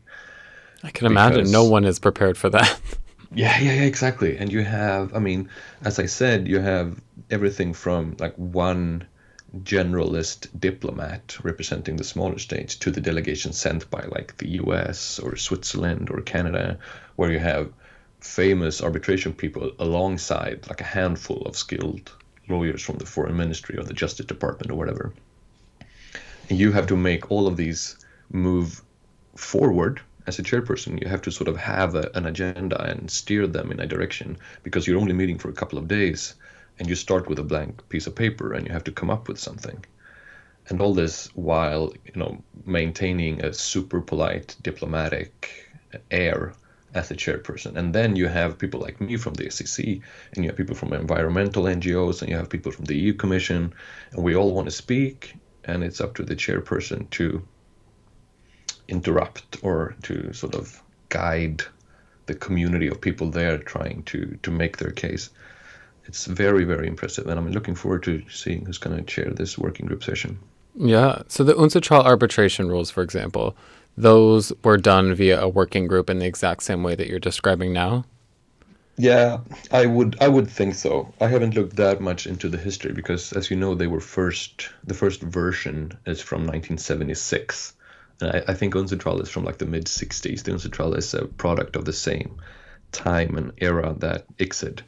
I 0.83 0.91
can 0.91 1.07
imagine 1.07 1.51
no 1.51 1.63
one 1.63 1.83
is 1.83 1.97
prepared 1.97 2.37
for 2.37 2.49
that. 2.51 2.79
Yeah, 3.33 3.59
yeah, 3.59 3.73
yeah, 3.73 3.83
exactly. 3.83 4.37
And 4.37 4.51
you 4.51 4.63
have, 4.63 5.15
I 5.15 5.19
mean, 5.19 5.49
as 5.83 5.99
I 5.99 6.05
said, 6.07 6.47
you 6.47 6.59
have 6.59 6.99
everything 7.29 7.73
from 7.73 8.15
like 8.19 8.35
one 8.35 9.07
generalist 9.63 10.47
diplomat 10.59 11.37
representing 11.43 11.95
the 11.95 12.03
smaller 12.03 12.37
states 12.39 12.75
to 12.75 12.91
the 12.91 13.01
delegation 13.01 13.51
sent 13.53 13.89
by 13.89 14.01
like 14.11 14.37
the 14.37 14.49
US 14.63 15.19
or 15.19 15.35
Switzerland 15.35 16.09
or 16.11 16.21
Canada, 16.21 16.79
where 17.15 17.31
you 17.31 17.39
have 17.39 17.71
famous 18.19 18.81
arbitration 18.81 19.33
people 19.33 19.71
alongside 19.79 20.67
like 20.67 20.81
a 20.81 20.91
handful 20.99 21.41
of 21.43 21.55
skilled 21.55 22.11
lawyers 22.47 22.81
from 22.81 22.97
the 22.97 23.05
foreign 23.05 23.37
ministry 23.37 23.77
or 23.77 23.83
the 23.83 23.93
justice 23.93 24.25
department 24.25 24.71
or 24.71 24.75
whatever. 24.75 25.13
And 26.49 26.57
you 26.59 26.71
have 26.71 26.87
to 26.87 26.97
make 26.97 27.31
all 27.31 27.47
of 27.47 27.57
these 27.57 27.95
move 28.31 28.81
forward 29.35 30.01
as 30.27 30.39
a 30.39 30.43
chairperson. 30.43 31.01
You 31.01 31.09
have 31.09 31.21
to 31.23 31.31
sort 31.31 31.47
of 31.47 31.57
have 31.57 31.95
a, 31.95 32.09
an 32.15 32.25
agenda 32.25 32.81
and 32.81 33.09
steer 33.09 33.47
them 33.47 33.71
in 33.71 33.79
a 33.79 33.87
direction 33.87 34.37
because 34.63 34.87
you're 34.87 34.99
only 34.99 35.13
meeting 35.13 35.37
for 35.37 35.49
a 35.49 35.53
couple 35.53 35.79
of 35.79 35.87
days 35.87 36.35
and 36.77 36.87
you 36.87 36.95
start 36.95 37.27
with 37.27 37.39
a 37.39 37.43
blank 37.43 37.87
piece 37.89 38.07
of 38.07 38.15
paper 38.15 38.53
and 38.53 38.65
you 38.65 38.73
have 38.73 38.85
to 38.85 38.91
come 38.91 39.09
up 39.09 39.27
with 39.27 39.39
something 39.39 39.83
and 40.69 40.81
all 40.81 40.93
this 40.93 41.27
while 41.35 41.91
you 42.05 42.13
know 42.15 42.41
maintaining 42.65 43.43
a 43.43 43.53
super 43.53 43.99
polite 44.01 44.55
diplomatic 44.61 45.69
air 46.11 46.53
as 46.93 47.11
a 47.11 47.15
chairperson 47.15 47.75
and 47.75 47.93
then 47.93 48.15
you 48.15 48.27
have 48.27 48.57
people 48.57 48.79
like 48.79 48.99
me 49.01 49.17
from 49.17 49.33
the 49.33 49.45
SCC 49.45 50.01
and 50.33 50.43
you 50.43 50.49
have 50.49 50.57
people 50.57 50.75
from 50.75 50.93
environmental 50.93 51.63
NGOs 51.63 52.21
and 52.21 52.29
you 52.29 52.37
have 52.37 52.49
people 52.49 52.71
from 52.71 52.85
the 52.85 52.97
EU 52.97 53.13
Commission 53.13 53.73
and 54.11 54.23
we 54.23 54.35
all 54.35 54.53
want 54.53 54.67
to 54.67 54.71
speak 54.71 55.35
and 55.65 55.83
it's 55.83 56.01
up 56.01 56.15
to 56.15 56.23
the 56.23 56.35
chairperson 56.35 57.09
to 57.11 57.45
interrupt 58.89 59.57
or 59.63 59.95
to 60.03 60.33
sort 60.33 60.55
of 60.55 60.81
guide 61.09 61.63
the 62.25 62.35
community 62.35 62.87
of 62.87 63.01
people 63.01 63.29
there 63.29 63.57
trying 63.57 64.03
to 64.03 64.37
to 64.43 64.51
make 64.51 64.77
their 64.77 64.91
case. 64.91 65.29
It's 66.05 66.25
very 66.25 66.63
very 66.63 66.87
impressive 66.87 67.27
and 67.27 67.39
i'm 67.39 67.51
looking 67.51 67.75
forward 67.75 68.03
to 68.03 68.23
seeing 68.29 68.65
who's 68.65 68.77
going 68.77 68.97
to 68.97 69.03
chair 69.03 69.29
this 69.31 69.57
working 69.57 69.85
group 69.85 70.03
session. 70.03 70.39
Yeah 70.75 71.23
so 71.27 71.43
the 71.43 71.53
UNCITRAL 71.53 72.03
arbitration 72.03 72.67
rules 72.69 72.91
for 72.91 73.03
example 73.03 73.55
those 73.97 74.53
were 74.63 74.77
done 74.77 75.13
via 75.13 75.41
a 75.41 75.47
working 75.47 75.87
group 75.87 76.09
in 76.09 76.19
the 76.19 76.25
exact 76.25 76.63
same 76.63 76.83
way 76.83 76.95
that 76.95 77.07
you're 77.07 77.19
describing 77.19 77.73
now? 77.73 78.05
Yeah 78.97 79.39
i 79.71 79.85
would 79.85 80.15
i 80.21 80.27
would 80.27 80.49
think 80.49 80.75
so. 80.75 81.13
I 81.21 81.27
haven't 81.27 81.55
looked 81.55 81.75
that 81.77 82.01
much 82.01 82.27
into 82.27 82.47
the 82.49 82.57
history 82.57 82.93
because 82.93 83.33
as 83.33 83.49
you 83.49 83.57
know 83.57 83.73
they 83.75 83.87
were 83.87 84.01
first 84.19 84.69
the 84.83 84.93
first 84.93 85.21
version 85.21 85.97
is 86.05 86.21
from 86.21 86.41
1976 86.41 87.73
and 88.21 88.31
i, 88.31 88.43
I 88.51 88.53
think 88.53 88.75
UNCITRAL 88.75 89.21
is 89.21 89.29
from 89.29 89.45
like 89.45 89.57
the 89.57 89.65
mid 89.65 89.85
60s 89.85 90.43
the 90.43 90.51
UNCITRAL 90.51 90.97
is 90.97 91.13
a 91.13 91.25
product 91.25 91.75
of 91.75 91.85
the 91.85 91.93
same 91.93 92.37
time 92.91 93.37
and 93.37 93.51
era 93.57 93.95
that 93.99 94.25
ICSID 94.37 94.81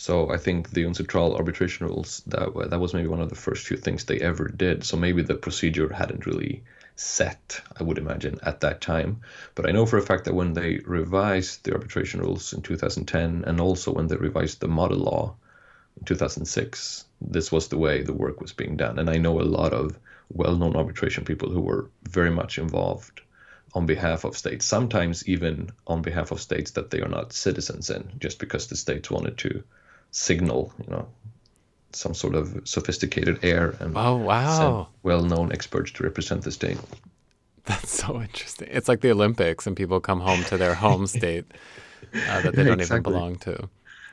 so 0.00 0.30
I 0.30 0.36
think 0.36 0.70
the 0.70 0.84
UNCITRAL 0.84 1.34
arbitration 1.34 1.88
rules 1.88 2.22
that 2.28 2.54
that 2.70 2.78
was 2.78 2.94
maybe 2.94 3.08
one 3.08 3.20
of 3.20 3.30
the 3.30 3.34
first 3.34 3.66
few 3.66 3.76
things 3.76 4.04
they 4.04 4.20
ever 4.20 4.46
did. 4.46 4.84
So 4.84 4.96
maybe 4.96 5.22
the 5.22 5.34
procedure 5.34 5.92
hadn't 5.92 6.24
really 6.24 6.62
set, 6.94 7.60
I 7.76 7.82
would 7.82 7.98
imagine, 7.98 8.38
at 8.44 8.60
that 8.60 8.80
time. 8.80 9.22
But 9.56 9.68
I 9.68 9.72
know 9.72 9.86
for 9.86 9.98
a 9.98 10.02
fact 10.02 10.26
that 10.26 10.36
when 10.36 10.52
they 10.52 10.78
revised 10.86 11.64
the 11.64 11.72
arbitration 11.72 12.20
rules 12.20 12.52
in 12.52 12.62
2010, 12.62 13.42
and 13.44 13.60
also 13.60 13.92
when 13.92 14.06
they 14.06 14.14
revised 14.14 14.60
the 14.60 14.68
model 14.68 14.98
law 14.98 15.34
in 15.96 16.04
2006, 16.04 17.04
this 17.20 17.50
was 17.50 17.68
the 17.68 17.78
way 17.78 18.02
the 18.02 18.12
work 18.12 18.40
was 18.40 18.52
being 18.52 18.76
done. 18.76 18.98
And 18.98 19.10
I 19.10 19.18
know 19.18 19.40
a 19.40 19.42
lot 19.42 19.72
of 19.72 19.98
well-known 20.30 20.76
arbitration 20.76 21.24
people 21.24 21.50
who 21.50 21.60
were 21.60 21.90
very 22.08 22.30
much 22.30 22.58
involved 22.58 23.20
on 23.74 23.86
behalf 23.86 24.24
of 24.24 24.36
states, 24.36 24.64
sometimes 24.64 25.28
even 25.28 25.70
on 25.86 26.02
behalf 26.02 26.30
of 26.30 26.40
states 26.40 26.72
that 26.72 26.90
they 26.90 27.00
are 27.00 27.08
not 27.08 27.32
citizens 27.32 27.90
in, 27.90 28.12
just 28.18 28.38
because 28.38 28.66
the 28.66 28.76
states 28.76 29.10
wanted 29.10 29.36
to 29.38 29.62
signal, 30.10 30.72
you 30.78 30.90
know, 30.90 31.08
some 31.92 32.14
sort 32.14 32.34
of 32.34 32.62
sophisticated 32.64 33.38
air 33.42 33.74
and 33.80 33.96
oh 33.96 34.16
wow 34.16 34.88
well-known 35.02 35.52
experts 35.52 35.90
to 35.92 36.02
represent 36.02 36.42
the 36.42 36.52
state. 36.52 36.78
That's 37.64 37.90
so 37.90 38.20
interesting. 38.20 38.68
It's 38.70 38.88
like 38.88 39.00
the 39.00 39.10
Olympics, 39.10 39.66
and 39.66 39.76
people 39.76 40.00
come 40.00 40.20
home 40.20 40.42
to 40.44 40.56
their 40.56 40.74
home 40.74 41.06
state 41.18 41.44
uh, 42.14 42.42
that 42.42 42.54
they 42.54 42.64
don't 42.64 42.80
exactly. 42.80 42.98
even 42.98 43.02
belong 43.02 43.36
to. 43.40 43.68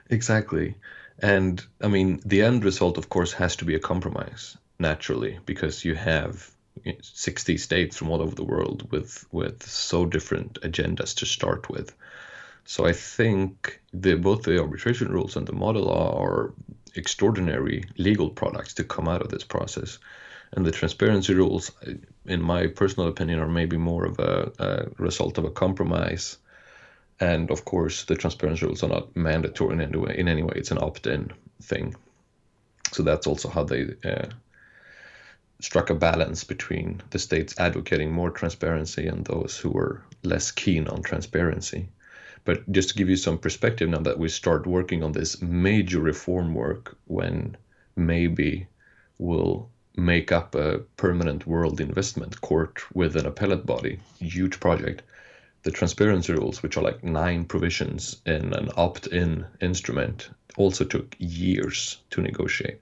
Exactly, 0.10 0.76
and 1.20 1.64
I 1.82 1.88
mean 1.88 2.22
the 2.26 2.42
end 2.42 2.64
result, 2.64 2.98
of 2.98 3.10
course, 3.10 3.34
has 3.34 3.56
to 3.58 3.66
be 3.66 3.76
a 3.76 3.80
compromise 3.80 4.58
naturally 4.80 5.40
because 5.46 5.86
you 5.86 5.96
have 5.96 6.52
60 7.02 7.58
states 7.58 7.98
from 7.98 8.12
all 8.12 8.22
over 8.22 8.36
the 8.36 8.44
world 8.44 8.92
with 8.92 9.26
with 9.32 9.64
so 9.64 10.06
different 10.06 10.60
agendas 10.62 11.16
to 11.18 11.26
start 11.26 11.70
with 11.70 11.96
so 12.66 12.86
I 12.86 12.94
think 12.94 13.80
the, 13.94 14.16
both 14.16 14.44
the 14.44 14.60
arbitration 14.60 15.10
rules 15.10 15.36
and 15.36 15.48
the 15.48 15.54
model 15.54 15.84
law 15.84 16.20
are 16.20 16.54
extraordinary 16.96 17.86
legal 17.98 18.30
products 18.30 18.74
to 18.76 18.84
come 18.84 19.08
out 19.08 19.22
of 19.22 19.30
this 19.30 19.44
process. 19.44 20.00
And 20.52 20.66
the 20.66 20.72
transparency 20.72 21.34
rules, 21.36 21.72
in 22.26 22.42
my 22.42 22.68
personal 22.68 23.08
opinion, 23.08 23.40
are 23.40 23.48
maybe 23.48 23.78
more 23.78 24.06
of 24.06 24.20
a, 24.20 24.52
a 24.58 24.86
result 24.98 25.38
of 25.38 25.46
a 25.46 25.52
compromise. 25.52 26.38
And 27.20 27.50
of 27.50 27.64
course, 27.66 28.04
the 28.04 28.16
transparency 28.16 28.66
rules 28.66 28.84
are 28.84 28.90
not 28.90 29.16
mandatory 29.16 29.74
in 29.74 29.82
any 29.82 29.98
way. 29.98 30.16
In 30.18 30.28
any 30.28 30.44
way, 30.44 30.54
it's 30.56 30.72
an 30.72 30.82
opt-in 30.82 31.32
thing. 31.62 31.96
So 32.92 33.04
that's 33.04 33.28
also 33.28 33.50
how 33.50 33.64
they 33.64 33.94
uh, 34.04 34.28
struck 35.60 35.90
a 35.90 35.96
balance 35.96 36.44
between 36.44 37.02
the 37.12 37.20
states 37.20 37.56
advocating 37.58 38.12
more 38.12 38.30
transparency 38.30 39.08
and 39.08 39.26
those 39.26 39.58
who 39.58 39.70
were 39.70 40.04
less 40.24 40.52
keen 40.52 40.88
on 40.88 41.02
transparency. 41.02 41.88
But 42.44 42.72
just 42.72 42.90
to 42.90 42.96
give 42.96 43.10
you 43.10 43.16
some 43.16 43.38
perspective 43.40 43.90
now 43.90 44.00
that 44.00 44.20
we 44.20 44.30
start 44.30 44.68
working 44.68 45.04
on 45.04 45.14
this 45.14 45.42
major 45.42 46.00
reform 46.00 46.54
work 46.54 46.98
when 47.06 47.58
maybe 47.96 48.68
we'll 49.18 49.70
make 49.98 50.32
up 50.32 50.54
a 50.56 50.80
permanent 50.98 51.48
world 51.48 51.80
investment 51.80 52.42
court 52.42 52.84
with 52.94 53.16
an 53.16 53.26
appellate 53.26 53.66
body, 53.66 54.00
huge 54.20 54.60
project. 54.60 55.02
The 55.66 55.72
transparency 55.72 56.32
rules, 56.32 56.64
which 56.64 56.78
are 56.78 56.84
like 56.84 57.04
nine 57.04 57.44
provisions 57.44 58.22
in 58.26 58.54
an 58.54 58.70
opt 58.78 59.08
in 59.08 59.46
instrument, 59.60 60.30
also 60.56 60.86
took 60.86 61.16
years 61.20 61.98
to 62.12 62.22
negotiate. 62.22 62.80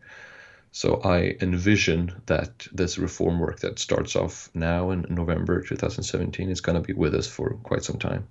So 0.72 1.02
I 1.04 1.36
envision 1.42 2.14
that 2.28 2.68
this 2.72 3.00
reform 3.00 3.40
work 3.40 3.62
that 3.62 3.80
starts 3.80 4.16
off 4.16 4.50
now 4.54 4.92
in 4.92 5.08
November 5.10 5.62
2017 5.62 6.50
is 6.50 6.62
going 6.62 6.80
to 6.80 6.88
be 6.88 6.94
with 6.94 7.16
us 7.16 7.28
for 7.28 7.56
quite 7.64 7.84
some 7.84 7.98
time 7.98 8.28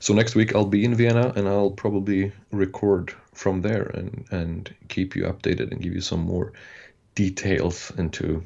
so 0.00 0.14
next 0.14 0.34
week 0.34 0.54
I'll 0.54 0.66
be 0.66 0.84
in 0.84 0.94
Vienna 0.94 1.32
and 1.36 1.48
I'll 1.48 1.70
probably 1.70 2.32
record 2.50 3.14
from 3.32 3.62
there 3.62 3.84
and 3.94 4.24
and 4.30 4.74
keep 4.88 5.16
you 5.16 5.24
updated 5.24 5.70
and 5.70 5.80
give 5.80 5.94
you 5.94 6.00
some 6.00 6.20
more 6.20 6.52
details 7.14 7.92
into 7.96 8.44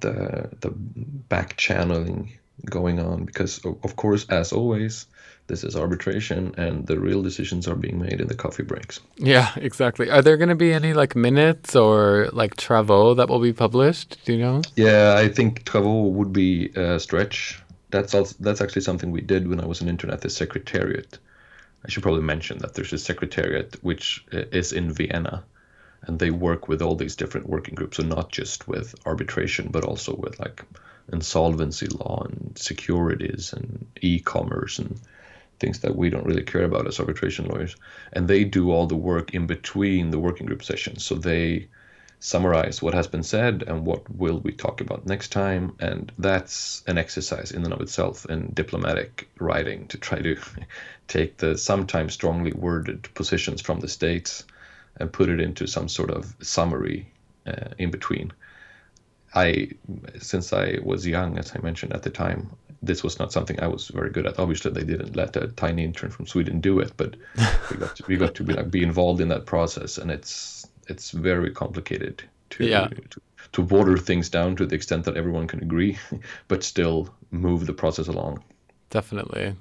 the 0.00 0.48
the 0.60 0.70
back 0.70 1.56
channeling 1.56 2.32
going 2.64 3.00
on 3.00 3.24
because 3.24 3.64
of 3.64 3.96
course 3.96 4.26
as 4.28 4.52
always 4.52 5.06
this 5.46 5.64
is 5.64 5.74
arbitration 5.74 6.54
and 6.56 6.86
the 6.86 6.98
real 6.98 7.22
decisions 7.22 7.66
are 7.66 7.74
being 7.74 7.98
made 7.98 8.20
in 8.20 8.28
the 8.28 8.34
coffee 8.34 8.62
breaks. 8.62 9.00
Yeah 9.16 9.50
exactly. 9.56 10.08
Are 10.08 10.22
there 10.22 10.36
going 10.36 10.48
to 10.48 10.54
be 10.54 10.72
any 10.72 10.92
like 10.94 11.16
minutes 11.16 11.74
or 11.74 12.28
like 12.32 12.56
travaux 12.56 13.16
that 13.16 13.28
will 13.28 13.40
be 13.40 13.52
published? 13.52 14.18
Do 14.24 14.32
you 14.32 14.38
know? 14.38 14.62
Yeah 14.76 15.14
i 15.16 15.28
think 15.28 15.64
travaux 15.64 16.12
would 16.12 16.32
be 16.32 16.70
a 16.76 17.00
stretch. 17.00 17.60
That's 17.90 18.14
also, 18.14 18.36
that's 18.38 18.60
actually 18.60 18.82
something 18.82 19.10
we 19.10 19.20
did 19.20 19.48
when 19.48 19.60
I 19.60 19.66
was 19.66 19.80
an 19.80 19.88
intern 19.88 20.10
at 20.10 20.20
the 20.20 20.30
Secretariat. 20.30 21.18
I 21.84 21.88
should 21.88 22.04
probably 22.04 22.22
mention 22.22 22.58
that 22.58 22.74
there's 22.74 22.92
a 22.92 22.98
Secretariat 22.98 23.76
which 23.82 24.24
uh, 24.32 24.44
is 24.52 24.72
in 24.72 24.92
Vienna, 24.92 25.42
and 26.02 26.18
they 26.18 26.30
work 26.30 26.68
with 26.68 26.82
all 26.82 26.94
these 26.94 27.16
different 27.16 27.48
working 27.48 27.74
groups, 27.74 27.96
so 27.96 28.02
not 28.02 28.30
just 28.30 28.68
with 28.68 28.94
arbitration, 29.06 29.68
but 29.70 29.84
also 29.84 30.14
with 30.14 30.38
like 30.38 30.64
insolvency 31.12 31.86
law 31.86 32.26
and 32.28 32.56
securities 32.56 33.52
and 33.52 33.86
e-commerce 34.00 34.78
and 34.78 35.00
things 35.58 35.80
that 35.80 35.94
we 35.94 36.10
don't 36.10 36.26
really 36.26 36.42
care 36.42 36.64
about 36.64 36.86
as 36.86 36.98
arbitration 36.98 37.46
lawyers. 37.46 37.76
And 38.12 38.26
they 38.26 38.44
do 38.44 38.70
all 38.70 38.86
the 38.86 38.96
work 38.96 39.34
in 39.34 39.46
between 39.46 40.10
the 40.10 40.18
working 40.18 40.46
group 40.46 40.62
sessions, 40.64 41.04
so 41.04 41.14
they 41.14 41.68
summarize 42.20 42.82
what 42.82 42.92
has 42.94 43.06
been 43.06 43.22
said 43.22 43.64
and 43.66 43.86
what 43.86 44.08
will 44.14 44.40
we 44.40 44.52
talk 44.52 44.80
about 44.80 45.06
next 45.06 45.32
time. 45.32 45.74
And 45.80 46.12
that's 46.18 46.82
an 46.86 46.98
exercise 46.98 47.50
in 47.50 47.64
and 47.64 47.72
of 47.72 47.80
itself 47.80 48.26
in 48.26 48.52
diplomatic 48.52 49.28
writing 49.38 49.86
to 49.88 49.98
try 49.98 50.20
to 50.20 50.36
take 51.08 51.38
the 51.38 51.56
sometimes 51.56 52.12
strongly 52.12 52.52
worded 52.52 53.08
positions 53.14 53.60
from 53.60 53.80
the 53.80 53.88
states 53.88 54.44
and 54.96 55.12
put 55.12 55.30
it 55.30 55.40
into 55.40 55.66
some 55.66 55.88
sort 55.88 56.10
of 56.10 56.34
summary 56.42 57.10
uh, 57.46 57.68
in 57.78 57.90
between 57.90 58.32
i 59.34 59.68
since 60.18 60.52
i 60.52 60.78
was 60.82 61.06
young 61.06 61.38
as 61.38 61.52
i 61.54 61.58
mentioned 61.60 61.92
at 61.92 62.02
the 62.02 62.10
time 62.10 62.50
this 62.82 63.02
was 63.02 63.18
not 63.18 63.32
something 63.32 63.60
i 63.60 63.66
was 63.66 63.88
very 63.88 64.10
good 64.10 64.26
at 64.26 64.38
obviously 64.38 64.70
they 64.70 64.84
didn't 64.84 65.14
let 65.16 65.36
a 65.36 65.48
tiny 65.48 65.84
intern 65.84 66.10
from 66.10 66.26
sweden 66.26 66.60
do 66.60 66.78
it 66.78 66.92
but 66.96 67.16
we 67.70 67.76
got 67.76 67.96
to, 67.96 68.04
we 68.06 68.16
got 68.16 68.34
to 68.34 68.44
be 68.44 68.52
like 68.52 68.70
be 68.70 68.82
involved 68.82 69.20
in 69.20 69.28
that 69.28 69.46
process 69.46 69.98
and 69.98 70.10
it's 70.10 70.66
it's 70.88 71.12
very 71.12 71.50
complicated 71.50 72.22
to, 72.50 72.66
yeah. 72.66 72.88
to 72.88 73.20
to 73.52 73.62
water 73.62 73.96
things 73.96 74.28
down 74.28 74.56
to 74.56 74.66
the 74.66 74.74
extent 74.74 75.04
that 75.04 75.16
everyone 75.16 75.46
can 75.46 75.62
agree, 75.62 75.98
but 76.48 76.62
still 76.62 77.12
move 77.30 77.66
the 77.66 77.72
process 77.72 78.08
along. 78.08 78.42
Definitely. 78.90 79.56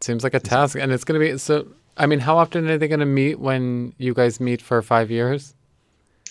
Seems 0.00 0.24
like 0.24 0.34
a 0.34 0.40
task, 0.40 0.76
and 0.78 0.92
it's 0.92 1.04
going 1.04 1.20
to 1.20 1.32
be 1.32 1.38
so. 1.38 1.66
I 1.96 2.06
mean, 2.06 2.20
how 2.20 2.38
often 2.38 2.68
are 2.68 2.78
they 2.78 2.88
going 2.88 3.00
to 3.00 3.06
meet 3.06 3.38
when 3.38 3.94
you 3.98 4.14
guys 4.14 4.40
meet 4.40 4.62
for 4.62 4.80
five 4.82 5.10
years? 5.10 5.54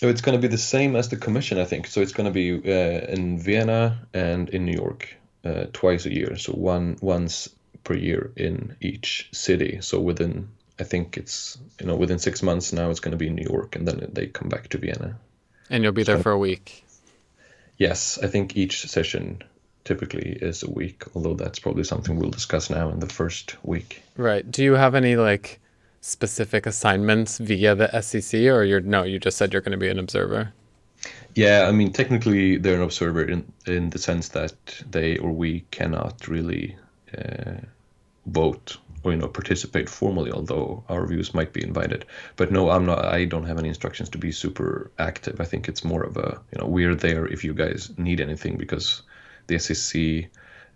So 0.02 0.08
it's 0.08 0.20
going 0.20 0.36
to 0.36 0.42
be 0.42 0.48
the 0.48 0.58
same 0.58 0.96
as 0.96 1.10
the 1.10 1.16
commission, 1.16 1.60
I 1.60 1.64
think. 1.64 1.86
So 1.86 2.00
it's 2.00 2.12
going 2.12 2.24
to 2.26 2.32
be 2.32 2.50
uh, 2.54 3.06
in 3.06 3.38
Vienna 3.38 4.00
and 4.12 4.48
in 4.48 4.66
New 4.66 4.72
York 4.72 5.14
uh, 5.44 5.66
twice 5.72 6.06
a 6.06 6.12
year. 6.12 6.36
So 6.38 6.54
one 6.54 6.96
once 7.00 7.48
per 7.84 7.94
year 7.94 8.32
in 8.34 8.74
each 8.80 9.28
city. 9.30 9.78
So 9.80 10.00
within, 10.00 10.48
I 10.80 10.82
think 10.82 11.16
it's 11.16 11.56
you 11.78 11.86
know 11.86 11.94
within 11.94 12.18
six 12.18 12.42
months 12.42 12.72
now 12.72 12.90
it's 12.90 12.98
going 12.98 13.12
to 13.12 13.16
be 13.16 13.28
in 13.28 13.36
New 13.36 13.46
York, 13.48 13.76
and 13.76 13.86
then 13.86 14.10
they 14.12 14.26
come 14.26 14.48
back 14.48 14.70
to 14.70 14.78
Vienna. 14.78 15.20
And 15.70 15.84
you'll 15.84 15.92
be 15.92 16.02
there 16.02 16.18
for 16.18 16.32
a 16.32 16.38
week. 16.38 16.84
Yes, 17.78 18.18
I 18.20 18.26
think 18.26 18.56
each 18.56 18.88
session 18.88 19.44
typically 19.84 20.32
is 20.32 20.64
a 20.64 20.70
week. 20.70 21.04
Although 21.14 21.34
that's 21.34 21.60
probably 21.60 21.84
something 21.84 22.16
we'll 22.16 22.30
discuss 22.30 22.70
now 22.70 22.88
in 22.88 22.98
the 22.98 23.06
first 23.06 23.54
week. 23.64 24.02
Right. 24.16 24.50
Do 24.50 24.64
you 24.64 24.72
have 24.72 24.96
any 24.96 25.14
like 25.14 25.60
specific 26.02 26.66
assignments 26.66 27.38
via 27.38 27.74
the 27.74 27.88
SCC, 27.88 28.52
or 28.52 28.64
you're 28.64 28.80
no? 28.80 29.04
You 29.04 29.18
just 29.18 29.38
said 29.38 29.52
you're 29.52 29.62
going 29.62 29.78
to 29.78 29.78
be 29.78 29.88
an 29.88 29.98
observer. 29.98 30.52
Yeah, 31.34 31.66
I 31.68 31.72
mean, 31.72 31.92
technically 31.92 32.58
they're 32.58 32.76
an 32.76 32.82
observer 32.82 33.24
in 33.24 33.50
in 33.66 33.90
the 33.90 33.98
sense 33.98 34.28
that 34.30 34.54
they 34.90 35.16
or 35.16 35.30
we 35.30 35.64
cannot 35.70 36.28
really 36.28 36.76
uh, 37.16 37.60
vote 38.26 38.76
or 39.04 39.12
you 39.12 39.18
know 39.18 39.28
participate 39.28 39.88
formally, 39.88 40.30
although 40.32 40.84
our 40.88 41.06
views 41.06 41.34
might 41.34 41.52
be 41.52 41.62
invited. 41.62 42.04
But 42.36 42.52
no, 42.52 42.70
I'm 42.70 42.84
not. 42.84 43.04
I 43.04 43.24
don't 43.24 43.46
have 43.46 43.58
any 43.58 43.68
instructions 43.68 44.08
to 44.10 44.18
be 44.18 44.32
super 44.32 44.90
active. 44.98 45.40
I 45.40 45.44
think 45.44 45.68
it's 45.68 45.84
more 45.84 46.02
of 46.02 46.16
a 46.16 46.40
you 46.52 46.60
know 46.60 46.66
we're 46.66 46.94
there 46.94 47.26
if 47.26 47.44
you 47.44 47.54
guys 47.54 47.90
need 47.96 48.20
anything 48.20 48.56
because 48.56 49.02
the 49.46 49.56
SCC 49.56 50.28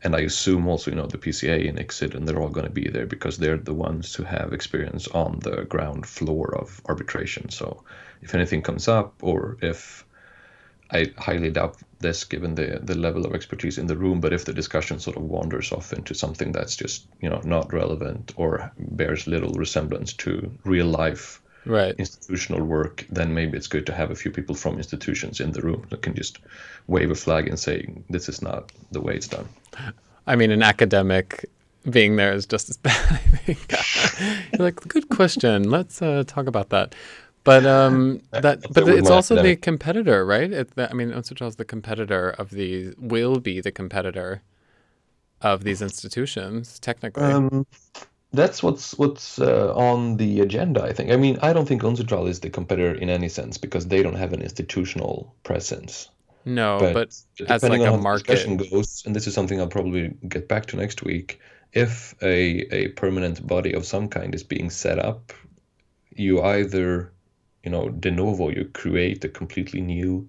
and 0.03 0.15
I 0.15 0.21
assume 0.21 0.67
also 0.69 0.91
you 0.91 0.97
know 0.97 1.07
the 1.07 1.19
PCA 1.19 1.69
and 1.69 1.79
ICSID 1.79 2.15
and 2.15 2.29
they're 2.29 2.41
all 2.41 2.49
going 2.49 2.67
to 2.67 2.73
be 2.73 2.89
there 2.89 3.07
because 3.07 3.39
they're 3.39 3.57
the 3.57 3.75
ones 3.75 4.15
who 4.15 4.25
have 4.25 4.53
experience 4.53 5.09
on 5.09 5.41
the 5.41 5.65
ground 5.65 6.07
floor 6.07 6.55
of 6.55 6.81
arbitration. 6.87 7.49
So 7.51 7.83
if 8.23 8.35
anything 8.35 8.63
comes 8.63 8.89
up 8.89 9.15
or 9.23 9.57
if 9.63 10.05
I 10.91 11.13
highly 11.19 11.51
doubt 11.51 11.79
this 11.99 12.25
given 12.25 12.55
the 12.55 12.81
the 12.83 12.95
level 12.95 13.27
of 13.27 13.35
expertise 13.35 13.79
in 13.79 13.87
the 13.87 13.97
room, 13.97 14.21
but 14.21 14.33
if 14.33 14.45
the 14.45 14.53
discussion 14.53 14.99
sort 15.01 15.17
of 15.17 15.25
wanders 15.25 15.73
off 15.73 15.93
into 15.93 16.15
something 16.15 16.53
that's 16.53 16.77
just 16.77 17.07
you 17.21 17.31
know 17.31 17.41
not 17.45 17.73
relevant 17.73 18.33
or 18.37 18.73
bears 18.79 19.27
little 19.27 19.55
resemblance 19.55 20.13
to 20.13 20.53
real 20.65 20.87
life 20.87 21.41
Right. 21.67 21.95
institutional 21.99 22.65
work, 22.65 23.05
then 23.11 23.35
maybe 23.35 23.57
it's 23.57 23.67
good 23.67 23.87
to 23.87 23.93
have 23.93 24.11
a 24.11 24.15
few 24.15 24.31
people 24.31 24.55
from 24.55 24.77
institutions 24.77 25.41
in 25.41 25.53
the 25.53 25.61
room 25.61 25.85
that 25.91 26.03
can 26.03 26.15
just 26.15 26.39
wave 26.87 27.11
a 27.11 27.15
flag 27.15 27.49
and 27.49 27.59
say 27.59 27.89
this 28.09 28.29
is 28.29 28.41
not 28.41 28.71
the 28.93 29.01
way 29.01 29.17
it's 29.17 29.29
done. 29.29 29.49
I 30.27 30.37
mean, 30.37 30.51
an 30.51 30.63
academic 30.63 31.45
being 31.89 32.17
there 32.17 32.33
is 32.33 32.47
just 32.47 32.71
as 32.71 32.77
bad. 32.89 32.95
I 32.95 33.17
think. 33.17 34.53
You're 34.53 34.67
like, 34.67 34.77
good 34.89 35.09
question. 35.09 35.71
Let's 35.71 36.01
uh, 36.01 36.25
talk 36.27 36.47
about 36.47 36.71
that. 36.71 36.95
But 37.45 37.65
um, 37.65 38.23
that, 38.33 38.63
but 38.73 38.85
with 38.85 38.99
it's 38.99 39.09
my 39.09 39.15
also 39.15 39.41
the 39.41 39.55
competitor, 39.57 40.27
right? 40.27 40.53
It, 40.53 40.71
I 40.77 40.93
mean, 40.93 41.13
UNCITRAL 41.13 41.49
is 41.49 41.57
the 41.57 41.65
competitor 41.65 42.31
of 42.31 42.51
the 42.51 42.93
will 42.99 43.39
be 43.39 43.61
the 43.61 43.71
competitor 43.71 44.43
of 45.41 45.63
these 45.63 45.81
institutions, 45.81 46.81
technically. 46.81 47.23
Um, 47.23 47.67
that's 48.37 48.63
what's 48.63 48.97
what's 48.99 49.39
uh, 49.39 49.73
on 49.75 50.17
the 50.17 50.41
agenda. 50.41 50.83
I 50.83 50.93
think. 50.93 51.11
I 51.11 51.17
mean, 51.17 51.39
I 51.43 51.53
don't 51.53 51.67
think 51.67 51.83
UNCITRAL 51.83 52.29
is 52.29 52.41
the 52.41 52.51
competitor 52.51 52.95
in 52.95 53.11
any 53.11 53.29
sense 53.29 53.59
because 53.59 53.87
they 53.89 54.03
don't 54.03 54.15
have 54.15 54.33
an 54.33 54.43
institutional 54.43 55.35
presence. 55.43 56.11
no, 56.45 56.79
but, 56.79 56.95
but 56.95 57.09
as 57.49 57.61
depending 57.61 57.81
like 57.81 57.81
a 57.81 57.93
on 57.93 57.93
how 57.93 57.97
the 57.97 58.03
market, 58.03 58.27
discussion 58.27 58.57
goes, 58.57 59.03
and 59.05 59.17
this 59.17 59.27
is 59.27 59.35
something 59.35 59.61
I'll 59.61 59.67
probably 59.67 60.15
get 60.29 60.49
back 60.49 60.67
to 60.67 60.77
next 60.77 61.03
week. 61.03 61.41
If 61.73 62.15
a 62.23 62.67
a 62.73 62.89
permanent 62.89 63.47
body 63.47 63.73
of 63.73 63.85
some 63.85 64.09
kind 64.09 64.35
is 64.35 64.45
being 64.45 64.71
set 64.71 64.99
up, 64.99 65.33
you 66.15 66.43
either, 66.43 67.13
you 67.65 67.71
know, 67.71 67.89
de 67.89 68.11
novo, 68.11 68.51
you 68.51 68.71
create 68.73 69.25
a 69.25 69.29
completely 69.29 69.81
new 69.81 70.29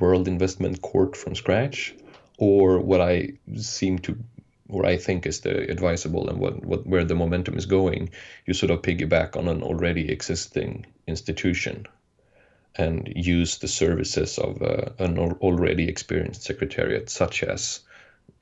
world 0.00 0.26
investment 0.28 0.82
court 0.82 1.16
from 1.16 1.34
scratch, 1.34 1.94
or 2.38 2.80
what 2.80 3.00
I 3.00 3.34
seem 3.56 3.98
to, 4.00 4.18
or 4.68 4.86
I 4.86 4.96
think 4.96 5.26
is 5.26 5.40
the 5.40 5.70
advisable 5.70 6.28
and 6.28 6.38
what, 6.38 6.64
what 6.64 6.86
where 6.86 7.04
the 7.04 7.14
momentum 7.14 7.56
is 7.56 7.66
going, 7.66 8.10
you 8.46 8.54
sort 8.54 8.70
of 8.70 8.82
piggyback 8.82 9.36
on 9.36 9.48
an 9.48 9.62
already 9.62 10.10
existing 10.10 10.86
institution 11.06 11.86
and 12.76 13.12
use 13.14 13.58
the 13.58 13.68
services 13.68 14.38
of 14.38 14.60
uh, 14.62 14.90
an 14.98 15.18
already 15.18 15.88
experienced 15.88 16.42
secretariat 16.42 17.08
such 17.08 17.42
as 17.44 17.80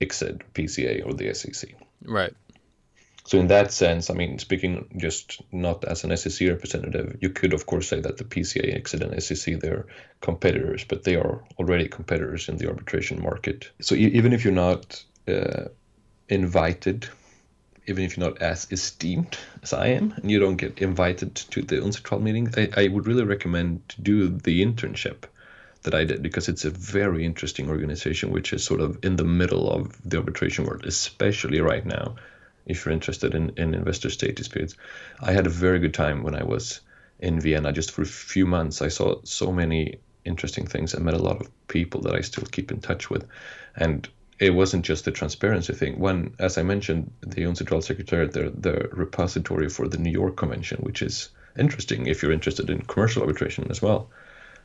ICSID, 0.01 0.43
PCA, 0.55 1.05
or 1.07 1.13
the 1.13 1.29
SCC. 1.29 1.75
right? 2.05 2.33
So 3.25 3.39
in 3.39 3.47
that 3.49 3.73
sense, 3.73 4.11
I 4.11 4.15
mean, 4.15 4.39
speaking 4.39 4.89
just 4.97 5.41
not 5.53 5.85
as 5.85 6.03
an 6.03 6.11
SCC 6.11 6.49
representative, 6.49 7.17
you 7.21 7.31
could 7.31 7.53
of 7.53 7.67
course 7.67 7.89
say 7.89 8.01
that 8.01 8.17
the 8.17 8.25
PCA, 8.25 8.77
ICSID, 8.81 9.01
and 9.01 9.13
SCC 9.13 9.61
they're 9.61 9.87
competitors, 10.21 10.85
but 10.85 11.05
they 11.05 11.15
are 11.15 11.45
already 11.59 11.87
competitors 11.89 12.49
in 12.49 12.57
the 12.57 12.69
arbitration 12.69 13.23
market. 13.23 13.71
So 13.81 13.95
e- 13.95 14.13
even 14.15 14.33
if 14.33 14.45
you're 14.45 14.53
not 14.53 15.05
uh, 15.29 15.67
invited, 16.29 17.09
even 17.87 18.05
if 18.05 18.17
you're 18.17 18.29
not 18.29 18.41
as 18.41 18.67
esteemed 18.71 19.37
as 19.63 19.73
I 19.73 19.89
am, 19.89 20.13
and 20.17 20.31
you 20.31 20.39
don't 20.39 20.57
get 20.57 20.79
invited 20.81 21.35
to 21.35 21.63
the 21.63 21.77
UNCITRAL 21.77 22.21
meeting, 22.21 22.53
I, 22.57 22.85
I 22.85 22.89
would 22.89 23.07
really 23.07 23.25
recommend 23.25 23.89
to 23.91 24.03
do 24.03 24.29
the 24.29 24.65
internship 24.65 25.25
that 25.83 25.95
I 25.95 26.05
did 26.05 26.23
because 26.23 26.49
it's 26.49 26.65
a 26.65 26.71
very 26.71 27.25
interesting 27.25 27.69
organization, 27.69 28.31
which 28.31 28.53
is 28.53 28.65
sort 28.65 28.81
of 28.81 28.99
in 29.05 29.17
the 29.17 29.25
middle 29.25 29.71
of 29.71 29.99
the 30.09 30.19
arbitration 30.19 30.65
world, 30.65 30.85
especially 30.87 31.61
right 31.61 31.85
now. 31.85 32.15
If 32.67 32.85
you're 32.85 32.95
interested 32.95 33.35
in, 33.35 33.51
in 33.57 33.75
investor 33.75 34.11
state 34.11 34.37
disputes, 34.37 34.77
I 35.21 35.33
had 35.33 35.47
a 35.47 35.51
very 35.51 35.81
good 35.81 35.95
time 35.95 36.23
when 36.23 36.37
I 36.37 36.45
was 36.45 36.81
in 37.19 37.41
Vienna. 37.41 37.73
Just 37.73 37.91
for 37.91 38.03
a 38.03 38.07
few 38.07 38.47
months, 38.47 38.81
I 38.81 38.89
saw 38.89 39.17
so 39.25 39.51
many 39.51 39.99
interesting 40.25 40.67
things. 40.67 40.95
I 40.95 41.01
met 41.01 41.15
a 41.15 41.23
lot 41.23 41.41
of 41.41 41.51
people 41.67 42.01
that 42.03 42.15
I 42.15 42.21
still 42.21 42.45
keep 42.45 42.71
in 42.71 42.81
touch 42.81 43.11
with, 43.11 43.27
and 43.75 44.09
it 44.43 44.51
wasn't 44.51 44.85
just 44.85 45.05
the 45.05 45.13
transparency 45.13 45.73
thing. 45.73 46.01
When, 46.01 46.35
as 46.41 46.59
I 46.59 46.65
mentioned, 46.65 47.13
the 47.21 47.45
UNCITRAL 47.45 47.83
Secretariat, 47.83 48.33
they're 48.33 48.51
the 48.51 48.89
repository 48.91 49.69
for 49.69 49.87
the 49.87 49.99
New 49.99 50.11
York 50.11 50.37
Convention, 50.37 50.79
which 50.83 51.01
is 51.01 51.31
interesting 51.57 52.07
if 52.07 52.23
you're 52.23 52.33
interested 52.33 52.69
in 52.69 52.83
commercial 52.83 53.23
arbitration 53.23 53.71
as 53.71 53.81
well 53.81 54.11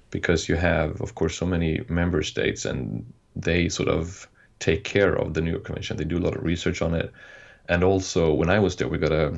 because 0.09 0.49
you 0.49 0.55
have, 0.55 0.99
of 0.99 1.13
course, 1.13 1.37
so 1.37 1.45
many 1.45 1.81
member 1.89 2.23
states 2.23 2.65
and 2.65 3.05
they 3.35 3.69
sort 3.69 3.89
of 3.89 4.27
take 4.57 4.83
care 4.83 5.13
of 5.13 5.35
the 5.35 5.41
New 5.41 5.51
York 5.51 5.65
Convention. 5.65 5.97
They 5.97 6.05
do 6.05 6.17
a 6.17 6.25
lot 6.25 6.35
of 6.35 6.43
research 6.43 6.81
on 6.81 6.95
it. 6.95 7.11
And 7.69 7.83
also, 7.83 8.33
when 8.33 8.49
I 8.49 8.57
was 8.57 8.75
there, 8.77 8.87
we 8.87 8.97
got 8.97 9.11
a 9.11 9.37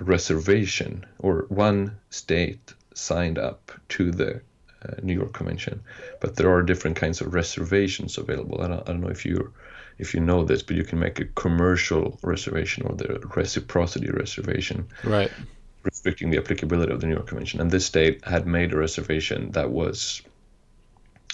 reservation, 0.00 1.06
or 1.20 1.46
one 1.48 1.96
state 2.08 2.74
signed 2.94 3.38
up 3.38 3.70
to 3.90 4.10
the 4.10 4.40
uh, 4.86 4.94
New 5.02 5.14
York 5.14 5.32
Convention, 5.32 5.82
but 6.20 6.36
there 6.36 6.50
are 6.52 6.62
different 6.62 6.96
kinds 6.96 7.20
of 7.20 7.34
reservations 7.34 8.18
available. 8.18 8.62
I 8.62 8.68
don't, 8.68 8.88
I 8.88 8.92
don't 8.92 9.00
know 9.00 9.08
if 9.08 9.24
you 9.24 9.52
if 9.98 10.14
you 10.14 10.20
know 10.20 10.44
this, 10.44 10.62
but 10.62 10.76
you 10.76 10.84
can 10.84 10.98
make 10.98 11.20
a 11.20 11.26
commercial 11.26 12.18
reservation 12.22 12.86
or 12.86 12.94
the 12.96 13.20
reciprocity 13.36 14.10
reservation 14.10 14.88
Right. 15.04 15.30
restricting 15.82 16.30
the 16.30 16.38
applicability 16.38 16.90
of 16.90 17.00
the 17.00 17.06
New 17.06 17.14
York 17.14 17.26
Convention. 17.26 17.60
And 17.60 17.70
this 17.70 17.84
state 17.84 18.24
had 18.24 18.46
made 18.46 18.72
a 18.72 18.78
reservation 18.78 19.50
that 19.50 19.70
was 19.70 20.22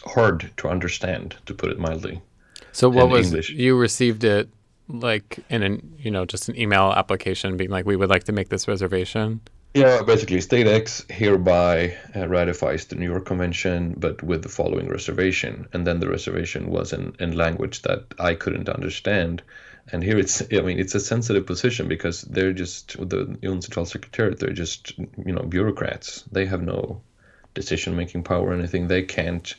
hard 0.05 0.51
to 0.57 0.68
understand, 0.68 1.36
to 1.47 1.55
put 1.55 1.70
it 1.70 1.78
mildly. 1.78 2.20
So 2.72 2.88
what 2.88 3.09
was 3.09 3.26
English. 3.26 3.51
you 3.51 3.76
received 3.76 4.24
it 4.24 4.49
like 4.88 5.44
in 5.49 5.62
an 5.62 5.97
you 5.99 6.11
know 6.11 6.24
just 6.24 6.49
an 6.49 6.57
email 6.57 6.92
application 6.92 7.57
being 7.57 7.70
like 7.70 7.86
we 7.86 7.97
would 7.97 8.09
like 8.09 8.24
to 8.24 8.32
make 8.32 8.49
this 8.49 8.68
reservation. 8.68 9.40
Yeah, 9.77 10.01
basically, 10.01 10.41
State 10.41 10.66
X 10.66 11.05
hereby 11.11 11.99
uh, 12.16 12.27
ratifies 12.27 12.87
the 12.87 12.97
New 12.97 13.11
York 13.11 13.27
Convention, 13.27 13.93
but 13.99 14.22
with 14.22 14.43
the 14.43 14.49
following 14.49 14.89
reservation. 14.89 15.68
And 15.74 15.87
then 15.87 16.01
the 16.01 16.09
reservation 16.09 16.70
was 16.70 16.95
in, 16.95 17.14
in 17.20 17.37
language 17.37 17.83
that 17.83 18.05
I 18.18 18.37
couldn't 18.37 18.70
understand. 18.70 19.43
And 19.93 20.03
here 20.03 20.16
it's, 20.16 20.41
I 20.51 20.62
mean, 20.62 20.79
it's 20.79 20.95
a 20.95 21.01
sensitive 21.01 21.45
position 21.45 21.89
because 21.89 22.22
they're 22.22 22.55
just, 22.55 22.97
the 22.97 23.37
UNCITRAL 23.43 23.87
Secretariat, 23.87 24.39
they're 24.39 24.55
just, 24.55 24.97
you 24.97 25.35
know, 25.35 25.43
bureaucrats. 25.43 26.24
They 26.33 26.47
have 26.47 26.62
no 26.62 27.03
decision 27.53 27.97
making 27.97 28.22
power 28.22 28.49
or 28.49 28.55
anything. 28.55 28.89
They 28.89 29.03
can't 29.03 29.55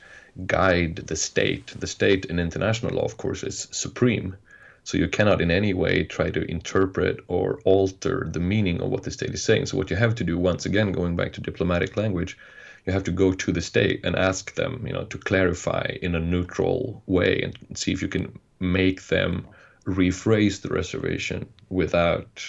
guide 0.47 0.95
the 0.95 1.15
state. 1.15 1.68
The 1.80 1.86
state 1.86 2.26
in 2.26 2.39
international 2.39 2.95
law, 2.95 3.05
of 3.05 3.18
course, 3.18 3.43
is 3.43 3.68
supreme. 3.70 4.36
So 4.88 4.97
you 4.97 5.09
cannot 5.09 5.41
in 5.41 5.51
any 5.51 5.73
way 5.73 6.05
try 6.05 6.29
to 6.31 6.49
interpret 6.49 7.19
or 7.27 7.59
alter 7.65 8.29
the 8.31 8.39
meaning 8.39 8.79
of 8.81 8.89
what 8.89 9.03
the 9.03 9.11
state 9.11 9.33
is 9.33 9.43
saying. 9.43 9.65
So 9.65 9.75
what 9.75 9.89
you 9.89 9.97
have 9.97 10.15
to 10.15 10.23
do, 10.23 10.38
once 10.38 10.65
again, 10.65 10.93
going 10.93 11.17
back 11.17 11.33
to 11.33 11.41
diplomatic 11.41 11.97
language, 11.97 12.38
you 12.85 12.93
have 12.93 13.03
to 13.03 13.11
go 13.11 13.33
to 13.33 13.51
the 13.51 13.59
state 13.59 13.99
and 14.05 14.15
ask 14.15 14.55
them, 14.55 14.88
you 14.88 14.93
know, 14.93 15.03
to 15.03 15.17
clarify 15.17 15.97
in 16.01 16.15
a 16.15 16.21
neutral 16.21 17.03
way 17.05 17.41
and 17.41 17.77
see 17.77 17.91
if 17.91 18.01
you 18.01 18.07
can 18.07 18.39
make 18.61 19.07
them 19.07 19.45
rephrase 19.85 20.61
the 20.61 20.69
reservation 20.69 21.49
without, 21.69 22.41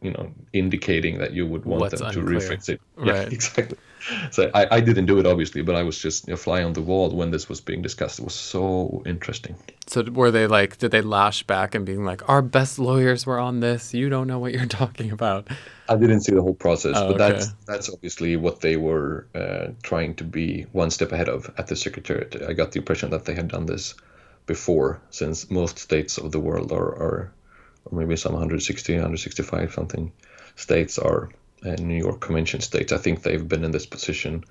you 0.00 0.12
know, 0.12 0.30
indicating 0.52 1.18
that 1.18 1.32
you 1.32 1.44
would 1.44 1.64
want 1.64 1.80
What's 1.80 1.98
them 2.00 2.12
to 2.12 2.20
unclear. 2.20 2.38
rephrase 2.38 2.68
it. 2.68 2.80
Yeah, 3.02 3.12
Right. 3.14 3.32
exactly. 3.32 3.78
so 4.30 4.50
I, 4.54 4.76
I 4.76 4.80
didn't 4.80 5.06
do 5.06 5.18
it 5.18 5.26
obviously, 5.26 5.62
but 5.62 5.74
I 5.74 5.82
was 5.82 5.98
just 5.98 6.28
a 6.28 6.36
fly 6.36 6.62
on 6.62 6.72
the 6.72 6.82
wall 6.82 7.10
when 7.10 7.30
this 7.30 7.48
was 7.48 7.60
being 7.60 7.82
discussed. 7.82 8.18
It 8.18 8.24
was 8.24 8.34
so 8.34 9.02
interesting. 9.06 9.56
So 9.86 10.02
were 10.02 10.30
they 10.30 10.46
like, 10.46 10.78
did 10.78 10.90
they 10.90 11.00
lash 11.00 11.42
back 11.44 11.74
and 11.74 11.84
being 11.86 12.04
like, 12.04 12.28
our 12.28 12.42
best 12.42 12.78
lawyers 12.78 13.26
were 13.26 13.38
on 13.38 13.60
this. 13.60 13.94
You 13.94 14.08
don't 14.08 14.26
know 14.26 14.38
what 14.38 14.52
you're 14.52 14.66
talking 14.82 15.10
about. 15.10 15.48
I 15.88 15.96
didn't 15.96 16.20
see 16.20 16.34
the 16.34 16.42
whole 16.42 16.54
process, 16.54 16.96
Oh, 16.96 17.12
but 17.12 17.20
okay. 17.20 17.32
that's 17.32 17.52
that's 17.66 17.88
obviously 17.90 18.36
what 18.36 18.60
they 18.60 18.76
were 18.76 19.26
uh, 19.34 19.68
trying 19.82 20.14
to 20.16 20.24
be 20.24 20.66
one 20.72 20.90
step 20.90 21.12
ahead 21.12 21.28
of 21.28 21.50
at 21.56 21.66
the 21.68 21.76
secretariat. 21.76 22.42
I 22.46 22.52
got 22.52 22.72
the 22.72 22.78
impression 22.78 23.10
that 23.10 23.24
they 23.24 23.34
had 23.34 23.48
done 23.48 23.66
this 23.66 23.94
before, 24.46 25.00
since 25.10 25.50
most 25.50 25.78
states 25.78 26.18
of 26.18 26.32
the 26.32 26.40
world 26.40 26.72
are, 26.72 26.88
are 27.04 27.32
or 27.86 27.98
maybe 27.98 28.16
some 28.16 28.32
160, 28.32 28.92
165 28.92 29.72
something 29.72 30.12
states 30.56 30.98
are 30.98 31.30
Uh, 31.64 31.74
New 31.80 31.98
York 31.98 32.20
Convention 32.20 32.60
states. 32.60 32.92
I 32.92 32.98
think 32.98 33.22
they've 33.22 33.48
been 33.48 33.64
in 33.64 33.72
this 33.72 33.86
position 33.86 34.44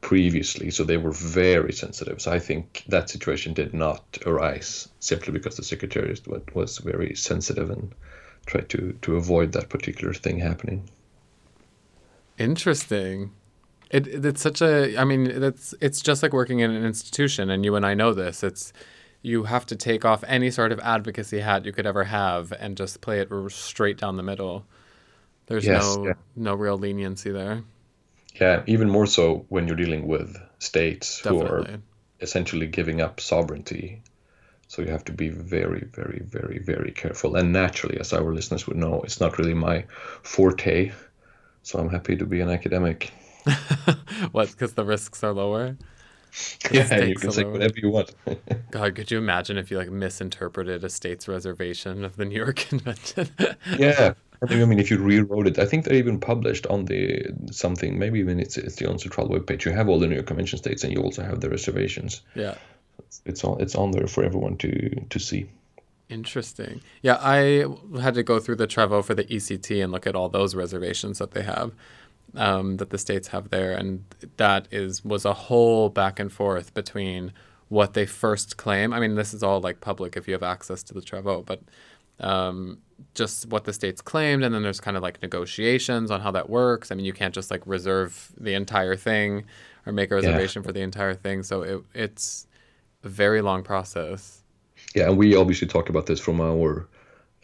previously, 0.00 0.70
so 0.70 0.84
they 0.84 0.98
were 0.98 1.12
very 1.12 1.72
sensitive. 1.72 2.20
So 2.20 2.30
I 2.30 2.38
think 2.38 2.84
that 2.88 3.10
situation 3.10 3.54
did 3.54 3.74
not 3.74 4.04
arise 4.26 4.88
simply 5.00 5.32
because 5.32 5.56
the 5.56 5.64
secretariat 5.64 6.26
wa- 6.28 6.38
was 6.52 6.78
very 6.78 7.14
sensitive 7.14 7.70
and 7.70 7.92
tried 8.46 8.68
to 8.68 8.92
to 9.02 9.16
avoid 9.16 9.52
that 9.52 9.68
particular 9.68 10.14
thing 10.14 10.38
happening. 10.38 10.88
Interesting. 12.38 13.32
It, 13.90 14.06
it's 14.06 14.42
such 14.42 14.60
a. 14.60 14.96
I 14.96 15.04
mean, 15.04 15.40
that's 15.40 15.74
it's 15.80 16.00
just 16.02 16.22
like 16.22 16.32
working 16.32 16.60
in 16.60 16.70
an 16.70 16.84
institution, 16.84 17.50
and 17.50 17.64
you 17.64 17.76
and 17.76 17.86
I 17.86 17.94
know 17.94 18.12
this. 18.12 18.42
It's 18.42 18.72
you 19.22 19.44
have 19.44 19.64
to 19.66 19.76
take 19.76 20.04
off 20.04 20.22
any 20.26 20.50
sort 20.50 20.70
of 20.70 20.78
advocacy 20.80 21.40
hat 21.40 21.64
you 21.64 21.72
could 21.72 21.86
ever 21.86 22.04
have 22.04 22.52
and 22.52 22.76
just 22.76 23.00
play 23.00 23.20
it 23.20 23.30
straight 23.50 23.96
down 23.96 24.16
the 24.16 24.22
middle. 24.22 24.66
There's 25.46 25.64
Yes, 25.66 25.96
no 25.96 26.06
yeah. 26.06 26.12
no 26.36 26.54
real 26.54 26.78
leniency 26.78 27.30
there. 27.30 27.62
Yeah, 28.40 28.62
even 28.66 28.88
more 28.90 29.06
so 29.06 29.44
when 29.48 29.66
you're 29.68 29.76
dealing 29.76 30.06
with 30.06 30.36
states 30.58 31.18
who 31.20 31.40
are 31.42 31.66
essentially 32.20 32.66
giving 32.66 33.00
up 33.00 33.20
sovereignty. 33.20 34.02
So 34.66 34.82
you 34.82 34.88
have 34.90 35.04
to 35.04 35.12
be 35.12 35.28
very, 35.28 35.84
very, 35.92 36.20
very, 36.24 36.58
very 36.58 36.90
careful. 36.90 37.36
And 37.36 37.52
naturally, 37.52 38.00
as 38.00 38.12
our 38.12 38.32
listeners 38.34 38.66
would 38.66 38.76
know, 38.76 39.02
it's 39.02 39.20
not 39.20 39.38
really 39.38 39.54
my 39.54 39.84
forte. 40.22 40.90
So 41.62 41.78
I'm 41.78 41.90
happy 41.90 42.16
to 42.16 42.26
be 42.26 42.40
an 42.40 42.50
academic. 42.50 43.12
what? 44.32 44.50
Because 44.50 44.72
the 44.74 44.84
risks 44.84 45.22
are 45.22 45.32
lower. 45.32 45.76
Yeah, 46.70 46.88
and 46.90 47.08
you 47.08 47.16
can 47.16 47.30
say 47.30 47.44
lower. 47.44 47.52
whatever 47.52 47.74
you 47.76 47.90
want. 47.90 48.14
God, 48.70 48.94
could 48.96 49.10
you 49.10 49.18
imagine 49.18 49.56
if 49.58 49.70
you 49.70 49.78
like 49.78 49.90
misinterpreted 49.90 50.82
a 50.82 50.88
state's 50.88 51.28
reservation 51.28 52.04
of 52.04 52.16
the 52.16 52.24
New 52.24 52.36
York 52.36 52.56
Convention? 52.68 53.28
yeah. 53.78 54.14
I 54.42 54.64
mean, 54.64 54.78
if 54.78 54.90
you 54.90 54.98
rewrote 54.98 55.46
it, 55.46 55.58
I 55.58 55.64
think 55.64 55.84
they're 55.84 55.94
even 55.94 56.20
published 56.20 56.66
on 56.66 56.84
the 56.84 57.26
something, 57.50 57.98
maybe 57.98 58.18
even 58.18 58.40
it's, 58.40 58.56
it's 58.56 58.76
the 58.76 58.86
UNCITRAL 58.86 59.30
webpage. 59.30 59.64
You 59.64 59.72
have 59.72 59.88
all 59.88 59.98
the 59.98 60.06
New 60.06 60.16
York 60.16 60.26
Convention 60.26 60.58
states 60.58 60.84
and 60.84 60.92
you 60.92 61.00
also 61.00 61.22
have 61.22 61.40
the 61.40 61.48
reservations. 61.48 62.22
yeah. 62.34 62.54
It's 63.24 63.42
on, 63.44 63.60
it's 63.60 63.74
on 63.74 63.92
there 63.92 64.06
for 64.06 64.22
everyone 64.22 64.56
to, 64.58 65.06
to 65.08 65.18
see. 65.18 65.48
Interesting. 66.08 66.82
Yeah, 67.02 67.18
I 67.20 67.64
had 68.00 68.14
to 68.14 68.22
go 68.22 68.38
through 68.38 68.56
the 68.56 68.66
travaux 68.66 69.04
for 69.04 69.14
the 69.14 69.24
ECT 69.24 69.82
and 69.82 69.90
look 69.90 70.06
at 70.06 70.14
all 70.14 70.28
those 70.28 70.54
reservations 70.54 71.18
that 71.18 71.30
they 71.30 71.42
have, 71.42 71.72
um, 72.34 72.76
that 72.76 72.90
the 72.90 72.98
states 72.98 73.28
have 73.28 73.48
there, 73.48 73.72
and 73.72 74.04
that 74.36 74.68
is 74.70 75.04
was 75.04 75.24
a 75.24 75.32
whole 75.32 75.88
back 75.88 76.20
and 76.20 76.30
forth 76.30 76.74
between 76.74 77.32
what 77.68 77.94
they 77.94 78.04
first 78.04 78.58
claim. 78.58 78.92
I 78.92 79.00
mean, 79.00 79.14
this 79.14 79.32
is 79.32 79.42
all 79.42 79.60
like 79.60 79.80
public 79.80 80.16
if 80.16 80.28
you 80.28 80.34
have 80.34 80.42
access 80.42 80.82
to 80.84 80.94
the 80.94 81.00
travaux, 81.00 81.44
but 81.46 81.62
um, 82.20 82.78
just 83.14 83.46
what 83.48 83.64
the 83.64 83.72
states 83.72 84.00
claimed, 84.00 84.44
and 84.44 84.54
then 84.54 84.62
there's 84.62 84.80
kind 84.80 84.96
of 84.96 85.02
like 85.02 85.20
negotiations 85.22 86.10
on 86.10 86.20
how 86.20 86.30
that 86.32 86.48
works. 86.48 86.90
I 86.90 86.94
mean, 86.94 87.04
you 87.04 87.12
can't 87.12 87.34
just 87.34 87.50
like 87.50 87.62
reserve 87.66 88.32
the 88.38 88.54
entire 88.54 88.96
thing 88.96 89.44
or 89.86 89.92
make 89.92 90.10
a 90.10 90.14
reservation 90.14 90.62
for 90.62 90.72
the 90.72 90.80
entire 90.80 91.14
thing. 91.14 91.42
So 91.42 91.62
it, 91.62 91.82
it's 91.94 92.46
a 93.02 93.08
very 93.08 93.42
long 93.42 93.62
process. 93.62 94.42
Yeah, 94.94 95.08
and 95.08 95.18
we 95.18 95.36
obviously 95.36 95.68
talk 95.68 95.88
about 95.88 96.06
this 96.06 96.20
from 96.20 96.40
our 96.40 96.88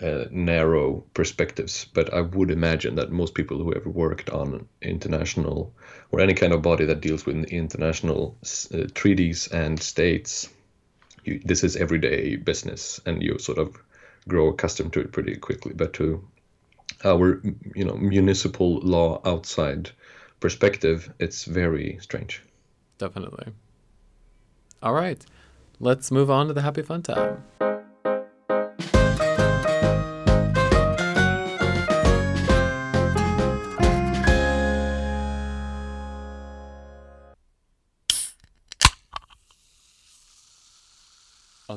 uh, 0.01 0.25
narrow 0.31 1.05
perspectives, 1.15 1.85
but 1.93 2.13
I 2.15 2.23
would 2.23 2.51
imagine 2.51 2.95
that 2.95 3.13
most 3.13 3.35
people 3.35 3.59
who 3.59 3.75
ever 3.75 3.91
worked 3.91 4.31
on 4.31 4.67
international 4.81 5.75
or 6.11 6.21
any 6.21 6.35
kind 6.35 6.53
of 6.53 6.63
body 6.63 6.87
that 6.87 7.01
deals 7.01 7.27
with 7.27 7.45
international 7.45 8.37
uh, 8.73 8.85
treaties 8.95 9.49
and 9.49 9.81
states, 9.81 10.49
you, 11.25 11.41
this 11.45 11.63
is 11.65 11.77
everyday 11.77 12.37
business, 12.37 13.01
and 13.05 13.23
you 13.23 13.39
sort 13.39 13.59
of 13.59 13.77
grow 14.31 14.49
accustomed 14.49 14.93
to 14.95 15.01
it 15.01 15.13
pretty 15.13 15.37
quickly. 15.37 15.75
But 15.75 15.93
to 15.95 16.27
our, 17.05 17.43
you 17.75 17.85
know, 17.85 17.95
municipal 17.95 18.79
law 18.81 19.21
outside 19.25 19.91
perspective, 20.41 21.13
it's 21.19 21.45
very 21.45 21.99
strange. 22.01 22.43
Definitely. 22.99 23.53
All 24.83 24.95
right. 24.95 25.25
Let's 25.81 26.11
move 26.11 26.31
on 26.31 26.47
to 26.49 26.53
the 26.53 26.63
happy 26.63 26.83
fun 26.83 27.03
time. 27.03 27.43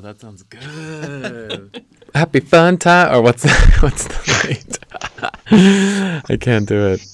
That 0.04 0.20
sounds 0.20 0.42
good. 0.44 1.84
happy 2.14 2.40
fun 2.40 2.76
time, 2.78 3.14
or 3.14 3.22
what's 3.22 3.44
what's 3.82 4.06
the 4.06 4.44
rate? 4.44 4.78
I 6.30 6.36
can't 6.36 6.68
do 6.68 6.88
it. 6.88 7.06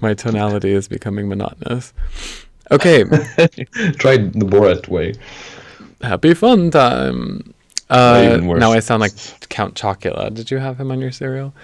My 0.00 0.14
tonality 0.14 0.72
is 0.72 0.88
becoming 0.88 1.28
monotonous. 1.28 1.92
Okay, 2.70 3.04
Try 3.04 4.16
the 4.18 4.46
Borat 4.46 4.88
way. 4.88 5.14
happy 6.02 6.34
fun 6.34 6.70
time. 6.70 7.54
Uh, 7.88 8.38
now 8.42 8.72
I 8.72 8.80
sound 8.80 9.00
like 9.00 9.12
Count 9.48 9.74
Chocula. 9.74 10.34
Did 10.34 10.50
you 10.50 10.58
have 10.58 10.78
him 10.78 10.90
on 10.90 11.00
your 11.00 11.12
cereal? 11.12 11.54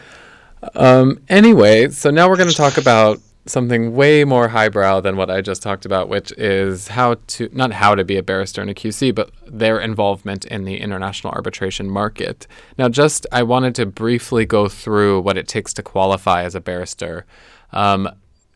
Um, 0.74 1.20
anyway, 1.28 1.88
so 1.90 2.10
now 2.10 2.28
we're 2.28 2.36
going 2.36 2.48
to 2.48 2.54
talk 2.54 2.78
about 2.78 3.20
something 3.46 3.94
way 3.94 4.24
more 4.24 4.48
highbrow 4.48 5.00
than 5.00 5.16
what 5.16 5.30
I 5.30 5.40
just 5.40 5.62
talked 5.62 5.84
about, 5.84 6.08
which 6.08 6.32
is 6.32 6.88
how 6.88 7.16
to, 7.26 7.48
not 7.52 7.72
how 7.72 7.94
to 7.94 8.04
be 8.04 8.16
a 8.16 8.22
barrister 8.22 8.62
in 8.62 8.68
a 8.68 8.74
QC, 8.74 9.14
but 9.14 9.30
their 9.46 9.80
involvement 9.80 10.44
in 10.44 10.64
the 10.64 10.76
international 10.76 11.32
arbitration 11.32 11.90
market. 11.90 12.46
Now, 12.78 12.88
just 12.88 13.26
I 13.32 13.42
wanted 13.42 13.74
to 13.76 13.86
briefly 13.86 14.46
go 14.46 14.68
through 14.68 15.20
what 15.22 15.36
it 15.36 15.48
takes 15.48 15.74
to 15.74 15.82
qualify 15.82 16.44
as 16.44 16.54
a 16.54 16.60
barrister. 16.60 17.26
Um, 17.72 18.08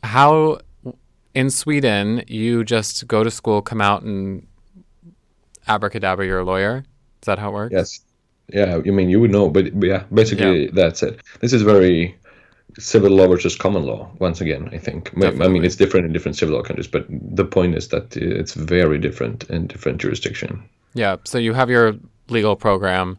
how 0.05 0.61
in 1.35 1.51
Sweden, 1.51 2.23
you 2.29 2.65
just 2.65 3.07
go 3.09 3.25
to 3.25 3.31
school, 3.31 3.63
come 3.63 3.81
out, 3.81 4.03
and 4.03 4.47
abracadabra, 5.67 6.25
you're 6.27 6.41
a 6.41 6.45
lawyer. 6.45 6.85
Is 7.23 7.27
that 7.27 7.39
how 7.39 7.51
it 7.51 7.55
works? 7.55 7.73
Yes. 7.73 8.01
Yeah, 8.53 8.77
I 8.77 8.91
mean, 8.91 9.11
you 9.11 9.19
would 9.19 9.33
know, 9.33 9.51
but, 9.51 9.79
but 9.79 9.89
yeah, 9.89 10.05
basically 10.15 10.69
that's 10.69 11.03
it. 11.03 11.21
This 11.41 11.53
is 11.53 11.63
very 11.63 12.17
civil 12.79 13.11
law 13.11 13.27
versus 13.27 13.57
common 13.57 13.85
law, 13.85 14.11
once 14.19 14.41
again, 14.41 14.69
I 14.73 14.79
think. 14.79 15.11
I- 15.23 15.45
I 15.45 15.49
mean, 15.49 15.65
it's 15.65 15.77
different 15.77 16.07
in 16.07 16.13
different 16.13 16.37
civil 16.37 16.57
law 16.57 16.63
countries, 16.63 16.87
but 16.87 17.07
the 17.09 17.45
point 17.45 17.75
is 17.75 17.89
that 17.89 18.17
it's 18.17 18.55
very 18.55 18.99
different 18.99 19.45
in 19.51 19.67
different 19.67 20.01
jurisdiction. 20.01 20.63
Yeah. 20.95 21.17
So 21.25 21.39
you 21.39 21.55
have 21.55 21.71
your 21.71 21.97
legal 22.29 22.57
program 22.57 23.19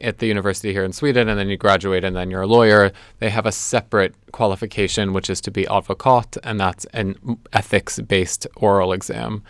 at 0.00 0.18
the 0.18 0.26
university 0.26 0.72
here 0.72 0.84
in 0.84 0.92
Sweden, 0.92 1.28
and 1.28 1.38
then 1.38 1.48
you 1.48 1.56
graduate, 1.56 2.04
and 2.04 2.16
then 2.16 2.30
you're 2.30 2.42
a 2.42 2.46
lawyer. 2.46 2.90
They 3.20 3.30
have 3.30 3.46
a 3.46 3.52
separate 3.52 4.14
qualification, 4.32 5.12
which 5.12 5.30
is 5.30 5.40
to 5.42 5.50
be 5.50 5.64
advocat, 5.64 6.38
and 6.42 6.58
that's 6.58 6.84
an 6.86 7.38
ethics-based 7.52 8.46
oral 8.56 8.92
exam, 8.92 9.42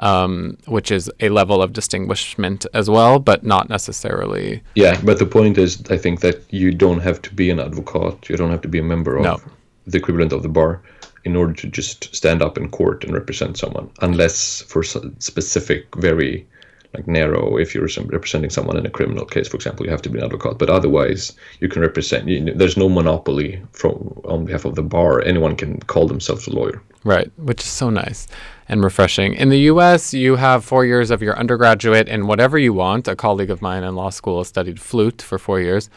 um, 0.00 0.56
which 0.66 0.90
is 0.90 1.10
a 1.20 1.28
level 1.28 1.62
of 1.62 1.72
distinguishment 1.72 2.66
as 2.74 2.90
well, 2.90 3.18
but 3.18 3.44
not 3.44 3.68
necessarily. 3.68 4.62
Yeah, 4.74 5.00
but 5.04 5.18
the 5.18 5.26
point 5.26 5.58
is, 5.58 5.82
I 5.90 5.96
think 5.96 6.20
that 6.20 6.42
you 6.52 6.72
don't 6.72 7.00
have 7.00 7.22
to 7.22 7.34
be 7.34 7.50
an 7.50 7.60
advocate, 7.60 8.28
you 8.28 8.36
don't 8.36 8.50
have 8.50 8.62
to 8.62 8.68
be 8.68 8.78
a 8.78 8.82
member 8.82 9.16
of 9.16 9.22
No. 9.22 9.40
the 9.86 9.98
equivalent 9.98 10.32
of 10.32 10.42
the 10.42 10.48
bar 10.48 10.82
in 11.24 11.36
order 11.36 11.52
to 11.52 11.66
just 11.68 12.14
stand 12.14 12.40
up 12.42 12.56
in 12.56 12.70
court 12.70 13.04
and 13.04 13.12
represent 13.12 13.58
someone, 13.58 13.90
unless 14.00 14.62
for 14.62 14.82
specific, 14.82 15.94
very 15.96 16.46
like 16.94 17.06
narrow, 17.06 17.56
if 17.56 17.74
you're 17.74 17.88
representing 18.06 18.50
someone 18.50 18.76
in 18.76 18.84
a 18.84 18.90
criminal 18.90 19.24
case, 19.24 19.48
for 19.48 19.56
example, 19.56 19.86
you 19.86 19.92
have 19.92 20.02
to 20.02 20.08
be 20.08 20.18
an 20.18 20.24
advocate. 20.24 20.58
But 20.58 20.70
otherwise, 20.70 21.32
you 21.60 21.68
can 21.68 21.82
represent. 21.82 22.28
You 22.28 22.40
know, 22.40 22.52
there's 22.54 22.76
no 22.76 22.88
monopoly 22.88 23.62
from 23.72 24.20
on 24.24 24.44
behalf 24.44 24.64
of 24.64 24.74
the 24.74 24.82
bar. 24.82 25.22
Anyone 25.22 25.54
can 25.56 25.78
call 25.80 26.08
themselves 26.08 26.46
a 26.48 26.52
lawyer. 26.52 26.82
Right, 27.04 27.30
which 27.38 27.60
is 27.62 27.68
so 27.68 27.88
nice 27.90 28.26
and 28.68 28.84
refreshing. 28.84 29.34
In 29.34 29.48
the 29.48 29.60
US, 29.72 30.12
you 30.12 30.36
have 30.36 30.64
four 30.64 30.84
years 30.84 31.10
of 31.10 31.22
your 31.22 31.38
undergraduate 31.38 32.08
in 32.08 32.26
whatever 32.26 32.58
you 32.58 32.72
want. 32.72 33.08
A 33.08 33.16
colleague 33.16 33.50
of 33.50 33.62
mine 33.62 33.84
in 33.84 33.94
law 33.94 34.10
school 34.10 34.44
studied 34.44 34.80
flute 34.80 35.22
for 35.22 35.38
four 35.38 35.60
years. 35.60 35.90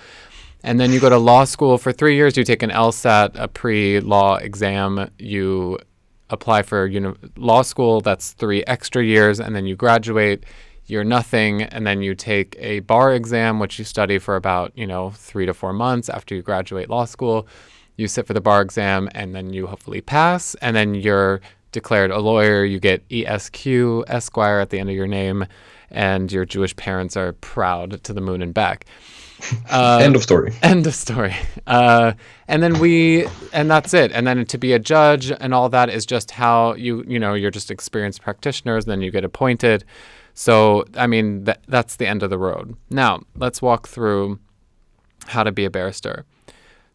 And 0.64 0.80
then 0.80 0.92
you 0.92 1.00
go 1.00 1.10
to 1.10 1.18
law 1.18 1.44
school 1.44 1.78
for 1.78 1.92
three 1.92 2.16
years. 2.16 2.38
You 2.38 2.44
take 2.44 2.64
an 2.64 2.70
LSAT, 2.70 3.32
a 3.36 3.48
pre 3.48 4.00
law 4.00 4.36
exam. 4.36 5.10
You 5.20 5.78
apply 6.30 6.64
for 6.64 6.88
uni- 6.88 7.16
law 7.36 7.64
school. 7.64 8.00
That's 8.00 8.32
three 8.32 8.64
extra 8.66 9.04
years. 9.04 9.40
And 9.40 9.56
then 9.56 9.66
you 9.66 9.76
graduate. 9.76 10.46
You're 10.86 11.04
nothing. 11.04 11.64
And 11.64 11.88
then 11.88 12.02
you 12.02 12.16
take 12.16 12.56
a 12.60 12.80
bar 12.80 13.14
exam, 13.14 13.60
which 13.60 13.80
you 13.80 13.86
study 13.86 14.20
for 14.20 14.36
about, 14.36 14.72
you 14.76 14.86
know, 14.86 15.12
three 15.12 15.46
to 15.46 15.54
four 15.54 15.74
months 15.74 16.10
after 16.10 16.36
you 16.36 16.42
graduate 16.42 16.90
law 16.90 17.06
school. 17.06 17.48
You 17.96 18.08
sit 18.08 18.28
for 18.28 18.34
the 18.34 18.42
bar 18.42 18.62
exam 18.62 19.10
and 19.14 19.36
then 19.36 19.54
you 19.54 19.68
hopefully 19.68 20.02
pass. 20.02 20.56
And 20.56 20.76
then 20.76 20.96
you're 20.96 21.42
declared 21.74 22.12
a 22.12 22.20
lawyer, 22.20 22.64
you 22.64 22.80
get 22.80 23.04
ESQ, 23.12 24.04
Esquire, 24.08 24.60
at 24.60 24.70
the 24.70 24.80
end 24.80 24.90
of 24.90 24.96
your 24.96 25.08
name, 25.08 25.46
and 25.92 26.32
your 26.32 26.46
Jewish 26.46 26.76
parents 26.76 27.18
are 27.18 27.34
proud 27.34 28.04
to 28.04 28.14
the 28.14 28.22
moon 28.22 28.42
and 28.42 28.54
back. 28.54 28.86
Uh, 29.70 30.00
End 30.02 30.16
of 30.16 30.24
story. 30.24 30.54
End 30.64 30.88
of 30.88 30.96
story. 30.96 31.36
Uh, 31.68 32.14
and 32.48 32.64
then 32.64 32.80
we, 32.80 33.26
and 33.52 33.70
that's 33.70 33.94
it. 33.94 34.12
And 34.12 34.26
then 34.26 34.46
to 34.46 34.58
be 34.58 34.72
a 34.74 34.80
judge 34.80 35.32
and 35.32 35.54
all 35.54 35.68
that 35.70 35.90
is 35.90 36.06
just 36.06 36.32
how 36.32 36.76
you, 36.76 37.04
you 37.08 37.20
know, 37.20 37.34
you're 37.34 37.52
just 37.52 37.70
experienced 37.70 38.22
practitioners. 38.22 38.86
Then 38.86 39.02
you 39.02 39.12
get 39.12 39.26
appointed. 39.26 39.84
So 40.34 40.86
I 40.96 41.08
mean, 41.08 41.46
th- 41.46 41.58
that's 41.68 41.96
the 41.96 42.08
end 42.08 42.24
of 42.24 42.30
the 42.30 42.38
road. 42.38 42.76
Now 42.90 43.22
let's 43.36 43.62
walk 43.62 43.88
through 43.88 44.40
how 45.28 45.44
to 45.44 45.52
be 45.52 45.66
a 45.66 45.70
barrister. 45.70 46.26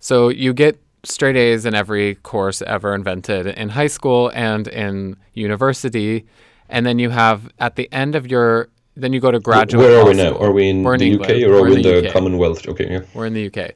So 0.00 0.28
you 0.28 0.52
get 0.52 0.80
straight 1.04 1.36
A's 1.36 1.64
in 1.64 1.74
every 1.74 2.16
course 2.16 2.62
ever 2.62 2.94
invented 2.94 3.46
in 3.46 3.70
high 3.70 3.86
school 3.86 4.30
and 4.34 4.68
in 4.68 5.16
university. 5.34 6.26
And 6.68 6.84
then 6.84 6.98
you 6.98 7.10
have 7.10 7.50
at 7.58 7.76
the 7.76 7.90
end 7.92 8.14
of 8.14 8.26
your 8.26 8.68
then 8.96 9.12
you 9.12 9.20
go 9.20 9.30
to 9.30 9.38
graduate. 9.38 9.86
Where 9.86 10.00
are 10.00 10.06
we 10.06 10.14
now? 10.14 10.36
Are 10.38 10.52
we 10.52 10.68
in, 10.68 10.84
in 10.84 10.98
the 10.98 11.06
England. 11.06 11.44
UK 11.44 11.48
or 11.48 11.60
are 11.60 11.68
in 11.68 11.76
in 11.76 11.82
the 11.82 12.00
the 12.02 12.10
Commonwealth? 12.10 12.66
Okay, 12.66 12.90
yeah. 12.90 13.02
We're 13.14 13.26
in 13.26 13.34
the 13.34 13.46
UK. 13.46 13.74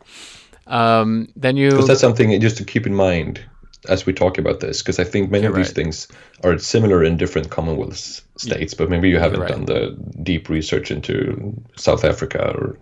Um, 0.67 1.29
then 1.37 1.57
you. 1.57 1.71
Because 1.71 1.87
that's 1.87 2.01
something 2.01 2.39
just 2.41 2.57
to 2.57 2.65
keep 2.65 2.87
in 2.87 2.95
mind 2.95 3.41
as 3.89 4.07
we 4.07 4.13
talk 4.13 4.39
about 4.39 4.61
this, 4.61 4.81
because 4.83 4.99
I 4.99 5.05
think 5.05 5.31
many 5.31 5.43
You're 5.43 5.51
of 5.51 5.57
these 5.57 5.69
right. 5.69 5.75
things 5.75 6.09
are 6.45 6.57
similar 6.59 7.03
in 7.03 7.17
different 7.17 7.51
Commonwealth 7.51 8.23
states, 8.37 8.75
but 8.75 8.89
maybe 8.89 9.09
you 9.09 9.19
haven't 9.19 9.41
right. 9.41 9.49
done 9.51 9.65
the 9.65 9.97
deep 10.23 10.49
research 10.49 10.91
into 10.91 11.55
South 11.77 12.05
Africa 12.05 12.53
or. 12.57 12.79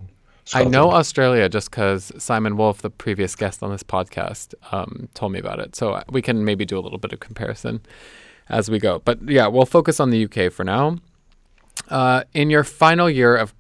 I 0.53 0.64
know 0.64 0.90
Australia 0.90 1.48
just 1.48 1.70
because 1.70 2.11
Simon 2.18 2.57
Wolf, 2.57 2.82
the 2.82 2.90
previous 2.90 3.36
guest 3.36 3.62
on 3.62 3.70
this 3.70 3.84
podcast, 3.84 4.53
um, 4.72 5.09
told 5.14 5.30
me 5.30 5.38
about 5.38 5.61
it. 5.61 5.76
So 5.76 6.03
we 6.11 6.22
can 6.22 6.44
maybe 6.44 6.64
do 6.64 6.76
a 6.76 6.80
little 6.80 6.98
bit 6.98 7.12
of 7.12 7.20
comparison 7.20 7.80
as 8.48 8.68
we 8.68 8.80
go. 8.80 9.01
But 9.05 9.22
yeah, 9.28 9.46
we'll 9.46 9.64
focus 9.64 10.01
on 10.01 10.11
the 10.11 10.24
UK 10.24 10.53
for 10.53 10.64
now. 10.64 10.96
Uh, 11.88 12.24
in 12.34 12.51
your 12.51 12.64
final 12.64 13.09
year 13.09 13.36
of 13.36 13.55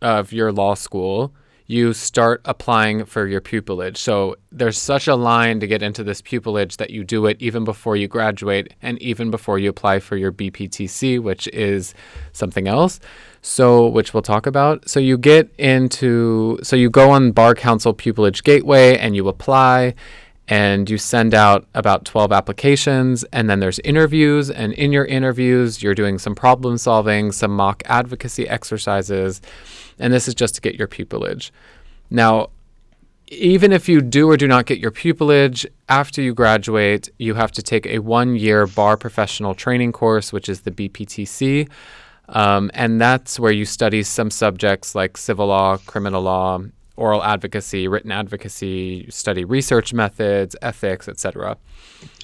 of 0.00 0.32
your 0.32 0.52
law 0.52 0.74
school, 0.74 1.34
you 1.70 1.92
start 1.92 2.40
applying 2.46 3.04
for 3.04 3.26
your 3.26 3.42
pupillage. 3.42 3.98
So 3.98 4.36
there's 4.50 4.78
such 4.78 5.06
a 5.06 5.14
line 5.14 5.60
to 5.60 5.66
get 5.66 5.82
into 5.82 6.02
this 6.02 6.22
pupillage 6.22 6.78
that 6.78 6.88
you 6.88 7.04
do 7.04 7.26
it 7.26 7.36
even 7.40 7.64
before 7.64 7.94
you 7.94 8.08
graduate 8.08 8.72
and 8.80 9.00
even 9.02 9.30
before 9.30 9.58
you 9.58 9.68
apply 9.68 10.00
for 10.00 10.16
your 10.16 10.32
BPTC, 10.32 11.20
which 11.20 11.46
is 11.48 11.92
something 12.32 12.66
else. 12.66 13.00
So 13.42 13.86
which 13.86 14.14
we'll 14.14 14.22
talk 14.22 14.46
about. 14.46 14.88
So 14.88 14.98
you 14.98 15.18
get 15.18 15.54
into 15.58 16.58
so 16.62 16.74
you 16.74 16.88
go 16.88 17.10
on 17.10 17.32
Bar 17.32 17.54
Council 17.54 17.92
Pupillage 17.94 18.44
Gateway 18.44 18.96
and 18.96 19.14
you 19.14 19.28
apply 19.28 19.94
and 20.48 20.88
you 20.88 20.96
send 20.96 21.34
out 21.34 21.66
about 21.74 22.06
12 22.06 22.32
applications 22.32 23.24
and 23.24 23.50
then 23.50 23.60
there's 23.60 23.78
interviews 23.80 24.50
and 24.50 24.72
in 24.72 24.90
your 24.92 25.04
interviews 25.04 25.82
you're 25.82 25.94
doing 25.94 26.18
some 26.18 26.34
problem 26.34 26.78
solving 26.78 27.30
some 27.30 27.54
mock 27.54 27.82
advocacy 27.84 28.48
exercises 28.48 29.42
and 29.98 30.12
this 30.12 30.28
is 30.28 30.34
just 30.34 30.54
to 30.54 30.60
get 30.60 30.74
your 30.74 30.88
pupillage 30.88 31.50
now 32.10 32.48
even 33.30 33.72
if 33.72 33.88
you 33.88 34.00
do 34.00 34.30
or 34.30 34.38
do 34.38 34.48
not 34.48 34.64
get 34.64 34.78
your 34.78 34.90
pupillage 34.90 35.66
after 35.88 36.22
you 36.22 36.34
graduate 36.34 37.08
you 37.18 37.34
have 37.34 37.52
to 37.52 37.62
take 37.62 37.86
a 37.86 37.98
one 37.98 38.36
year 38.36 38.66
bar 38.66 38.96
professional 38.96 39.54
training 39.54 39.92
course 39.92 40.32
which 40.32 40.48
is 40.48 40.62
the 40.62 40.70
bptc 40.70 41.68
um, 42.30 42.70
and 42.74 43.00
that's 43.00 43.40
where 43.40 43.52
you 43.52 43.64
study 43.64 44.02
some 44.02 44.30
subjects 44.30 44.94
like 44.94 45.16
civil 45.16 45.46
law 45.46 45.76
criminal 45.78 46.22
law 46.22 46.60
oral 46.98 47.22
advocacy, 47.22 47.88
written 47.88 48.10
advocacy, 48.10 49.06
study 49.08 49.44
research 49.44 49.94
methods, 49.94 50.56
ethics, 50.60 51.08
etc. 51.08 51.56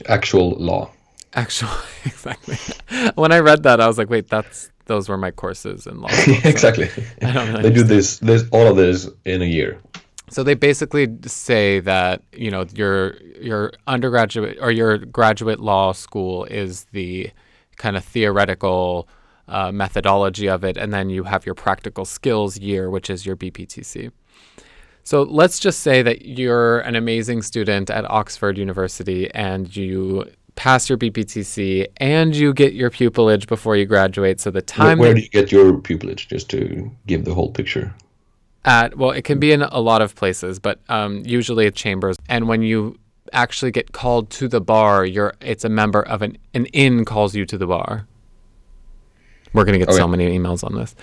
Actual 0.07 0.51
law. 0.51 0.91
Actual, 1.33 1.71
exactly. 2.05 2.59
when 3.15 3.33
I 3.33 3.39
read 3.39 3.63
that, 3.63 3.81
I 3.81 3.87
was 3.87 3.97
like, 3.97 4.11
wait, 4.11 4.29
that's 4.29 4.71
those 4.87 5.09
were 5.09 5.19
my 5.19 5.31
courses 5.31 5.87
in 5.87 6.01
law. 6.01 6.09
school, 6.09 6.35
so 6.35 6.49
exactly. 6.49 6.89
I 7.23 7.33
don't 7.33 7.49
really 7.49 7.63
they 7.63 7.71
do 7.71 7.83
this, 7.83 8.19
this, 8.19 8.45
all 8.53 8.67
of 8.67 8.77
this 8.77 9.09
in 9.25 9.43
a 9.43 9.47
year. 9.47 9.81
So 10.31 10.43
they 10.43 10.55
basically 10.55 11.09
say 11.27 11.81
that 11.81 12.23
you 12.33 12.51
know 12.51 12.67
your 12.75 13.17
your 13.41 13.73
undergraduate 13.87 14.59
or 14.61 14.71
your 14.71 14.99
graduate 14.99 15.61
law 15.61 15.93
school 15.93 16.45
is 16.45 16.85
the 16.93 17.31
kind 17.77 17.97
of 17.97 18.05
theoretical 18.05 19.09
uh, 19.49 19.71
methodology 19.71 20.49
of 20.49 20.65
it, 20.65 20.77
and 20.77 20.93
then 20.93 21.11
you 21.11 21.25
have 21.25 21.45
your 21.45 21.55
practical 21.55 22.05
skills 22.05 22.59
year, 22.59 22.91
which 22.91 23.11
is 23.11 23.27
your 23.27 23.37
BPTC. 23.37 24.11
So 25.07 25.23
let's 25.23 25.59
just 25.59 25.81
say 25.81 26.01
that 26.03 26.25
you're 26.25 26.79
an 26.81 26.97
amazing 26.97 27.43
student 27.43 27.91
at 27.91 28.11
Oxford 28.11 28.57
University 28.57 29.31
and 29.35 29.75
you 29.77 30.25
pass 30.57 30.89
your 30.89 30.99
BPTC 30.99 31.87
and 31.99 32.35
you 32.35 32.53
get 32.53 32.75
your 32.75 32.91
pupillage 32.91 33.47
before 33.49 33.77
you 33.77 33.87
graduate. 33.87 34.41
So 34.41 34.51
the 34.51 34.63
time 34.63 34.99
where 34.99 35.11
that- 35.11 35.17
do 35.17 35.23
you 35.23 35.29
get 35.29 35.53
your 35.53 35.73
pupillage, 35.75 36.29
just 36.29 36.49
to 36.51 36.91
give 37.07 37.25
the 37.25 37.35
whole 37.35 37.51
picture? 37.51 37.95
at 38.67 38.97
well 38.97 39.11
it 39.11 39.25
can 39.25 39.39
be 39.39 39.53
in 39.53 39.61
a 39.61 39.79
lot 39.79 40.01
of 40.01 40.15
places 40.15 40.59
but 40.59 40.81
um, 40.89 41.23
usually 41.27 41.67
at 41.67 41.75
chambers. 41.75 42.17
And 42.29 42.49
when 42.49 42.63
you 42.63 42.99
actually 43.33 43.71
get 43.71 43.93
called 43.93 44.31
to 44.31 44.49
the 44.49 44.61
bar 44.61 45.05
you're 45.05 45.35
it's 45.41 45.65
a 45.65 45.69
member 45.69 46.01
of 46.01 46.23
an 46.23 46.39
an 46.55 46.67
inn 46.67 47.05
calls 47.05 47.35
you 47.35 47.45
to 47.45 47.59
the 47.59 47.67
bar. 47.67 48.07
We're 49.53 49.65
going 49.65 49.79
to 49.79 49.85
get 49.85 49.95
so 49.95 50.09
many 50.09 50.37
emails 50.37 50.65
on 50.65 50.75
this. 50.75 50.97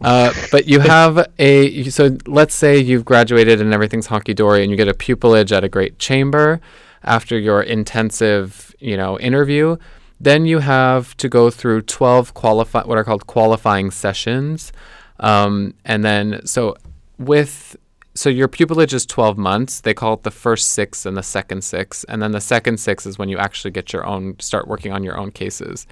Uh, 0.00 0.32
but 0.52 0.66
you 0.66 0.80
have 0.80 1.26
a 1.38 1.84
so 1.84 2.16
let's 2.26 2.54
say 2.54 2.78
you've 2.78 3.04
graduated 3.04 3.60
and 3.60 3.72
everything's 3.72 4.08
honky 4.08 4.34
dory 4.34 4.62
and 4.62 4.70
you 4.70 4.76
get 4.76 4.88
a 4.88 4.94
pupillage 4.94 5.52
at 5.52 5.64
a 5.64 5.68
great 5.68 5.98
chamber 5.98 6.60
after 7.04 7.38
your 7.38 7.62
intensive 7.62 8.74
you 8.78 8.96
know 8.96 9.18
interview 9.18 9.76
then 10.20 10.46
you 10.46 10.58
have 10.58 11.16
to 11.18 11.28
go 11.28 11.50
through 11.50 11.82
12 11.82 12.34
qualify 12.34 12.82
what 12.82 12.98
are 12.98 13.04
called 13.04 13.26
qualifying 13.26 13.90
sessions. 13.90 14.72
Um, 15.20 15.74
and 15.84 16.04
then 16.04 16.44
so 16.44 16.76
with 17.18 17.76
so 18.14 18.28
your 18.28 18.48
pupillage 18.48 18.92
is 18.92 19.06
12 19.06 19.38
months. 19.38 19.80
They 19.80 19.94
call 19.94 20.14
it 20.14 20.24
the 20.24 20.32
first 20.32 20.72
six 20.72 21.06
and 21.06 21.16
the 21.16 21.22
second 21.22 21.62
six. 21.62 22.02
And 22.04 22.20
then 22.20 22.32
the 22.32 22.40
second 22.40 22.80
six 22.80 23.06
is 23.06 23.16
when 23.16 23.28
you 23.28 23.38
actually 23.38 23.70
get 23.70 23.92
your 23.92 24.04
own 24.04 24.38
start 24.40 24.66
working 24.66 24.92
on 24.92 25.04
your 25.04 25.16
own 25.16 25.30
cases. 25.30 25.86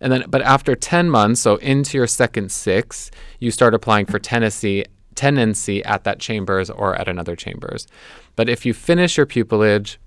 And 0.00 0.10
then 0.10 0.24
but 0.28 0.40
after 0.40 0.74
10 0.74 1.10
months 1.10 1.42
so 1.42 1.56
into 1.56 1.98
your 1.98 2.06
second 2.06 2.50
six 2.50 3.10
you 3.38 3.50
start 3.50 3.74
applying 3.74 4.06
for 4.06 4.18
tenancy 4.18 4.86
tenancy 5.14 5.84
at 5.84 6.04
that 6.04 6.18
chambers 6.18 6.70
or 6.70 6.94
at 6.94 7.08
another 7.08 7.36
chambers. 7.36 7.86
But 8.36 8.48
if 8.48 8.64
you 8.64 8.72
finish 8.72 9.18
your 9.18 9.26
pupillage 9.26 9.98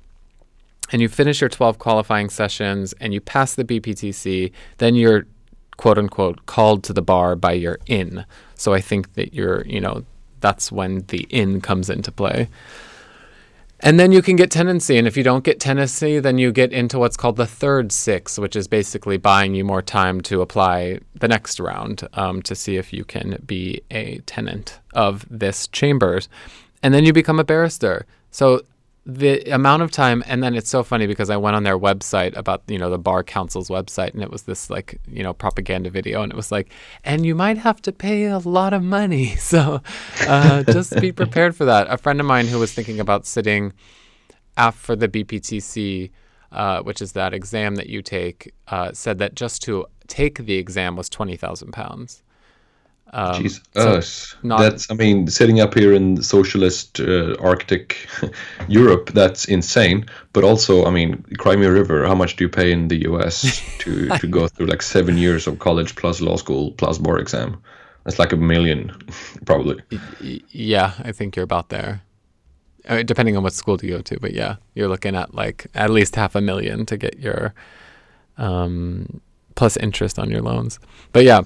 and 0.91 1.01
you 1.01 1.07
finish 1.07 1.41
your 1.41 1.49
12 1.49 1.79
qualifying 1.79 2.29
sessions 2.29 2.93
and 2.99 3.13
you 3.13 3.21
pass 3.21 3.55
the 3.55 3.63
BPTC, 3.63 4.51
then 4.77 4.95
you're 4.95 5.25
quote 5.77 5.97
unquote 5.97 6.45
called 6.45 6.84
to 6.84 6.93
the 6.93 7.01
bar 7.01 7.36
by 7.36 7.53
your 7.53 7.79
inn. 7.88 8.25
So 8.55 8.73
I 8.73 8.81
think 8.81 9.13
that 9.13 9.34
you're, 9.34 9.65
you 9.65 9.81
know, 9.81 10.03
that's 10.39 10.71
when 10.71 10.99
the 11.07 11.25
inn 11.29 11.61
comes 11.61 11.89
into 11.89 12.11
play. 12.11 12.49
And 13.79 13.99
then 13.99 14.13
you 14.13 14.21
can 14.21 14.38
get 14.38 14.49
tenancy. 14.49 14.97
And 14.97 15.07
if 15.07 15.17
you 15.17 15.23
don't 15.23 15.43
get 15.43 15.59
tenancy, 15.59 16.19
then 16.19 16.38
you 16.38 16.53
get 16.53 16.71
into 16.71 16.97
what's 16.97 17.17
called 17.17 17.36
the 17.36 17.45
third 17.45 17.91
six, 17.91 18.39
which 18.39 18.55
is 18.55 18.65
basically 18.65 19.17
buying 19.17 19.55
you 19.55 19.65
more 19.65 19.81
time 19.81 20.21
to 20.21 20.41
apply 20.41 20.99
the 21.15 21.27
next 21.27 21.59
round 21.59 22.07
um, 22.13 22.41
to 22.43 22.55
see 22.55 22.77
if 22.77 22.93
you 22.93 23.03
can 23.03 23.41
be 23.45 23.81
a 23.91 24.19
tenant 24.19 24.79
of 24.93 25.25
this 25.29 25.67
chambers. 25.67 26.29
And 26.81 26.93
then 26.93 27.03
you 27.03 27.11
become 27.11 27.39
a 27.39 27.43
barrister. 27.43 28.05
So 28.31 28.61
the 29.06 29.41
amount 29.51 29.84
of 29.84 29.91
time 29.91 30.24
and 30.28 30.41
then 30.41 30.56
it's 30.56 30.70
so 30.70 30.82
funny 30.82 31.06
because 31.08 31.30
i 31.30 31.36
went 31.36 31.58
on 31.58 31.64
their 31.64 31.78
website 31.78 32.34
about 32.38 32.64
you 32.68 32.78
know 32.78 32.89
the 32.89 32.97
bar 32.97 33.22
council's 33.22 33.68
website 33.68 34.14
and 34.14 34.24
it 34.24 34.32
was 34.32 34.43
this 34.43 34.70
like 34.70 34.97
you 35.08 35.22
know 35.22 35.34
propaganda 35.34 35.89
video 35.89 36.24
and 36.24 36.32
it 36.32 36.36
was 36.36 36.54
like 36.54 36.72
and 37.04 37.26
you 37.26 37.36
might 37.36 37.58
have 37.58 37.82
to 37.82 37.91
pay 37.91 38.26
a 38.26 38.39
lot 38.39 38.74
of 38.74 38.82
money. 38.84 39.36
So 39.54 39.82
uh, 40.28 40.64
just 40.64 40.99
be 40.99 41.12
prepared 41.24 41.56
for 41.56 41.66
that. 41.66 41.88
A 41.89 41.97
friend 41.97 42.20
of 42.20 42.26
mine 42.26 42.47
who 42.47 42.60
was 42.60 42.74
thinking 42.74 42.99
about 42.99 43.26
sitting 43.26 43.74
af 44.58 44.76
for 44.76 44.95
the 44.95 45.08
bptc 45.08 46.10
uh, 46.51 46.82
which 46.82 47.01
is 47.01 47.12
that 47.14 47.34
exam 47.34 47.76
that 47.76 47.88
you 47.88 48.01
take 48.01 48.54
uh, 48.68 48.91
said 48.93 49.18
that 49.18 49.36
just 49.36 49.62
to 49.64 49.86
take 50.08 50.45
the 50.45 50.56
exam 50.56 50.95
was 50.95 51.10
20000 51.10 51.72
pounds 51.72 52.24
um, 53.14 53.43
Jeez, 53.43 53.61
so 53.74 53.97
us. 53.97 54.36
not- 54.41 54.59
that's, 54.59 54.89
I 54.89 54.95
mean, 54.95 55.28
sitting 55.28 55.59
up 55.61 55.76
here 55.76 55.93
in 55.93 56.22
socialist 56.22 56.99
uh, 56.99 57.36
Arctic 57.39 58.07
Europe, 58.68 59.11
that's 59.14 59.45
insane. 59.45 60.05
But 60.34 60.43
also, 60.43 60.86
I 60.86 60.89
mean, 60.89 61.24
Crimea 61.38 61.72
River, 61.72 62.05
how 62.07 62.16
much 62.16 62.36
do 62.36 62.43
you 62.43 62.49
pay 62.49 62.72
in 62.72 62.88
the 62.88 63.03
US 63.11 63.61
to, 63.80 64.09
to 64.18 64.28
go 64.28 64.47
through 64.47 64.66
like 64.66 64.82
seven 64.82 65.18
years 65.18 65.47
of 65.47 65.59
college 65.59 65.95
plus 65.95 66.22
law 66.22 66.38
school 66.38 66.72
plus 66.72 66.97
bar 66.97 67.20
exam? 67.20 67.61
That's 68.03 68.18
like 68.20 68.34
a 68.34 68.38
million, 68.38 68.91
probably. 69.45 69.82
Yeah, 70.49 70.93
I 71.03 71.11
think 71.11 71.36
you're 71.36 71.43
about 71.45 71.70
there. 71.70 72.01
Uh, 72.89 73.01
depending 73.01 73.38
on 73.38 73.43
what 73.43 73.53
school 73.53 73.80
you 73.82 73.91
go 73.91 74.01
to, 74.01 74.20
but 74.20 74.34
yeah, 74.34 74.57
you're 74.74 74.89
looking 74.89 75.16
at 75.16 75.34
like 75.34 75.68
at 75.74 75.89
least 75.89 76.16
half 76.18 76.36
a 76.36 76.41
million 76.41 76.86
to 76.88 76.97
get 76.97 77.18
your 77.20 77.53
um, 78.38 79.22
plus 79.55 79.78
interest 79.78 80.20
on 80.20 80.30
your 80.30 80.41
loans. 80.41 80.80
But 81.14 81.24
yeah, 81.24 81.43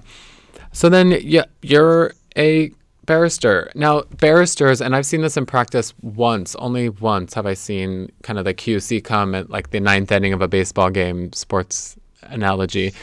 so 0.77 0.89
then 0.89 1.17
yeah, 1.23 1.45
you're 1.63 2.13
a 2.37 2.71
barrister. 3.07 3.71
Now, 3.73 4.01
barristers, 4.19 4.79
and 4.79 4.95
I've 4.95 5.07
seen 5.07 5.21
this 5.21 5.35
in 5.35 5.47
practice 5.47 5.91
once, 6.03 6.55
only 6.57 6.89
once 6.89 7.33
have 7.33 7.47
I 7.47 7.55
seen 7.55 8.11
kind 8.21 8.37
of 8.37 8.45
the 8.45 8.53
QC 8.53 9.03
come 9.03 9.33
at 9.33 9.49
like 9.49 9.71
the 9.71 9.79
ninth 9.79 10.11
inning 10.11 10.33
of 10.33 10.41
a 10.43 10.47
baseball 10.47 10.91
game, 10.91 11.33
sports 11.33 11.97
analogy. 12.21 12.93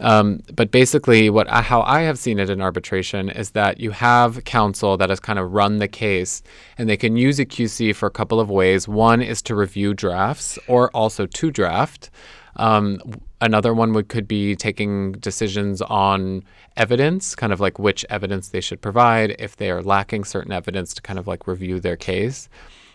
Um, 0.00 0.42
but 0.54 0.70
basically, 0.70 1.30
what 1.30 1.48
I, 1.48 1.62
how 1.62 1.80
I 1.82 2.02
have 2.02 2.18
seen 2.18 2.38
it 2.38 2.50
in 2.50 2.60
arbitration 2.60 3.30
is 3.30 3.52
that 3.52 3.80
you 3.80 3.92
have 3.92 4.44
counsel 4.44 4.98
that 4.98 5.08
has 5.08 5.18
kind 5.18 5.38
of 5.38 5.50
run 5.50 5.78
the 5.78 5.88
case, 5.88 6.42
and 6.76 6.90
they 6.90 6.98
can 6.98 7.16
use 7.16 7.38
a 7.38 7.46
QC 7.46 7.96
for 7.96 8.04
a 8.04 8.10
couple 8.10 8.38
of 8.38 8.50
ways. 8.50 8.86
One 8.86 9.22
is 9.22 9.40
to 9.42 9.54
review 9.54 9.94
drafts, 9.94 10.58
or 10.68 10.90
also 10.90 11.24
to 11.24 11.50
draft. 11.50 12.10
Um, 12.56 13.00
another 13.44 13.72
one 13.74 13.92
would 13.92 14.08
could 14.08 14.26
be 14.26 14.56
taking 14.56 15.12
decisions 15.12 15.82
on 15.82 16.42
evidence, 16.76 17.34
kind 17.34 17.52
of 17.52 17.60
like 17.60 17.78
which 17.78 18.04
evidence 18.10 18.48
they 18.48 18.60
should 18.60 18.80
provide 18.80 19.36
if 19.38 19.56
they 19.56 19.70
are 19.70 19.82
lacking 19.82 20.24
certain 20.24 20.52
evidence 20.52 20.94
to 20.94 21.02
kind 21.02 21.18
of 21.18 21.26
like 21.26 21.46
review 21.46 21.78
their 21.80 21.96
case, 21.96 22.48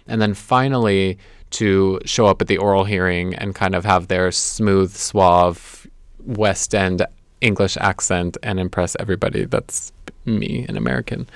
and 0.08 0.22
then 0.22 0.34
finally 0.34 1.18
to 1.52 2.00
show 2.06 2.26
up 2.28 2.42
at 2.42 2.48
the 2.48 2.58
oral 2.58 2.84
hearing 2.84 3.34
and 3.36 3.56
kind 3.56 3.76
of 3.76 3.86
have 3.86 4.08
their 4.08 4.32
smooth, 4.32 4.92
suave 4.94 5.88
West 6.26 6.76
End 6.76 7.06
English 7.42 7.78
accent 7.78 8.38
and 8.44 8.60
impress 8.60 8.96
everybody. 9.00 9.46
That's 9.46 9.92
me, 10.26 10.66
an 10.68 10.76
American. 10.78 11.28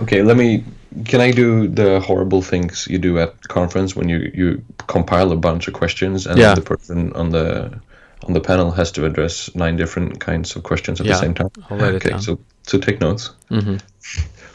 Okay, 0.00 0.22
let 0.22 0.36
me. 0.36 0.64
Can 1.04 1.20
I 1.20 1.30
do 1.32 1.68
the 1.68 2.00
horrible 2.00 2.42
things 2.42 2.86
you 2.88 2.98
do 2.98 3.18
at 3.18 3.40
conference 3.48 3.94
when 3.94 4.08
you 4.08 4.30
you 4.34 4.62
compile 4.86 5.32
a 5.32 5.36
bunch 5.36 5.68
of 5.68 5.74
questions 5.74 6.26
and 6.26 6.38
Yeah. 6.38 6.54
the 6.54 6.62
person 6.62 7.12
on 7.14 7.30
the 7.30 7.78
on 8.26 8.32
the 8.32 8.40
panel 8.40 8.70
has 8.72 8.90
to 8.92 9.04
address 9.04 9.54
nine 9.54 9.76
different 9.76 10.20
kinds 10.20 10.56
of 10.56 10.62
questions 10.62 11.00
at 11.00 11.06
Yeah, 11.06 11.12
the 11.14 11.20
same 11.20 11.34
time? 11.34 11.50
I'll 11.70 11.78
write 11.78 11.94
it 11.94 11.96
okay, 11.96 12.10
down. 12.10 12.20
so 12.22 12.38
so 12.66 12.78
take 12.78 13.00
notes. 13.00 13.30
hmm 13.48 13.76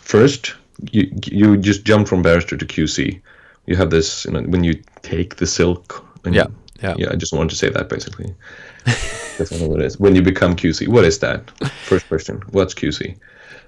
First, 0.02 0.56
you 0.92 1.08
you 1.26 1.58
just 1.58 1.86
jump 1.86 2.08
from 2.08 2.22
barrister 2.22 2.58
to 2.58 2.66
QC. 2.66 3.22
You 3.66 3.76
have 3.78 3.90
this, 3.90 4.26
you 4.26 4.32
know, 4.32 4.42
when 4.42 4.64
you 4.64 4.74
take 5.02 5.36
the 5.38 5.46
silk. 5.48 6.04
and- 6.26 6.36
Yeah, 6.36 6.48
yeah. 6.84 6.96
yeah. 6.98 7.10
I 7.14 7.16
just 7.16 7.34
wanted 7.34 7.50
to 7.52 7.56
say 7.56 7.70
that 7.70 7.90
basically. 7.90 8.34
That's 9.38 9.52
what 9.52 9.80
it 9.80 9.86
is. 9.86 10.00
When 10.00 10.16
you 10.16 10.22
become 10.22 10.56
QC, 10.56 10.88
what 10.88 11.06
is 11.06 11.20
that? 11.20 11.40
First 11.90 12.08
question. 12.08 12.42
What's 12.52 12.74
QC? 12.76 13.16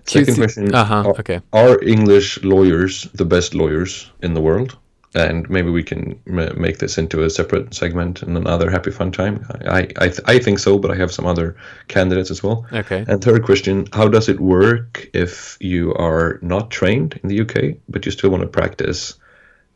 Second 0.05 0.35
question. 0.35 0.75
Uh-huh, 0.75 1.03
are- 1.07 1.19
okay. 1.19 1.39
Are 1.53 1.81
English 1.81 2.43
lawyers 2.43 3.07
the 3.13 3.25
best 3.25 3.53
lawyers 3.55 4.11
in 4.21 4.33
the 4.33 4.41
world? 4.41 4.77
And 5.15 5.49
maybe 5.49 5.69
we 5.69 5.81
can 5.83 6.19
ma- 6.25 6.53
make 6.57 6.77
this 6.79 6.97
into 6.97 7.23
a 7.23 7.29
separate 7.29 7.73
segment 7.73 8.21
and 8.21 8.37
another 8.37 8.69
happy 8.69 8.91
fun 8.91 9.11
time. 9.11 9.45
I 9.65 9.79
I, 9.79 9.79
I, 9.79 10.07
th- 10.09 10.21
I 10.25 10.39
think 10.39 10.59
so, 10.59 10.77
but 10.77 10.91
I 10.91 10.95
have 10.95 11.11
some 11.11 11.25
other 11.25 11.55
candidates 11.87 12.29
as 12.31 12.43
well. 12.43 12.65
Okay. 12.73 13.05
And 13.07 13.23
third 13.23 13.43
question, 13.43 13.87
how 13.93 14.07
does 14.09 14.27
it 14.29 14.39
work 14.39 15.09
if 15.13 15.57
you 15.61 15.93
are 15.95 16.37
not 16.41 16.69
trained 16.69 17.19
in 17.23 17.29
the 17.29 17.39
UK, 17.41 17.77
but 17.89 18.05
you 18.05 18.11
still 18.11 18.29
want 18.29 18.43
to 18.43 18.49
practice 18.49 19.13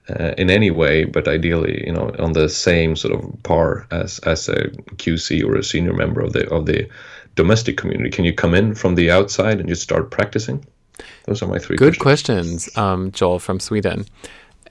uh, 0.09 0.33
in 0.37 0.49
any 0.49 0.71
way, 0.71 1.05
but 1.05 1.27
ideally, 1.27 1.83
you 1.85 1.93
know, 1.93 2.11
on 2.19 2.33
the 2.33 2.49
same 2.49 2.95
sort 2.95 3.13
of 3.13 3.43
par 3.43 3.87
as 3.91 4.19
as 4.19 4.49
a 4.49 4.69
QC 4.97 5.43
or 5.45 5.55
a 5.55 5.63
senior 5.63 5.93
member 5.93 6.21
of 6.21 6.33
the 6.33 6.49
of 6.49 6.65
the 6.65 6.89
domestic 7.35 7.77
community? 7.77 8.09
Can 8.09 8.25
you 8.25 8.33
come 8.33 8.53
in 8.53 8.75
from 8.75 8.95
the 8.95 9.11
outside 9.11 9.59
and 9.59 9.69
just 9.69 9.81
start 9.83 10.11
practicing? 10.11 10.65
Those 11.25 11.41
are 11.43 11.47
my 11.47 11.59
three 11.59 11.77
Good 11.77 11.99
questions. 11.99 12.65
questions, 12.65 12.77
um, 12.77 13.11
Joel 13.11 13.39
from 13.39 13.59
Sweden. 13.59 14.05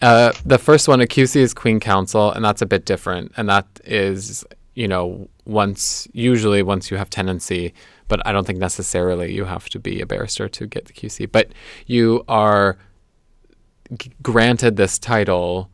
Uh, 0.01 0.33
the 0.45 0.59
first 0.59 0.89
one, 0.89 1.01
a 1.01 1.07
QC 1.07 1.37
is 1.37 1.53
Queen 1.55 1.81
Counsel, 1.81 2.31
and 2.33 2.45
that's 2.45 2.63
a 2.63 2.67
bit 2.67 2.85
different. 2.85 3.33
And 3.37 3.49
that 3.49 3.67
is, 3.85 4.45
you 4.75 4.87
know, 4.89 5.29
once 5.45 6.07
usually 6.13 6.63
once 6.63 6.91
you 6.91 6.97
have 6.97 7.11
tenancy, 7.11 7.75
but 8.07 8.25
I 8.27 8.33
don't 8.33 8.47
think 8.47 8.59
necessarily 8.59 9.33
you 9.35 9.45
have 9.45 9.69
to 9.71 9.79
be 9.79 10.01
a 10.01 10.07
barrister 10.07 10.49
to 10.49 10.67
get 10.67 10.85
the 10.87 10.93
QC. 10.93 11.31
But 11.31 11.49
you 11.87 12.25
are 12.29 12.79
g- 13.99 14.13
granted 14.23 14.77
this 14.77 14.99
title, 14.99 15.69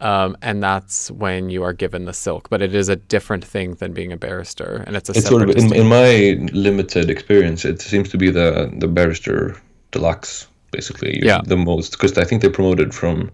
um, 0.00 0.36
and 0.42 0.62
that's 0.62 1.10
when 1.10 1.48
you 1.50 1.62
are 1.62 1.72
given 1.72 2.04
the 2.04 2.12
silk. 2.12 2.48
But 2.50 2.62
it 2.62 2.74
is 2.74 2.88
a 2.88 2.96
different 2.96 3.44
thing 3.44 3.74
than 3.74 3.92
being 3.92 4.12
a 4.12 4.16
barrister, 4.16 4.82
and 4.86 4.96
it's 4.96 5.08
a 5.08 5.12
It's 5.12 5.22
separate. 5.26 5.48
sort 5.48 5.50
of 5.50 5.72
in, 5.72 5.74
in 5.74 5.86
my 5.88 6.36
limited 6.52 7.10
experience, 7.10 7.64
it 7.64 7.80
seems 7.80 8.08
to 8.10 8.18
be 8.18 8.30
the 8.30 8.72
the 8.78 8.88
barrister 8.88 9.56
deluxe, 9.92 10.46
basically. 10.72 11.20
Yeah. 11.22 11.40
The 11.44 11.56
most 11.56 11.92
because 11.92 12.16
I 12.18 12.24
think 12.24 12.42
they 12.42 12.48
promoted 12.48 12.92
from 12.94 13.30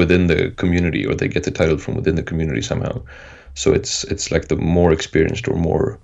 within 0.00 0.26
the 0.26 0.50
community, 0.62 1.06
or 1.06 1.14
they 1.14 1.28
get 1.28 1.44
the 1.44 1.50
title 1.60 1.78
from 1.78 1.94
within 1.94 2.16
the 2.16 2.22
community 2.30 2.62
somehow. 2.62 2.94
So 3.54 3.72
it's 3.78 4.04
it's 4.12 4.30
like 4.34 4.48
the 4.48 4.56
more 4.56 4.92
experienced 4.92 5.46
or 5.48 5.56
more 5.56 5.98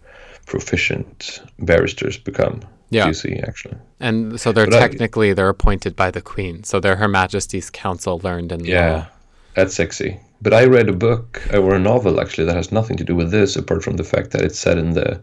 proficient 0.46 1.40
barristers 1.58 2.16
become 2.18 2.60
Yeah. 2.90 3.06
QC 3.08 3.40
actually. 3.48 3.76
And 4.00 4.40
so 4.40 4.52
they're 4.52 4.66
But 4.66 4.74
I- 4.74 4.80
technically 4.88 5.32
they're 5.34 5.48
appointed 5.58 5.94
by 5.96 6.10
the 6.10 6.20
Queen. 6.20 6.64
So 6.64 6.80
they're 6.80 6.96
Her 6.96 7.08
Majesty's 7.08 7.70
counsel 7.70 8.20
learned 8.24 8.50
in 8.52 8.60
the 8.62 8.68
Yeah, 8.68 8.92
law. 8.96 9.06
that's 9.54 9.74
sexy. 9.74 10.18
But 10.42 10.52
I 10.54 10.64
read 10.76 10.88
a 10.88 10.92
book 11.08 11.42
uh, 11.54 11.58
or 11.64 11.74
a 11.74 11.78
novel 11.92 12.20
actually 12.20 12.46
that 12.46 12.56
has 12.56 12.72
nothing 12.72 12.96
to 12.98 13.04
do 13.04 13.14
with 13.14 13.30
this, 13.30 13.56
apart 13.56 13.82
from 13.84 13.96
the 13.96 14.04
fact 14.12 14.30
that 14.32 14.42
it's 14.42 14.58
set 14.58 14.78
in 14.78 14.90
the 14.94 15.20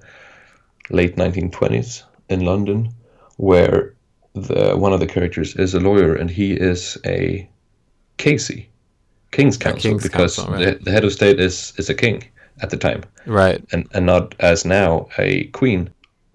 late 0.90 1.16
1920s 1.18 2.04
in 2.30 2.40
London, 2.46 2.90
where 3.38 3.94
the 4.34 4.76
one 4.78 4.94
of 4.94 5.00
the 5.00 5.08
characters 5.16 5.56
is 5.56 5.74
a 5.74 5.80
lawyer 5.80 6.14
and 6.20 6.30
he 6.30 6.48
is 6.72 6.98
a 7.06 7.50
KC, 8.18 8.66
King's 9.32 9.58
Counsel, 9.58 9.82
King's 9.92 10.04
because 10.04 10.36
Counsel, 10.38 10.54
right. 10.54 10.80
the, 10.80 10.84
the 10.86 10.92
head 10.92 11.04
of 11.04 11.12
state 11.14 11.40
is 11.40 11.74
is 11.78 11.90
a 11.90 11.94
king 11.94 12.24
at 12.62 12.70
the 12.70 12.78
time, 12.78 13.04
Right. 13.26 13.64
and 13.72 13.88
and 13.94 14.06
not 14.06 14.36
as 14.40 14.66
now 14.66 15.08
a 15.18 15.46
queen. 15.48 15.90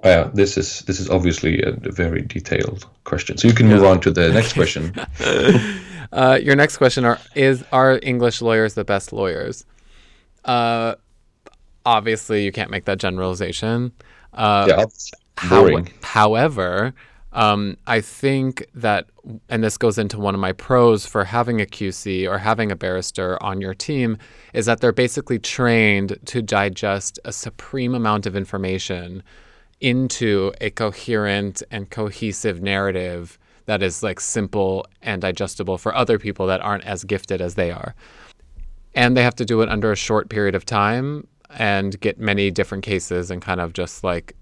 Well, 0.05 0.31
this 0.35 0.57
is 0.57 0.81
this 0.81 0.99
is 0.99 1.09
obviously 1.11 1.63
a, 1.63 1.73
very 1.73 2.23
detailed 2.23 2.87
question. 3.05 3.39
So 3.39 3.47
you 3.49 3.55
can 3.55 3.69
move 3.69 3.85
on 3.85 4.01
to 4.01 4.11
the 4.11 4.33
next 4.33 4.55
question. 4.55 4.95
Uh, 6.13 6.39
your 6.43 6.55
next 6.55 6.77
question 6.77 7.07
are 7.07 7.19
is 7.35 7.65
are 7.73 7.99
English 8.03 8.43
lawyers 8.43 8.75
the 8.75 8.85
best 8.85 9.15
lawyers? 9.15 9.65
Uh, 10.45 10.95
obviously 11.87 12.45
you 12.45 12.53
can't 12.53 12.71
make 12.71 12.85
that 12.85 12.99
generalization. 12.99 13.93
Uh, 14.35 14.67
yeah, 14.69 14.85
How- 15.39 15.83
however, 16.03 16.93
um, 17.33 17.79
I 17.87 18.01
think 18.01 18.67
that, 18.75 19.07
and 19.49 19.65
this 19.65 19.79
goes 19.79 19.97
into 19.97 20.19
one 20.19 20.35
of 20.35 20.41
my 20.41 20.53
pros 20.53 21.07
for 21.07 21.25
having 21.25 21.61
a 21.61 21.67
QC 21.67 22.29
or 22.29 22.39
having 22.39 22.71
a 22.71 22.77
barrister 22.77 23.43
on 23.43 23.61
your 23.61 23.75
team, 23.75 24.19
is 24.53 24.67
that 24.67 24.81
they're 24.81 24.93
basically 24.93 25.39
trained 25.39 26.19
to 26.27 26.43
digest 26.43 27.19
a 27.25 27.33
supreme 27.33 27.95
amount 27.95 28.27
of 28.27 28.37
information 28.37 29.23
into 29.81 30.53
a 30.61 30.71
coherent 30.71 31.63
and 31.71 31.91
cohesive 31.91 32.63
narrative 32.63 33.39
that 33.67 33.83
is 33.83 34.03
like 34.03 34.21
simple 34.21 34.87
and 35.01 35.23
digestible 35.23 35.79
for 35.79 35.95
other 35.95 36.19
people 36.19 36.47
that 36.47 36.61
aren't 36.61 36.85
as 36.85 37.05
gifted 37.05 37.41
as 37.41 37.55
they 37.55 37.71
are. 37.71 37.95
And 38.95 39.17
they 39.17 39.23
have 39.23 39.37
to 39.37 39.45
do 39.45 39.63
it 39.63 39.69
under 39.71 39.91
a 39.91 39.97
short 39.97 40.29
period 40.29 40.55
of 40.55 40.67
time 40.67 41.27
and 41.51 41.99
get 42.01 42.19
many 42.19 42.51
different 42.51 42.85
cases 42.85 43.31
and 43.31 43.41
kind 43.41 43.61
of 43.61 43.73
just 43.73 44.05
like 44.05 44.37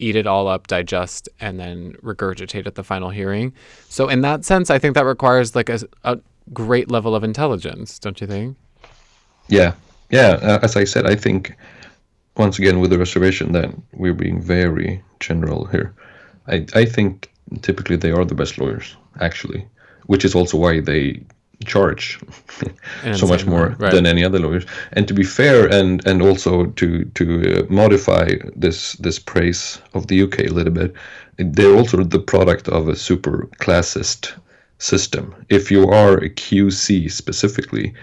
eat 0.00 0.16
it 0.16 0.26
all 0.26 0.48
up, 0.48 0.66
digest, 0.66 1.28
and 1.40 1.60
then 1.60 1.92
regurgitate 2.02 2.66
at 2.66 2.74
the 2.74 2.84
final 2.84 3.10
hearing. 3.10 3.52
So 3.88 4.08
in 4.08 4.22
that 4.22 4.44
sense, 4.44 4.70
I 4.70 4.78
think 4.78 4.94
that 4.94 5.04
requires 5.04 5.54
like 5.54 5.68
a, 5.68 5.80
a 6.04 6.18
great 6.52 6.90
level 6.90 7.14
of 7.14 7.22
intelligence, 7.22 7.98
don't 7.98 8.20
you 8.20 8.26
think? 8.26 8.56
Yeah, 9.48 9.74
yeah. 10.10 10.38
Uh, 10.42 10.58
as 10.62 10.76
I 10.76 10.84
said, 10.84 11.06
I 11.06 11.16
think 11.16 11.56
once 12.36 12.58
again 12.58 12.80
with 12.80 12.90
the 12.90 12.98
reservation 12.98 13.52
that 13.52 13.70
we're 13.92 14.14
being 14.14 14.40
very 14.40 15.02
general 15.20 15.66
here. 15.66 15.94
I 16.46 16.66
I 16.74 16.84
think 16.84 17.30
typically 17.62 17.96
they 17.96 18.12
are 18.12 18.24
the 18.24 18.34
best 18.34 18.58
lawyers 18.58 18.96
actually, 19.20 19.66
which 20.06 20.24
is 20.24 20.34
also 20.34 20.56
why 20.56 20.80
they 20.80 21.22
charge 21.64 22.18
so 23.14 23.26
much 23.26 23.44
more 23.44 23.76
right. 23.78 23.92
than 23.92 24.06
any 24.06 24.24
other 24.24 24.38
lawyers. 24.38 24.64
And 24.92 25.06
to 25.08 25.14
be 25.14 25.24
fair, 25.24 25.66
and 25.66 26.06
and 26.06 26.22
also 26.22 26.66
to 26.66 27.04
to 27.04 27.24
uh, 27.58 27.66
modify 27.68 28.36
this 28.56 28.94
this 28.94 29.18
praise 29.18 29.80
of 29.94 30.06
the 30.06 30.22
UK 30.22 30.40
a 30.40 30.54
little 30.54 30.72
bit, 30.72 30.94
they're 31.36 31.76
also 31.76 32.02
the 32.02 32.18
product 32.18 32.68
of 32.68 32.88
a 32.88 32.96
super 32.96 33.48
classist 33.60 34.32
system. 34.78 35.34
If 35.48 35.70
you 35.70 35.88
are 35.88 36.16
a 36.16 36.30
QC 36.30 37.10
specifically, 37.10 37.94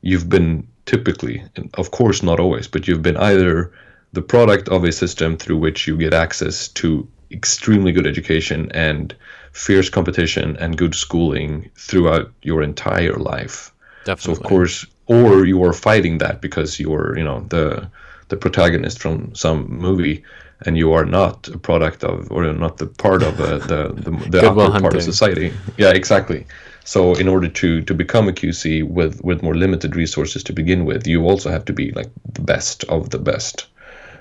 you've 0.00 0.28
been 0.28 0.66
typically, 0.86 1.42
and 1.56 1.70
of 1.74 1.90
course 1.90 2.22
not 2.22 2.40
always, 2.40 2.66
but 2.66 2.88
you've 2.88 3.02
been 3.02 3.16
either 3.16 3.72
the 4.12 4.22
product 4.22 4.68
of 4.68 4.84
a 4.84 4.92
system 4.92 5.36
through 5.36 5.58
which 5.58 5.86
you 5.86 5.96
get 5.96 6.14
access 6.14 6.68
to 6.68 7.06
extremely 7.30 7.92
good 7.92 8.06
education 8.06 8.70
and 8.72 9.14
fierce 9.52 9.88
competition 9.88 10.56
and 10.56 10.76
good 10.76 10.94
schooling 10.94 11.70
throughout 11.76 12.32
your 12.42 12.62
entire 12.62 13.16
life. 13.16 13.72
Definitely. 14.04 14.34
So 14.34 14.40
of 14.40 14.46
course, 14.46 14.86
or 15.06 15.44
you 15.44 15.62
are 15.64 15.72
fighting 15.72 16.18
that 16.18 16.40
because 16.40 16.80
you're, 16.80 17.16
you 17.16 17.24
know, 17.24 17.40
the 17.48 17.88
the 18.28 18.36
protagonist 18.36 18.98
from 18.98 19.34
some 19.34 19.68
movie, 19.68 20.24
and 20.64 20.78
you 20.78 20.92
are 20.92 21.04
not 21.04 21.48
a 21.48 21.58
product 21.58 22.02
of, 22.02 22.32
or 22.32 22.50
not 22.52 22.78
the 22.78 22.86
part 22.86 23.22
of 23.22 23.38
uh, 23.40 23.58
the 23.58 23.92
the, 23.94 24.10
the 24.30 24.50
upper 24.50 24.80
part 24.80 24.94
of 24.94 25.02
society. 25.02 25.52
Yeah, 25.76 25.90
exactly. 25.90 26.46
So 26.84 27.14
in 27.14 27.28
order 27.28 27.48
to 27.48 27.82
to 27.82 27.94
become 27.94 28.28
a 28.28 28.32
QC 28.32 28.88
with 28.88 29.22
with 29.22 29.42
more 29.42 29.54
limited 29.54 29.94
resources 29.94 30.42
to 30.44 30.52
begin 30.52 30.84
with, 30.84 31.06
you 31.06 31.24
also 31.24 31.50
have 31.50 31.64
to 31.66 31.72
be 31.72 31.92
like 31.92 32.10
the 32.32 32.42
best 32.42 32.84
of 32.84 33.10
the 33.10 33.18
best. 33.18 33.66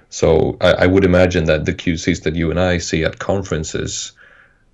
So 0.09 0.57
I, 0.59 0.71
I 0.83 0.85
would 0.87 1.05
imagine 1.05 1.45
that 1.45 1.65
the 1.65 1.73
QCs 1.73 2.23
that 2.23 2.35
you 2.35 2.51
and 2.51 2.59
I 2.59 2.79
see 2.79 3.05
at 3.05 3.19
conferences 3.19 4.11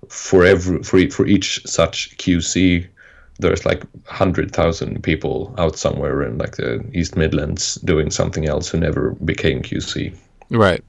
for 0.08 0.44
every 0.44 0.82
for 0.82 1.08
for 1.10 1.26
each 1.26 1.66
such 1.66 2.16
QC, 2.18 2.86
there's 3.38 3.66
like 3.66 3.82
hundred 4.06 4.52
thousand 4.52 5.02
people 5.02 5.54
out 5.58 5.76
somewhere 5.76 6.22
in 6.22 6.38
like 6.38 6.56
the 6.56 6.84
East 6.92 7.16
Midlands 7.16 7.76
doing 7.76 8.10
something 8.10 8.46
else 8.46 8.68
who 8.68 8.78
never 8.78 9.10
became 9.24 9.62
QC. 9.62 10.16
Right. 10.50 10.84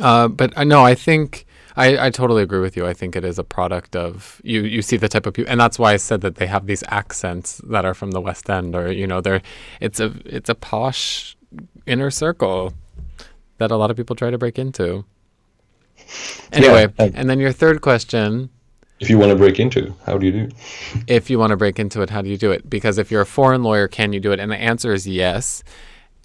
Uh, 0.00 0.28
but 0.28 0.56
uh, 0.56 0.64
no, 0.64 0.84
I 0.84 0.94
think 0.94 1.46
I, 1.76 2.06
I 2.06 2.10
totally 2.10 2.42
agree 2.42 2.60
with 2.60 2.76
you. 2.76 2.86
I 2.86 2.92
think 2.92 3.16
it 3.16 3.24
is 3.24 3.38
a 3.38 3.44
product 3.44 3.96
of 3.96 4.40
you. 4.44 4.62
You 4.62 4.82
see 4.82 4.96
the 4.96 5.08
type 5.08 5.26
of 5.26 5.34
people, 5.34 5.50
and 5.50 5.60
that's 5.60 5.78
why 5.78 5.92
I 5.92 5.96
said 5.96 6.20
that 6.22 6.36
they 6.36 6.46
have 6.46 6.66
these 6.66 6.82
accents 6.88 7.60
that 7.64 7.84
are 7.84 7.94
from 7.94 8.10
the 8.10 8.20
West 8.20 8.50
End, 8.50 8.74
or 8.74 8.90
you 8.90 9.06
know, 9.06 9.20
they're 9.20 9.42
it's 9.80 10.00
a 10.00 10.12
it's 10.24 10.48
a 10.48 10.54
posh 10.54 11.36
inner 11.86 12.10
circle 12.10 12.74
that 13.58 13.70
a 13.70 13.76
lot 13.76 13.90
of 13.90 13.96
people 13.96 14.16
try 14.16 14.30
to 14.30 14.38
break 14.38 14.58
into. 14.58 15.04
Anyway, 16.52 16.86
uh, 16.98 17.08
and 17.14 17.30
then 17.30 17.40
your 17.40 17.50
third 17.50 17.80
question 17.80 18.50
If 19.00 19.08
you 19.08 19.18
want 19.18 19.30
to 19.30 19.36
break 19.36 19.58
into, 19.58 19.94
how 20.04 20.18
do 20.18 20.26
you 20.26 20.32
do? 20.32 20.48
if 21.06 21.30
you 21.30 21.38
want 21.38 21.50
to 21.50 21.56
break 21.56 21.78
into 21.78 22.02
it, 22.02 22.10
how 22.10 22.20
do 22.20 22.28
you 22.28 22.36
do 22.36 22.52
it? 22.52 22.68
Because 22.68 22.98
if 22.98 23.10
you're 23.10 23.22
a 23.22 23.26
foreign 23.26 23.62
lawyer, 23.62 23.88
can 23.88 24.12
you 24.12 24.20
do 24.20 24.32
it? 24.32 24.38
And 24.38 24.52
the 24.52 24.56
answer 24.56 24.92
is 24.92 25.06
yes. 25.06 25.64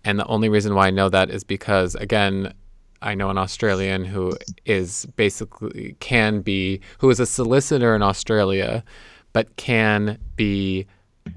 And 0.04 0.20
the 0.20 0.26
only 0.26 0.50
reason 0.50 0.76
why 0.76 0.88
I 0.88 0.92
know 0.92 1.08
that 1.10 1.30
is 1.30 1.46
because, 1.46 1.96
again, 1.96 2.54
I 3.02 3.16
know 3.16 3.30
an 3.30 3.38
Australian 3.38 4.06
who 4.06 4.38
is 4.66 5.06
basically 5.16 5.96
can 6.00 6.42
be, 6.42 6.82
who 7.00 7.10
is 7.10 7.20
a 7.20 7.26
solicitor 7.26 7.96
in 7.96 8.02
Australia, 8.02 8.84
but 9.34 9.56
can 9.56 10.18
be 10.36 10.88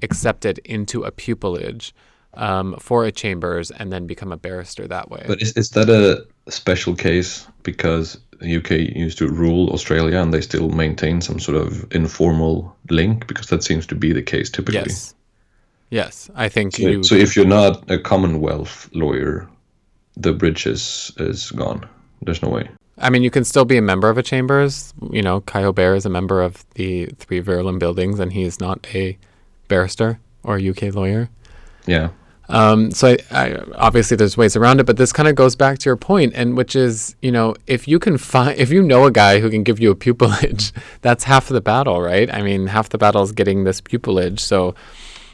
accepted 0.01 0.59
into 0.59 1.03
a 1.03 1.11
pupillage 1.11 1.93
um, 2.33 2.75
for 2.79 3.05
a 3.05 3.11
chambers 3.11 3.71
and 3.71 3.91
then 3.91 4.07
become 4.07 4.31
a 4.31 4.37
barrister 4.37 4.87
that 4.87 5.09
way. 5.09 5.23
But 5.27 5.41
is, 5.41 5.55
is 5.57 5.69
that 5.71 5.89
a 5.89 6.25
special 6.49 6.95
case 6.95 7.47
because 7.63 8.17
the 8.39 8.57
UK 8.57 8.71
used 8.95 9.17
to 9.19 9.27
rule 9.27 9.69
Australia 9.69 10.17
and 10.19 10.33
they 10.33 10.41
still 10.41 10.69
maintain 10.69 11.21
some 11.21 11.39
sort 11.39 11.57
of 11.57 11.85
informal 11.93 12.75
link? 12.89 13.27
Because 13.27 13.47
that 13.47 13.63
seems 13.63 13.85
to 13.87 13.95
be 13.95 14.13
the 14.13 14.21
case 14.23 14.49
typically. 14.49 14.81
yes. 14.89 15.15
Yes. 15.89 16.29
I 16.35 16.47
think 16.49 16.75
So, 16.75 16.87
you. 16.87 17.03
so 17.03 17.15
if 17.15 17.35
you're 17.35 17.45
not 17.45 17.89
a 17.91 17.99
Commonwealth 17.99 18.89
lawyer, 18.93 19.47
the 20.15 20.31
bridge 20.33 20.65
is, 20.65 21.11
is 21.17 21.51
gone. 21.51 21.87
There's 22.21 22.41
no 22.41 22.49
way. 22.49 22.69
I 22.97 23.09
mean, 23.09 23.23
you 23.23 23.31
can 23.31 23.43
still 23.43 23.65
be 23.65 23.77
a 23.77 23.81
member 23.81 24.09
of 24.09 24.17
a 24.17 24.23
chambers. 24.23 24.93
You 25.11 25.21
know, 25.21 25.41
Kaj 25.41 25.63
Hobér 25.73 25.95
is 25.97 26.05
a 26.05 26.09
member 26.09 26.41
of 26.41 26.63
the 26.75 27.07
three 27.17 27.41
Verulam 27.41 27.79
buildings, 27.79 28.19
and 28.19 28.31
he's 28.31 28.59
not 28.59 28.85
a 28.93 29.17
barrister 29.67 30.19
or 30.43 30.57
a 30.57 30.69
UK 30.69 30.93
lawyer. 30.93 31.29
Yeah. 31.87 32.09
Um, 32.51 32.91
so 32.91 33.09
I, 33.09 33.17
I, 33.31 33.57
obviously 33.75 34.17
there's 34.17 34.37
ways 34.37 34.55
around 34.55 34.79
it, 34.79 34.85
but 34.85 34.97
this 34.97 35.13
kind 35.13 35.29
of 35.29 35.35
goes 35.35 35.55
back 35.55 35.79
to 35.79 35.89
your 35.89 35.95
point, 35.95 36.33
and 36.35 36.57
which 36.57 36.75
is, 36.75 37.15
you 37.21 37.31
know, 37.31 37.55
if 37.67 37.87
you 37.87 37.99
can 37.99 38.17
find, 38.17 38.59
if 38.59 38.69
you 38.69 38.83
know 38.83 39.05
a 39.05 39.11
guy 39.11 39.39
who 39.39 39.49
can 39.49 39.63
give 39.63 39.79
you 39.79 39.91
a 39.91 39.95
pupillage, 39.95 40.71
that's 41.01 41.23
half 41.23 41.47
the 41.47 41.61
battle, 41.61 42.01
right? 42.01 42.31
I 42.33 42.41
mean, 42.41 42.67
half 42.67 42.89
the 42.89 42.97
battle 42.97 43.23
is 43.23 43.31
getting 43.31 43.63
this 43.63 43.81
pupillage. 43.81 44.39
So 44.39 44.75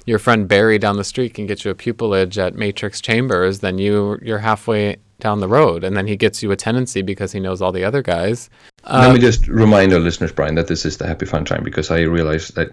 your 0.06 0.20
friend 0.20 0.48
Barry 0.48 0.78
down 0.78 0.98
the 0.98 1.04
street 1.04 1.34
can 1.34 1.48
get 1.48 1.66
you 1.66 1.72
a 1.72 1.76
pupillage 1.76 2.38
at 2.38 2.56
Matrix 2.56 3.02
Chambers, 3.02 3.60
then 3.60 3.78
you 3.78 4.18
you're 4.22 4.40
halfway 4.40 4.98
down 5.20 5.40
the 5.40 5.48
road, 5.48 5.84
and 5.84 5.98
then 5.98 6.08
he 6.08 6.16
gets 6.16 6.44
you 6.44 6.52
a 6.52 6.56
tenancy 6.56 7.02
because 7.02 7.32
he 7.32 7.40
knows 7.40 7.62
all 7.62 7.72
the 7.72 7.84
other 7.84 8.02
guys. 8.02 8.50
Let 8.90 9.14
me 9.14 9.20
just 9.20 9.48
remind 9.48 9.92
our 9.94 10.00
listeners, 10.00 10.32
Brian, 10.32 10.56
that 10.56 10.68
this 10.68 10.86
is 10.86 10.98
the 10.98 11.08
happy 11.08 11.26
fun 11.26 11.44
time 11.44 11.64
because 11.64 11.92
I 11.92 12.02
realize 12.02 12.50
that 12.50 12.70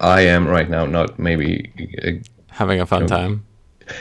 I 0.00 0.22
am 0.22 0.46
right 0.46 0.68
now 0.68 0.84
not 0.86 1.18
maybe. 1.18 1.72
Uh, 2.04 2.22
Having 2.48 2.80
a 2.80 2.86
fun 2.86 3.06
time. 3.06 3.44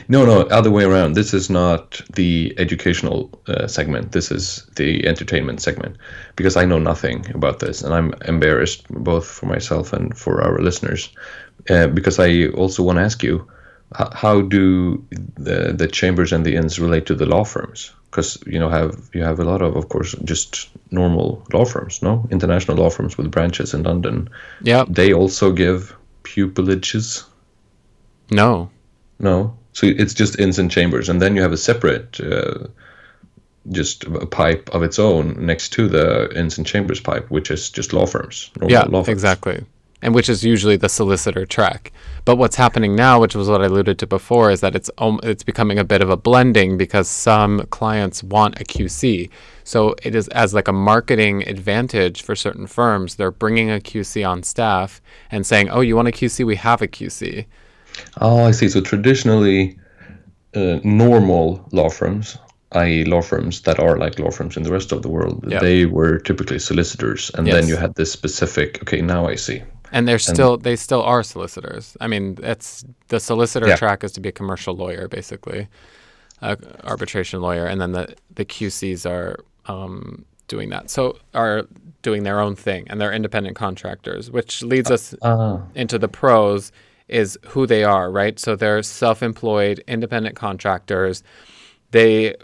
No, 0.07 0.25
no, 0.25 0.41
other 0.41 0.71
way 0.71 0.83
around. 0.83 1.13
This 1.13 1.33
is 1.33 1.49
not 1.49 2.01
the 2.13 2.53
educational 2.57 3.29
uh, 3.47 3.67
segment. 3.67 4.11
This 4.11 4.31
is 4.31 4.65
the 4.75 5.07
entertainment 5.07 5.61
segment 5.61 5.97
because 6.35 6.57
I 6.57 6.65
know 6.65 6.79
nothing 6.79 7.29
about 7.33 7.59
this 7.59 7.81
and 7.81 7.93
I'm 7.93 8.13
embarrassed 8.25 8.87
both 8.89 9.25
for 9.27 9.45
myself 9.45 9.93
and 9.93 10.17
for 10.17 10.41
our 10.41 10.59
listeners. 10.59 11.09
Uh, 11.69 11.87
because 11.87 12.19
I 12.19 12.47
also 12.49 12.83
want 12.83 12.97
to 12.97 13.03
ask 13.03 13.23
you, 13.23 13.47
h- 13.99 14.13
how 14.13 14.41
do 14.41 15.03
the 15.35 15.73
the 15.73 15.87
chambers 15.87 16.33
and 16.33 16.45
the 16.45 16.55
inns 16.55 16.79
relate 16.79 17.05
to 17.07 17.15
the 17.15 17.25
law 17.25 17.43
firms? 17.43 17.91
Because 18.11 18.37
you 18.45 18.59
know 18.59 18.69
have 18.69 19.09
you 19.13 19.23
have 19.23 19.39
a 19.39 19.43
lot 19.43 19.61
of, 19.61 19.75
of 19.75 19.89
course, 19.89 20.15
just 20.23 20.69
normal 20.91 21.43
law 21.53 21.65
firms, 21.65 22.01
no 22.01 22.27
international 22.31 22.77
law 22.77 22.89
firms 22.89 23.17
with 23.17 23.31
branches 23.31 23.73
in 23.73 23.83
London. 23.83 24.29
Yeah. 24.61 24.85
They 24.87 25.13
also 25.13 25.51
give 25.51 25.95
pupillages. 26.23 27.23
No. 28.29 28.69
No, 29.19 29.57
so 29.75 29.87
it's 29.87 30.13
just 30.13 30.39
inns 30.39 30.57
and 30.57 30.71
chambers, 30.71 31.09
and 31.09 31.21
then 31.21 31.35
you 31.35 31.41
have 31.41 31.51
a 31.51 31.57
separate, 31.57 32.21
uh, 32.21 32.67
just 33.71 34.05
a 34.05 34.25
pipe 34.25 34.69
of 34.73 34.83
its 34.83 34.97
own 34.97 35.45
next 35.45 35.73
to 35.73 35.89
the 35.89 36.31
inns 36.33 36.57
and 36.57 36.65
chambers 36.65 37.01
pipe, 37.01 37.29
which 37.29 37.51
is 37.51 37.69
just 37.69 37.91
law 37.91 38.05
firms. 38.05 38.51
Yeah, 38.65 38.83
law 38.83 39.03
firms. 39.03 39.09
exactly. 39.09 39.65
And 40.01 40.15
which 40.15 40.29
is 40.29 40.45
usually 40.45 40.77
the 40.77 40.87
solicitor 40.87 41.45
track. 41.45 41.91
But 42.23 42.37
what's 42.37 42.55
happening 42.55 42.95
now, 42.95 43.19
which 43.19 43.35
was 43.35 43.49
what 43.49 43.61
I 43.61 43.65
alluded 43.65 43.99
to 43.99 44.07
before, 44.07 44.49
is 44.49 44.61
that 44.61 44.75
it's 44.77 44.89
um, 44.97 45.19
it's 45.23 45.43
becoming 45.43 45.77
a 45.77 45.83
bit 45.83 46.01
of 46.01 46.09
a 46.09 46.15
blending 46.15 46.77
because 46.77 47.09
some 47.09 47.65
clients 47.69 48.23
want 48.23 48.61
a 48.61 48.63
QC. 48.63 49.29
So 49.65 49.93
it 50.03 50.15
is 50.15 50.29
as 50.29 50.53
like 50.53 50.69
a 50.69 50.73
marketing 50.73 51.45
advantage 51.49 52.21
for 52.21 52.33
certain 52.33 52.67
firms. 52.67 53.15
They're 53.15 53.29
bringing 53.29 53.69
a 53.69 53.81
QC 53.81 54.25
on 54.25 54.43
staff 54.43 55.01
and 55.29 55.45
saying, 55.45 55.69
"Oh, 55.69 55.81
you 55.81 55.97
want 55.97 56.07
a 56.07 56.11
QC? 56.11 56.45
We 56.45 56.55
have 56.55 56.81
a 56.81 56.87
QC." 56.87 57.45
Oh, 58.21 58.43
I 58.47 58.51
see. 58.51 58.69
So 58.69 58.81
traditionally, 58.81 59.77
uh, 60.55 60.79
normal 60.83 61.67
law 61.71 61.89
firms, 61.89 62.37
i.e., 62.73 63.05
law 63.05 63.21
firms 63.21 63.61
that 63.61 63.79
are 63.79 63.97
like 63.97 64.19
law 64.19 64.31
firms 64.31 64.57
in 64.57 64.63
the 64.63 64.71
rest 64.71 64.91
of 64.91 65.01
the 65.01 65.09
world, 65.09 65.43
Yeah. 65.47 65.59
they 65.59 65.85
were 65.85 66.19
typically 66.19 66.59
solicitors, 66.59 67.31
and 67.35 67.47
then 67.47 67.67
you 67.67 67.75
had 67.77 67.95
this 67.95 68.11
specific. 68.11 68.79
Okay, 68.83 69.01
now 69.01 69.27
I 69.27 69.35
see. 69.35 69.63
And 69.91 70.07
they're 70.07 70.19
still 70.19 70.57
they 70.57 70.75
still 70.75 71.01
are 71.03 71.23
solicitors. 71.23 71.95
I 72.01 72.07
mean, 72.07 72.37
it's 72.43 72.83
the 73.07 73.19
solicitor 73.19 73.67
Yeah. 73.67 73.75
track 73.77 74.03
is 74.03 74.11
to 74.13 74.19
be 74.21 74.29
a 74.29 74.31
commercial 74.31 74.75
lawyer, 74.75 75.07
basically, 75.07 75.67
a 76.41 76.57
arbitration 76.83 77.41
lawyer, 77.41 77.65
and 77.65 77.79
then 77.79 77.91
the 77.91 78.07
the 78.35 78.45
QCs 78.45 79.05
are 79.09 79.37
um, 79.67 80.25
doing 80.47 80.69
that. 80.69 80.89
So 80.89 81.17
are 81.33 81.63
doing 82.01 82.23
their 82.23 82.39
own 82.39 82.55
thing, 82.55 82.87
and 82.89 82.99
they're 82.99 83.13
independent 83.13 83.55
contractors, 83.55 84.29
which 84.31 84.61
leads 84.63 84.91
us 84.91 85.15
Ah, 85.21 85.59
into 85.75 85.97
the 85.97 86.07
pros 86.07 86.71
is 87.07 87.37
who 87.47 87.67
they 87.67 87.83
are, 87.83 88.11
right? 88.11 88.39
So 88.39 88.55
they're 88.55 88.81
self-employed, 88.83 89.83
independent 89.87 90.35
contractors. 90.35 91.23
They 91.91 92.35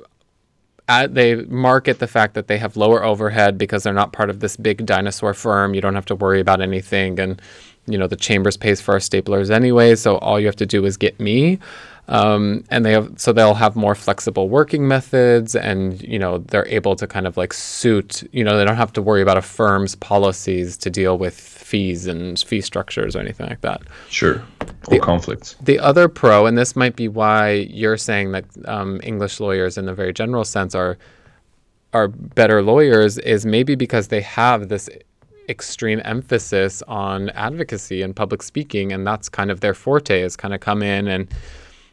uh, 0.87 1.07
they 1.07 1.35
market 1.45 1.99
the 1.99 2.07
fact 2.07 2.33
that 2.33 2.47
they 2.47 2.57
have 2.57 2.75
lower 2.75 3.03
overhead 3.03 3.57
because 3.57 3.83
they're 3.83 3.93
not 3.93 4.11
part 4.11 4.29
of 4.29 4.41
this 4.41 4.57
big 4.57 4.85
dinosaur 4.85 5.33
firm. 5.33 5.73
You 5.73 5.79
don't 5.79 5.95
have 5.95 6.05
to 6.07 6.15
worry 6.15 6.41
about 6.41 6.59
anything, 6.59 7.19
and 7.19 7.41
you 7.87 7.97
know 7.97 8.07
the 8.07 8.15
chambers 8.15 8.57
pays 8.57 8.81
for 8.81 8.93
our 8.93 8.99
staplers 8.99 9.49
anyway. 9.49 9.95
So 9.95 10.17
all 10.17 10.39
you 10.39 10.47
have 10.47 10.55
to 10.57 10.65
do 10.65 10.85
is 10.85 10.97
get 10.97 11.19
me. 11.19 11.59
Um, 12.07 12.65
and 12.69 12.83
they 12.85 12.91
have 12.91 13.13
so 13.17 13.31
they'll 13.31 13.53
have 13.53 13.75
more 13.75 13.95
flexible 13.95 14.49
working 14.49 14.87
methods, 14.87 15.55
and 15.55 16.01
you 16.01 16.19
know 16.19 16.39
they're 16.39 16.67
able 16.67 16.95
to 16.95 17.07
kind 17.07 17.25
of 17.25 17.37
like 17.37 17.53
suit. 17.53 18.23
You 18.33 18.43
know 18.43 18.57
they 18.57 18.65
don't 18.65 18.75
have 18.75 18.93
to 18.93 19.01
worry 19.01 19.21
about 19.21 19.37
a 19.37 19.41
firm's 19.41 19.95
policies 19.95 20.77
to 20.77 20.89
deal 20.89 21.17
with 21.17 21.39
fees 21.71 22.05
and 22.07 22.37
fee 22.39 22.59
structures 22.59 23.15
or 23.15 23.19
anything 23.19 23.47
like 23.47 23.61
that. 23.61 23.81
sure. 24.09 24.43
Or 24.87 24.99
conflicts. 24.99 25.55
The 25.61 25.79
other 25.79 26.09
pro, 26.09 26.45
and 26.45 26.57
this 26.57 26.75
might 26.75 26.95
be 26.95 27.07
why 27.07 27.51
you're 27.69 27.97
saying 27.97 28.33
that 28.33 28.45
um, 28.65 28.99
English 29.03 29.39
lawyers, 29.39 29.77
in 29.77 29.87
a 29.87 29.93
very 29.93 30.11
general 30.11 30.43
sense, 30.43 30.75
are 30.75 30.97
are 31.93 32.07
better 32.09 32.61
lawyers, 32.61 33.17
is 33.19 33.45
maybe 33.45 33.75
because 33.75 34.09
they 34.09 34.21
have 34.21 34.69
this 34.69 34.89
extreme 35.49 36.01
emphasis 36.03 36.81
on 36.87 37.29
advocacy 37.31 38.01
and 38.01 38.15
public 38.15 38.41
speaking, 38.41 38.91
and 38.91 39.05
that's 39.07 39.29
kind 39.29 39.51
of 39.51 39.61
their 39.61 39.73
forte. 39.73 40.21
Is 40.21 40.35
kind 40.35 40.53
of 40.53 40.59
come 40.59 40.81
in 40.83 41.07
and 41.07 41.27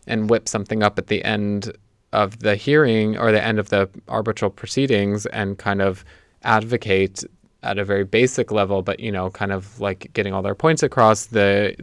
and 0.09 0.29
whip 0.29 0.49
something 0.49 0.83
up 0.83 0.99
at 0.99 1.07
the 1.07 1.25
end 1.25 1.73
of 2.13 2.41
the 2.41 2.57
hearing 2.57 3.17
or 3.17 3.31
the 3.33 3.45
end 3.45 3.59
of 3.59 3.69
the 3.69 3.89
arbitral 4.09 4.51
proceedings 4.51 5.27
and 5.27 5.59
kind 5.59 5.83
of 5.83 6.05
advocate 6.43 7.25
at 7.63 7.79
a 7.79 7.85
very 7.85 8.05
basic 8.05 8.51
level, 8.51 8.83
but 8.83 9.01
you 9.01 9.13
know, 9.13 9.31
kind 9.31 9.53
of 9.53 9.81
like 9.81 10.11
getting 10.13 10.33
all 10.33 10.43
their 10.43 10.55
points 10.55 10.83
across 10.83 11.27
the 11.27 11.75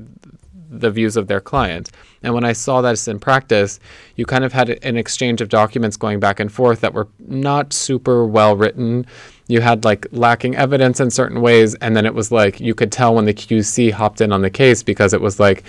the 0.67 0.89
views 0.91 1.15
of 1.15 1.27
their 1.27 1.39
client. 1.39 1.91
And 2.23 2.33
when 2.33 2.43
I 2.43 2.53
saw 2.53 2.81
this 2.81 3.07
in 3.07 3.19
practice, 3.19 3.79
you 4.15 4.25
kind 4.25 4.43
of 4.43 4.51
had 4.51 4.69
an 4.83 4.97
exchange 4.97 5.39
of 5.41 5.49
documents 5.49 5.95
going 5.95 6.19
back 6.19 6.39
and 6.39 6.51
forth 6.51 6.81
that 6.81 6.93
were 6.93 7.07
not 7.19 7.71
super 7.71 8.25
well 8.25 8.57
written. 8.57 9.05
You 9.47 9.61
had 9.61 9.85
like 9.85 10.07
lacking 10.11 10.55
evidence 10.55 10.99
in 10.99 11.11
certain 11.11 11.41
ways, 11.41 11.75
and 11.75 11.95
then 11.95 12.05
it 12.05 12.15
was 12.15 12.31
like 12.31 12.59
you 12.59 12.73
could 12.73 12.91
tell 12.91 13.13
when 13.15 13.25
the 13.25 13.33
QC 13.33 13.91
hopped 13.91 14.21
in 14.21 14.31
on 14.31 14.41
the 14.41 14.49
case 14.49 14.81
because 14.81 15.13
it 15.13 15.21
was 15.21 15.39
like 15.39 15.63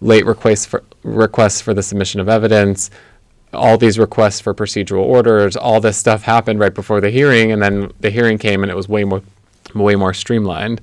late 0.00 0.26
requests 0.26 0.66
for 0.66 0.82
requests 1.02 1.60
for 1.60 1.74
the 1.74 1.82
submission 1.82 2.20
of 2.20 2.28
evidence, 2.28 2.90
all 3.52 3.78
these 3.78 3.98
requests 3.98 4.40
for 4.40 4.54
procedural 4.54 5.02
orders, 5.02 5.56
all 5.56 5.80
this 5.80 5.96
stuff 5.96 6.22
happened 6.22 6.60
right 6.60 6.74
before 6.74 7.00
the 7.00 7.10
hearing, 7.10 7.52
and 7.52 7.62
then 7.62 7.90
the 8.00 8.10
hearing 8.10 8.38
came 8.38 8.62
and 8.62 8.70
it 8.70 8.74
was 8.74 8.88
way 8.88 9.04
more 9.04 9.22
way 9.74 9.96
more 9.96 10.14
streamlined. 10.14 10.80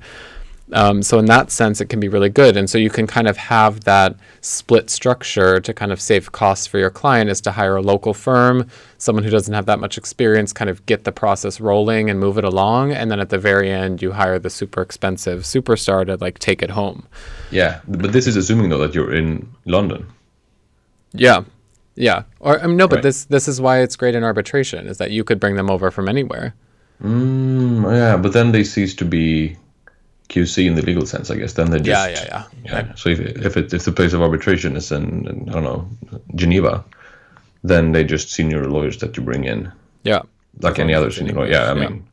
Um, 0.72 1.04
so 1.04 1.20
in 1.20 1.26
that 1.26 1.52
sense, 1.52 1.80
it 1.80 1.90
can 1.90 2.00
be 2.00 2.08
really 2.08 2.30
good. 2.30 2.58
And 2.58 2.68
so 2.68 2.80
you 2.80 2.90
can 2.90 3.06
kind 3.06 3.28
of 3.28 3.38
have 3.38 3.82
that 3.84 4.16
split 4.42 4.90
structure 4.90 5.60
to 5.60 5.74
kind 5.74 5.92
of 5.92 6.02
save 6.02 6.32
costs 6.32 6.66
for 6.66 6.80
your 6.80 6.90
client 6.90 7.30
is 7.30 7.40
to 7.42 7.52
hire 7.52 7.76
a 7.76 7.82
local 7.84 8.16
firm, 8.16 8.68
someone 8.98 9.24
who 9.24 9.30
doesn't 9.30 9.54
have 9.54 9.68
that 9.68 9.80
much 9.80 9.96
experience, 9.98 10.52
kind 10.54 10.70
of 10.70 10.84
get 10.88 11.04
the 11.04 11.12
process 11.12 11.62
rolling 11.62 12.10
and 12.10 12.20
move 12.20 12.40
it 12.40 12.44
along. 12.44 12.92
And 12.94 13.12
then 13.12 13.20
at 13.20 13.30
the 13.30 13.38
very 13.38 13.70
end, 13.72 14.02
you 14.02 14.14
hire 14.14 14.40
the 14.40 14.50
super 14.50 14.82
expensive 14.82 15.44
superstar 15.44 16.04
to 16.08 16.16
like 16.18 16.40
take 16.40 16.64
it 16.64 16.72
home. 16.72 17.06
Yeah, 17.52 17.82
but 17.88 18.12
this 18.12 18.26
is 18.26 18.36
assuming 18.36 18.70
though 18.70 18.80
that 18.80 18.96
you're 18.96 19.14
in 19.14 19.48
London. 19.66 20.08
Yeah. 21.14 21.44
Yeah. 21.96 22.24
Or 22.40 22.60
I 22.60 22.66
mean, 22.68 22.78
no, 22.78 22.88
but 22.88 22.96
Right. 22.98 23.04
this 23.04 23.26
this 23.26 23.48
is 23.48 23.62
why 23.62 23.80
it's 23.82 23.96
great 23.96 24.16
in 24.16 24.24
arbitration 24.24 24.88
is 24.88 24.98
that 24.98 25.12
you 25.12 25.24
could 25.24 25.40
bring 25.40 25.56
them 25.56 25.70
over 25.70 25.92
from 25.92 26.10
anywhere. 26.10 26.56
Mm, 27.04 27.84
yeah, 27.94 28.18
but 28.18 28.34
then 28.34 28.52
they 28.52 28.64
cease 28.64 28.94
to 28.96 29.06
be 29.06 29.58
QC 30.30 30.66
in 30.68 30.76
the 30.76 30.82
legal 30.82 31.06
sense, 31.06 31.30
I 31.30 31.36
guess. 31.36 31.54
Then 31.54 31.70
they 31.72 31.80
just 31.80 31.88
Yeah, 31.88 32.08
yeah, 32.08 32.46
yeah. 32.66 32.84
yeah. 32.88 32.96
So 32.96 33.10
if 33.10 33.20
if 33.20 33.58
it, 33.58 33.74
if 33.74 33.86
the 33.86 33.92
place 33.92 34.14
of 34.14 34.22
arbitration 34.22 34.76
is 34.76 34.92
in, 34.92 35.28
in 35.28 35.50
I 35.50 35.54
don't 35.54 35.64
know 35.64 35.88
Geneva, 36.36 36.84
then 37.64 37.92
they 37.92 38.04
just 38.04 38.32
senior 38.32 38.68
lawyers 38.68 38.98
that 39.00 39.16
you 39.18 39.24
bring 39.24 39.44
in, 39.46 39.72
Yeah. 40.04 40.22
like 40.62 40.80
any 40.80 40.94
other 40.94 41.12
senior 41.12 41.34
lawyer. 41.34 41.52
Yeah, 41.52 41.72
I 41.72 41.76
Yeah. 41.76 41.88
mean, 41.90 42.08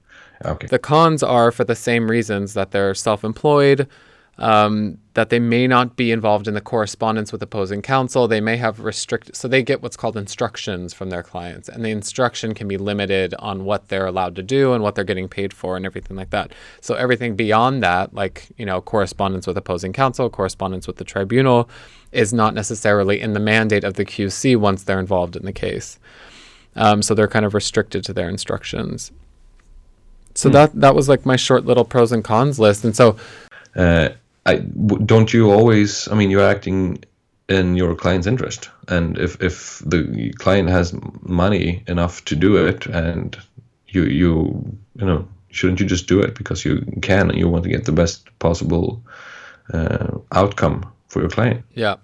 okay. 0.45 0.67
The 0.67 0.79
cons 0.79 1.23
are 1.23 1.51
for 1.53 1.65
the 1.65 1.75
same 1.75 2.11
reasons 2.11 2.55
that 2.55 2.71
they're 2.71 2.95
self 2.95 3.25
employed, 3.25 3.87
um, 4.39 4.99
that 5.15 5.29
they 5.29 5.39
may 5.39 5.67
not 5.67 5.95
be 5.95 6.11
involved 6.11 6.49
in 6.49 6.55
the 6.55 6.61
correspondence 6.61 7.33
with 7.33 7.43
opposing 7.43 7.83
counsel. 7.83 8.27
They 8.27 8.41
may 8.41 8.57
have 8.57 8.81
restrict, 8.81 9.37
so 9.37 9.47
they 9.47 9.63
get 9.63 9.83
what's 9.83 9.97
called 9.97 10.17
instructions 10.17 10.95
from 10.95 11.11
their 11.11 11.23
clients, 11.23 11.69
and 11.69 11.85
the 11.85 11.91
instruction 11.91 12.55
can 12.55 12.67
be 12.67 12.79
limited 12.79 13.35
on 13.39 13.65
what 13.65 13.89
they're 13.89 14.07
allowed 14.07 14.35
to 14.37 14.43
do 14.43 14.73
and 14.73 14.83
what 14.83 14.95
they're 14.95 15.05
getting 15.05 15.29
paid 15.29 15.53
for 15.53 15.77
and 15.77 15.85
everything 15.85 16.17
like 16.17 16.31
that. 16.31 16.53
So 16.81 16.95
everything 16.95 17.37
beyond 17.37 17.83
that, 17.83 18.15
like 18.15 18.49
you 18.57 18.65
know, 18.65 18.81
correspondence 18.81 19.47
with 19.47 19.57
opposing 19.59 19.93
counsel, 19.93 20.31
correspondence 20.31 20.87
with 20.87 20.97
the 20.97 21.05
tribunal, 21.05 21.69
is 22.11 22.33
not 22.33 22.55
necessarily 22.55 23.21
in 23.21 23.35
the 23.35 23.41
mandate 23.41 23.85
of 23.85 23.95
the 23.95 24.05
QC 24.05 24.57
once 24.57 24.83
they're 24.85 25.01
involved 25.01 25.37
in 25.37 25.45
the 25.45 25.53
case. 25.53 25.99
Um, 26.75 27.03
so 27.03 27.15
they're 27.15 27.29
kind 27.29 27.45
of 27.45 27.53
restricted 27.53 28.03
to 28.05 28.15
their 28.15 28.31
instructions. 28.31 29.13
So 30.35 30.49
that 30.49 30.81
that 30.81 30.95
was 30.95 31.07
like 31.11 31.27
my 31.27 31.37
short 31.37 31.67
little 31.67 31.85
pros 31.85 32.13
and 32.13 32.25
cons 32.25 32.59
list. 32.59 32.83
And 32.83 32.97
so 32.97 33.17
Uh, 33.75 34.11
I 34.47 34.57
w- 34.57 35.05
don't 35.05 35.33
you 35.33 35.51
always? 35.51 36.09
I 36.09 36.15
mean, 36.15 36.31
you're 36.31 36.51
acting 36.51 37.05
in 37.49 37.77
your 37.77 37.95
client's 37.95 38.27
interest, 38.27 38.71
and 38.89 39.19
if 39.19 39.41
if 39.43 39.83
the 39.87 40.33
client 40.39 40.69
has 40.71 40.95
money 41.23 41.83
enough 41.87 42.25
to 42.27 42.37
do 42.37 42.57
it, 42.67 42.87
and 42.87 43.37
you 43.89 44.03
you 44.05 44.77
you 44.99 45.07
know, 45.07 45.29
shouldn't 45.51 45.81
you 45.81 45.87
just 45.87 46.09
do 46.09 46.21
it 46.21 46.35
because 46.35 46.65
you 46.65 46.83
can 47.03 47.31
and 47.31 47.39
you 47.39 47.49
want 47.49 47.65
to 47.65 47.71
get 47.71 47.85
the 47.85 47.93
best 47.93 48.27
possible 48.39 49.03
uh, 49.73 50.19
outcome 50.33 50.85
for 51.09 51.21
your 51.21 51.31
client? 51.31 51.65
yeah, 51.75 51.97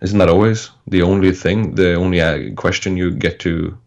Isn't 0.00 0.18
that 0.18 0.28
always 0.28 0.70
the 0.88 1.02
only 1.02 1.32
thing, 1.32 1.74
the 1.74 1.94
only 1.94 2.20
uh, 2.20 2.54
question 2.54 2.96
you 2.96 3.10
get 3.12 3.38
to, 3.40 3.78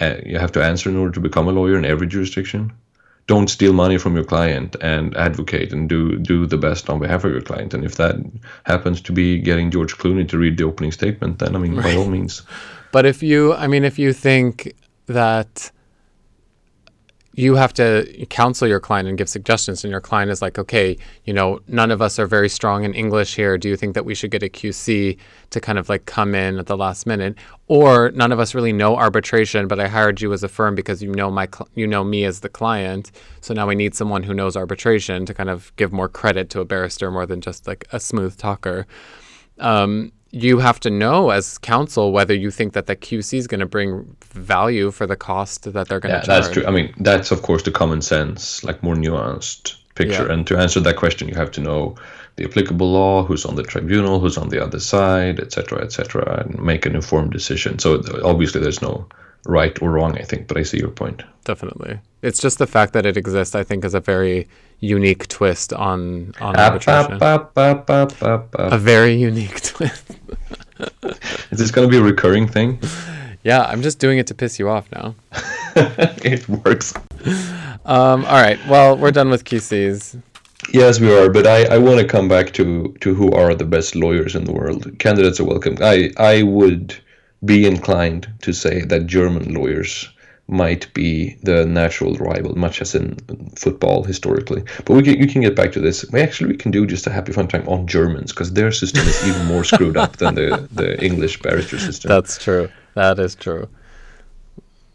uh, 0.00 0.16
you 0.26 0.38
have 0.38 0.52
to 0.52 0.62
answer 0.64 0.90
in 0.90 0.96
order 0.96 1.12
to 1.14 1.20
become 1.20 1.48
a 1.48 1.52
lawyer 1.52 1.78
in 1.78 1.84
every 1.84 2.06
jurisdiction? 2.06 2.72
Don't 3.28 3.48
steal 3.48 3.72
money 3.72 3.98
from 3.98 4.16
your 4.16 4.24
client 4.24 4.74
and 4.80 5.16
advocate 5.16 5.72
and 5.72 5.88
do 5.88 6.18
do 6.18 6.46
the 6.46 6.58
best 6.58 6.90
on 6.90 6.98
behalf 6.98 7.24
of 7.24 7.30
your 7.30 7.42
client. 7.42 7.74
And 7.74 7.84
if 7.84 7.94
that 7.94 8.16
happens 8.64 9.00
to 9.02 9.12
be 9.12 9.38
getting 9.38 9.70
George 9.70 9.96
Clooney 9.96 10.26
to 10.28 10.38
read 10.38 10.58
the 10.58 10.64
opening 10.64 10.92
statement, 10.92 11.38
then 11.38 11.54
I 11.54 11.58
mean, 11.58 11.76
by 11.76 11.94
all 11.94 12.08
means, 12.08 12.42
but 12.90 13.06
if 13.06 13.22
you, 13.22 13.54
I 13.54 13.66
mean, 13.66 13.84
if 13.84 13.98
you 13.98 14.12
think 14.12 14.74
that 15.06 15.70
you 17.38 17.54
have 17.54 17.72
to 17.74 18.26
counsel 18.30 18.66
your 18.66 18.80
client 18.80 19.08
and 19.08 19.16
give 19.16 19.28
suggestions, 19.28 19.84
and 19.84 19.92
your 19.92 20.00
client 20.00 20.30
is 20.30 20.42
like, 20.42 20.58
okay, 20.58 20.96
you 21.24 21.32
know, 21.32 21.60
none 21.68 21.92
of 21.92 22.02
us 22.02 22.18
are 22.18 22.26
very 22.26 22.48
strong 22.48 22.82
in 22.84 22.92
English 22.94 23.36
here. 23.36 23.56
Do 23.56 23.68
you 23.68 23.76
think 23.76 23.94
that 23.94 24.04
we 24.04 24.14
should 24.14 24.32
get 24.32 24.42
a 24.42 24.48
QC 24.48 25.16
to 25.50 25.60
kind 25.60 25.78
of 25.78 25.88
like 25.88 26.04
come 26.06 26.34
in 26.34 26.58
at 26.58 26.66
the 26.66 26.76
last 26.76 27.06
minute, 27.06 27.36
or 27.68 28.10
none 28.10 28.32
of 28.32 28.40
us 28.40 28.54
really 28.56 28.72
know 28.72 28.96
arbitration, 28.96 29.68
but 29.68 29.78
I 29.78 29.86
hired 29.86 30.20
you 30.20 30.32
as 30.32 30.42
a 30.42 30.48
firm 30.48 30.74
because 30.74 31.00
you 31.00 31.12
know 31.12 31.30
my, 31.30 31.46
cl- 31.46 31.68
you 31.76 31.86
know 31.86 32.02
me 32.02 32.24
as 32.24 32.40
the 32.40 32.48
client. 32.48 33.12
So 33.40 33.54
now 33.54 33.68
we 33.68 33.76
need 33.76 33.94
someone 33.94 34.24
who 34.24 34.34
knows 34.34 34.56
arbitration 34.56 35.24
to 35.26 35.32
kind 35.34 35.48
of 35.48 35.72
give 35.76 35.92
more 35.92 36.08
credit 36.08 36.50
to 36.50 36.60
a 36.60 36.64
barrister 36.64 37.10
more 37.10 37.24
than 37.26 37.40
just 37.40 37.68
like 37.68 37.86
a 37.92 38.00
smooth 38.00 38.36
talker. 38.36 38.86
um, 39.60 40.12
you 40.30 40.58
have 40.58 40.78
to 40.80 40.90
know 40.90 41.30
as 41.30 41.58
counsel 41.58 42.12
whether 42.12 42.34
you 42.34 42.50
think 42.50 42.74
that 42.74 42.86
the 42.86 42.96
QC 42.96 43.38
is 43.38 43.46
going 43.46 43.60
to 43.60 43.66
bring 43.66 44.16
value 44.24 44.90
for 44.90 45.06
the 45.06 45.16
cost 45.16 45.72
that 45.72 45.88
they're 45.88 46.00
going 46.00 46.14
yeah, 46.14 46.20
to 46.20 46.26
charge. 46.26 46.42
that's 46.44 46.54
true. 46.54 46.66
I 46.66 46.70
mean, 46.70 46.92
that's 46.98 47.30
of 47.30 47.42
course 47.42 47.62
the 47.62 47.70
common 47.70 48.02
sense, 48.02 48.62
like 48.64 48.82
more 48.82 48.94
nuanced 48.94 49.76
picture. 49.94 50.26
Yeah. 50.26 50.32
And 50.32 50.46
to 50.46 50.56
answer 50.56 50.80
that 50.80 50.96
question, 50.96 51.28
you 51.28 51.34
have 51.34 51.50
to 51.52 51.60
know 51.60 51.96
the 52.36 52.44
applicable 52.44 52.90
law, 52.90 53.24
who's 53.24 53.44
on 53.44 53.56
the 53.56 53.64
tribunal, 53.64 54.20
who's 54.20 54.38
on 54.38 54.48
the 54.48 54.62
other 54.62 54.78
side, 54.78 55.40
etc., 55.40 55.82
etc., 55.82 56.44
and 56.44 56.62
make 56.62 56.86
an 56.86 56.94
informed 56.94 57.32
decision. 57.32 57.78
So 57.80 58.00
obviously, 58.22 58.60
there's 58.60 58.80
no 58.80 59.06
right 59.46 59.80
or 59.82 59.90
wrong, 59.90 60.16
I 60.16 60.22
think. 60.22 60.46
But 60.46 60.56
I 60.56 60.62
see 60.62 60.78
your 60.78 60.90
point. 60.90 61.22
Definitely, 61.44 61.98
it's 62.22 62.40
just 62.40 62.58
the 62.58 62.66
fact 62.66 62.92
that 62.92 63.04
it 63.06 63.16
exists. 63.16 63.54
I 63.56 63.64
think 63.64 63.84
is 63.84 63.94
a 63.94 64.00
very 64.00 64.46
unique 64.80 65.26
twist 65.26 65.72
on 65.72 66.32
on 66.40 66.54
ah, 66.56 66.66
Up, 66.66 66.72
arbitration. 66.72 67.18
A 68.54 68.78
very 68.78 69.14
unique 69.14 69.60
twist. 69.72 70.17
Is 71.50 71.58
this 71.58 71.70
going 71.70 71.88
to 71.88 71.90
be 71.90 71.98
a 71.98 72.02
recurring 72.02 72.46
thing? 72.46 72.80
yeah, 73.42 73.62
I'm 73.62 73.82
just 73.82 73.98
doing 73.98 74.18
it 74.18 74.26
to 74.28 74.34
piss 74.34 74.58
you 74.58 74.68
off 74.68 74.90
now. 74.92 75.14
it 76.24 76.48
works. 76.48 76.94
Um, 77.84 78.24
all 78.24 78.42
right, 78.42 78.58
well, 78.68 78.96
we're 78.96 79.10
done 79.10 79.30
with 79.30 79.44
QCs. 79.44 80.20
Yes, 80.72 81.00
we 81.00 81.16
are. 81.16 81.30
But 81.30 81.46
I, 81.46 81.64
I 81.64 81.78
want 81.78 82.00
to 82.00 82.06
come 82.06 82.28
back 82.28 82.52
to, 82.54 82.94
to 83.00 83.14
who 83.14 83.32
are 83.32 83.54
the 83.54 83.64
best 83.64 83.94
lawyers 83.94 84.34
in 84.34 84.44
the 84.44 84.52
world. 84.52 84.98
Candidates 84.98 85.40
are 85.40 85.44
welcome. 85.44 85.76
I, 85.80 86.10
I 86.18 86.42
would 86.42 86.94
be 87.44 87.66
inclined 87.66 88.28
to 88.42 88.52
say 88.52 88.82
that 88.82 89.06
German 89.06 89.54
lawyers 89.54 90.08
might 90.48 90.92
be 90.94 91.36
the 91.42 91.66
natural 91.66 92.14
rival, 92.14 92.56
much 92.56 92.80
as 92.80 92.94
in 92.94 93.16
football 93.54 94.02
historically. 94.02 94.62
But 94.86 94.94
we 94.94 95.02
can, 95.02 95.18
we 95.20 95.26
can 95.26 95.42
get 95.42 95.54
back 95.54 95.72
to 95.72 95.80
this. 95.80 96.04
We 96.10 96.20
actually 96.20 96.52
we 96.52 96.56
can 96.56 96.70
do 96.70 96.86
just 96.86 97.06
a 97.06 97.10
happy 97.10 97.32
fun 97.32 97.48
time 97.48 97.68
on 97.68 97.86
Germans 97.86 98.32
because 98.32 98.52
their 98.54 98.72
system 98.72 99.06
is 99.06 99.28
even 99.28 99.44
more 99.46 99.62
screwed 99.62 99.96
up 99.96 100.16
than 100.16 100.34
the, 100.34 100.66
the 100.72 101.02
English 101.04 101.40
barrister 101.42 101.78
system. 101.78 102.08
That's 102.08 102.42
true. 102.42 102.70
That 102.94 103.18
is 103.18 103.34
true. 103.34 103.68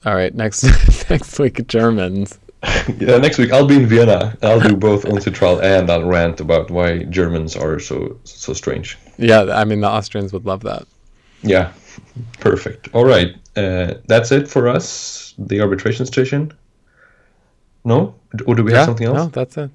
All 0.05 0.15
right, 0.15 0.33
next 0.33 0.63
next 1.09 1.39
week 1.39 1.65
Germans. 1.67 2.39
Yeah, 2.97 3.17
next 3.17 3.37
week 3.37 3.51
I'll 3.51 3.67
be 3.67 3.75
in 3.75 3.87
Vienna. 3.87 4.37
I'll 4.41 4.61
do 4.61 4.77
both 4.77 5.05
on 5.05 5.19
trial 5.19 5.61
and 5.61 5.89
I'll 5.89 6.05
rant 6.05 6.39
about 6.39 6.71
why 6.71 7.03
Germans 7.03 7.57
are 7.57 7.77
so 7.77 8.17
so 8.23 8.53
strange. 8.53 8.97
Yeah, 9.17 9.43
I 9.51 9.65
mean 9.65 9.81
the 9.81 9.89
Austrians 9.89 10.31
would 10.31 10.45
love 10.45 10.63
that. 10.63 10.87
Yeah, 11.41 11.73
perfect. 12.39 12.89
All 12.93 13.05
right, 13.05 13.35
uh, 13.55 13.95
that's 14.07 14.31
it 14.31 14.47
for 14.47 14.67
us. 14.67 15.33
The 15.37 15.61
arbitration 15.61 16.05
station. 16.05 16.53
No, 17.85 18.15
or 18.45 18.55
do 18.55 18.63
we 18.63 18.71
yeah, 18.71 18.79
have 18.79 18.85
something 18.85 19.07
else? 19.07 19.17
No, 19.17 19.27
that's 19.27 19.57
it. 19.57 19.69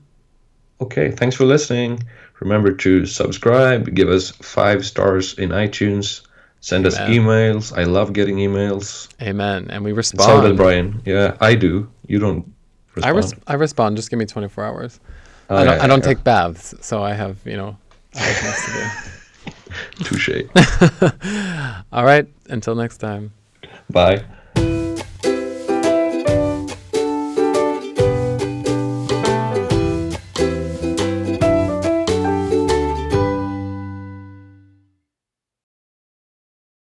Okay, 0.80 1.10
thanks 1.10 1.36
for 1.36 1.44
listening. 1.44 2.02
Remember 2.40 2.72
to 2.72 3.04
subscribe, 3.04 3.94
give 3.94 4.08
us 4.08 4.30
five 4.30 4.86
stars 4.86 5.34
in 5.34 5.50
iTunes, 5.50 6.22
send 6.60 6.86
us 6.86 6.96
emails. 6.98 7.76
I 7.76 7.82
love 7.82 8.12
getting 8.12 8.36
emails. 8.36 9.08
Amen. 9.20 9.66
And 9.70 9.84
we 9.84 9.92
respond. 9.92 10.22
So 10.22 10.40
does 10.40 10.50
respond. 10.50 10.56
Brian. 10.56 11.02
Yeah, 11.04 11.36
I 11.40 11.56
do. 11.56 11.90
You 12.06 12.20
don't 12.20 12.54
respond. 12.94 13.04
I, 13.04 13.08
res- 13.18 13.34
I 13.48 13.54
respond. 13.54 13.96
Just 13.96 14.08
give 14.08 14.20
me 14.20 14.26
24 14.26 14.64
hours. 14.64 15.00
Oh, 15.50 15.56
I 15.56 15.64
don't, 15.64 15.76
yeah, 15.76 15.84
I 15.84 15.86
don't 15.88 15.98
yeah, 16.00 16.04
take 16.04 16.24
baths, 16.24 16.74
so 16.80 17.02
I 17.02 17.14
have, 17.14 17.38
you 17.44 17.56
know, 17.56 17.76
other 18.14 18.32
things 18.32 18.64
to 18.66 18.78
yeah. 18.78 19.02
Touche. 20.04 20.44
All 21.92 22.04
right. 22.04 22.26
Until 22.48 22.74
next 22.74 22.98
time. 22.98 23.32
Bye. 23.90 24.24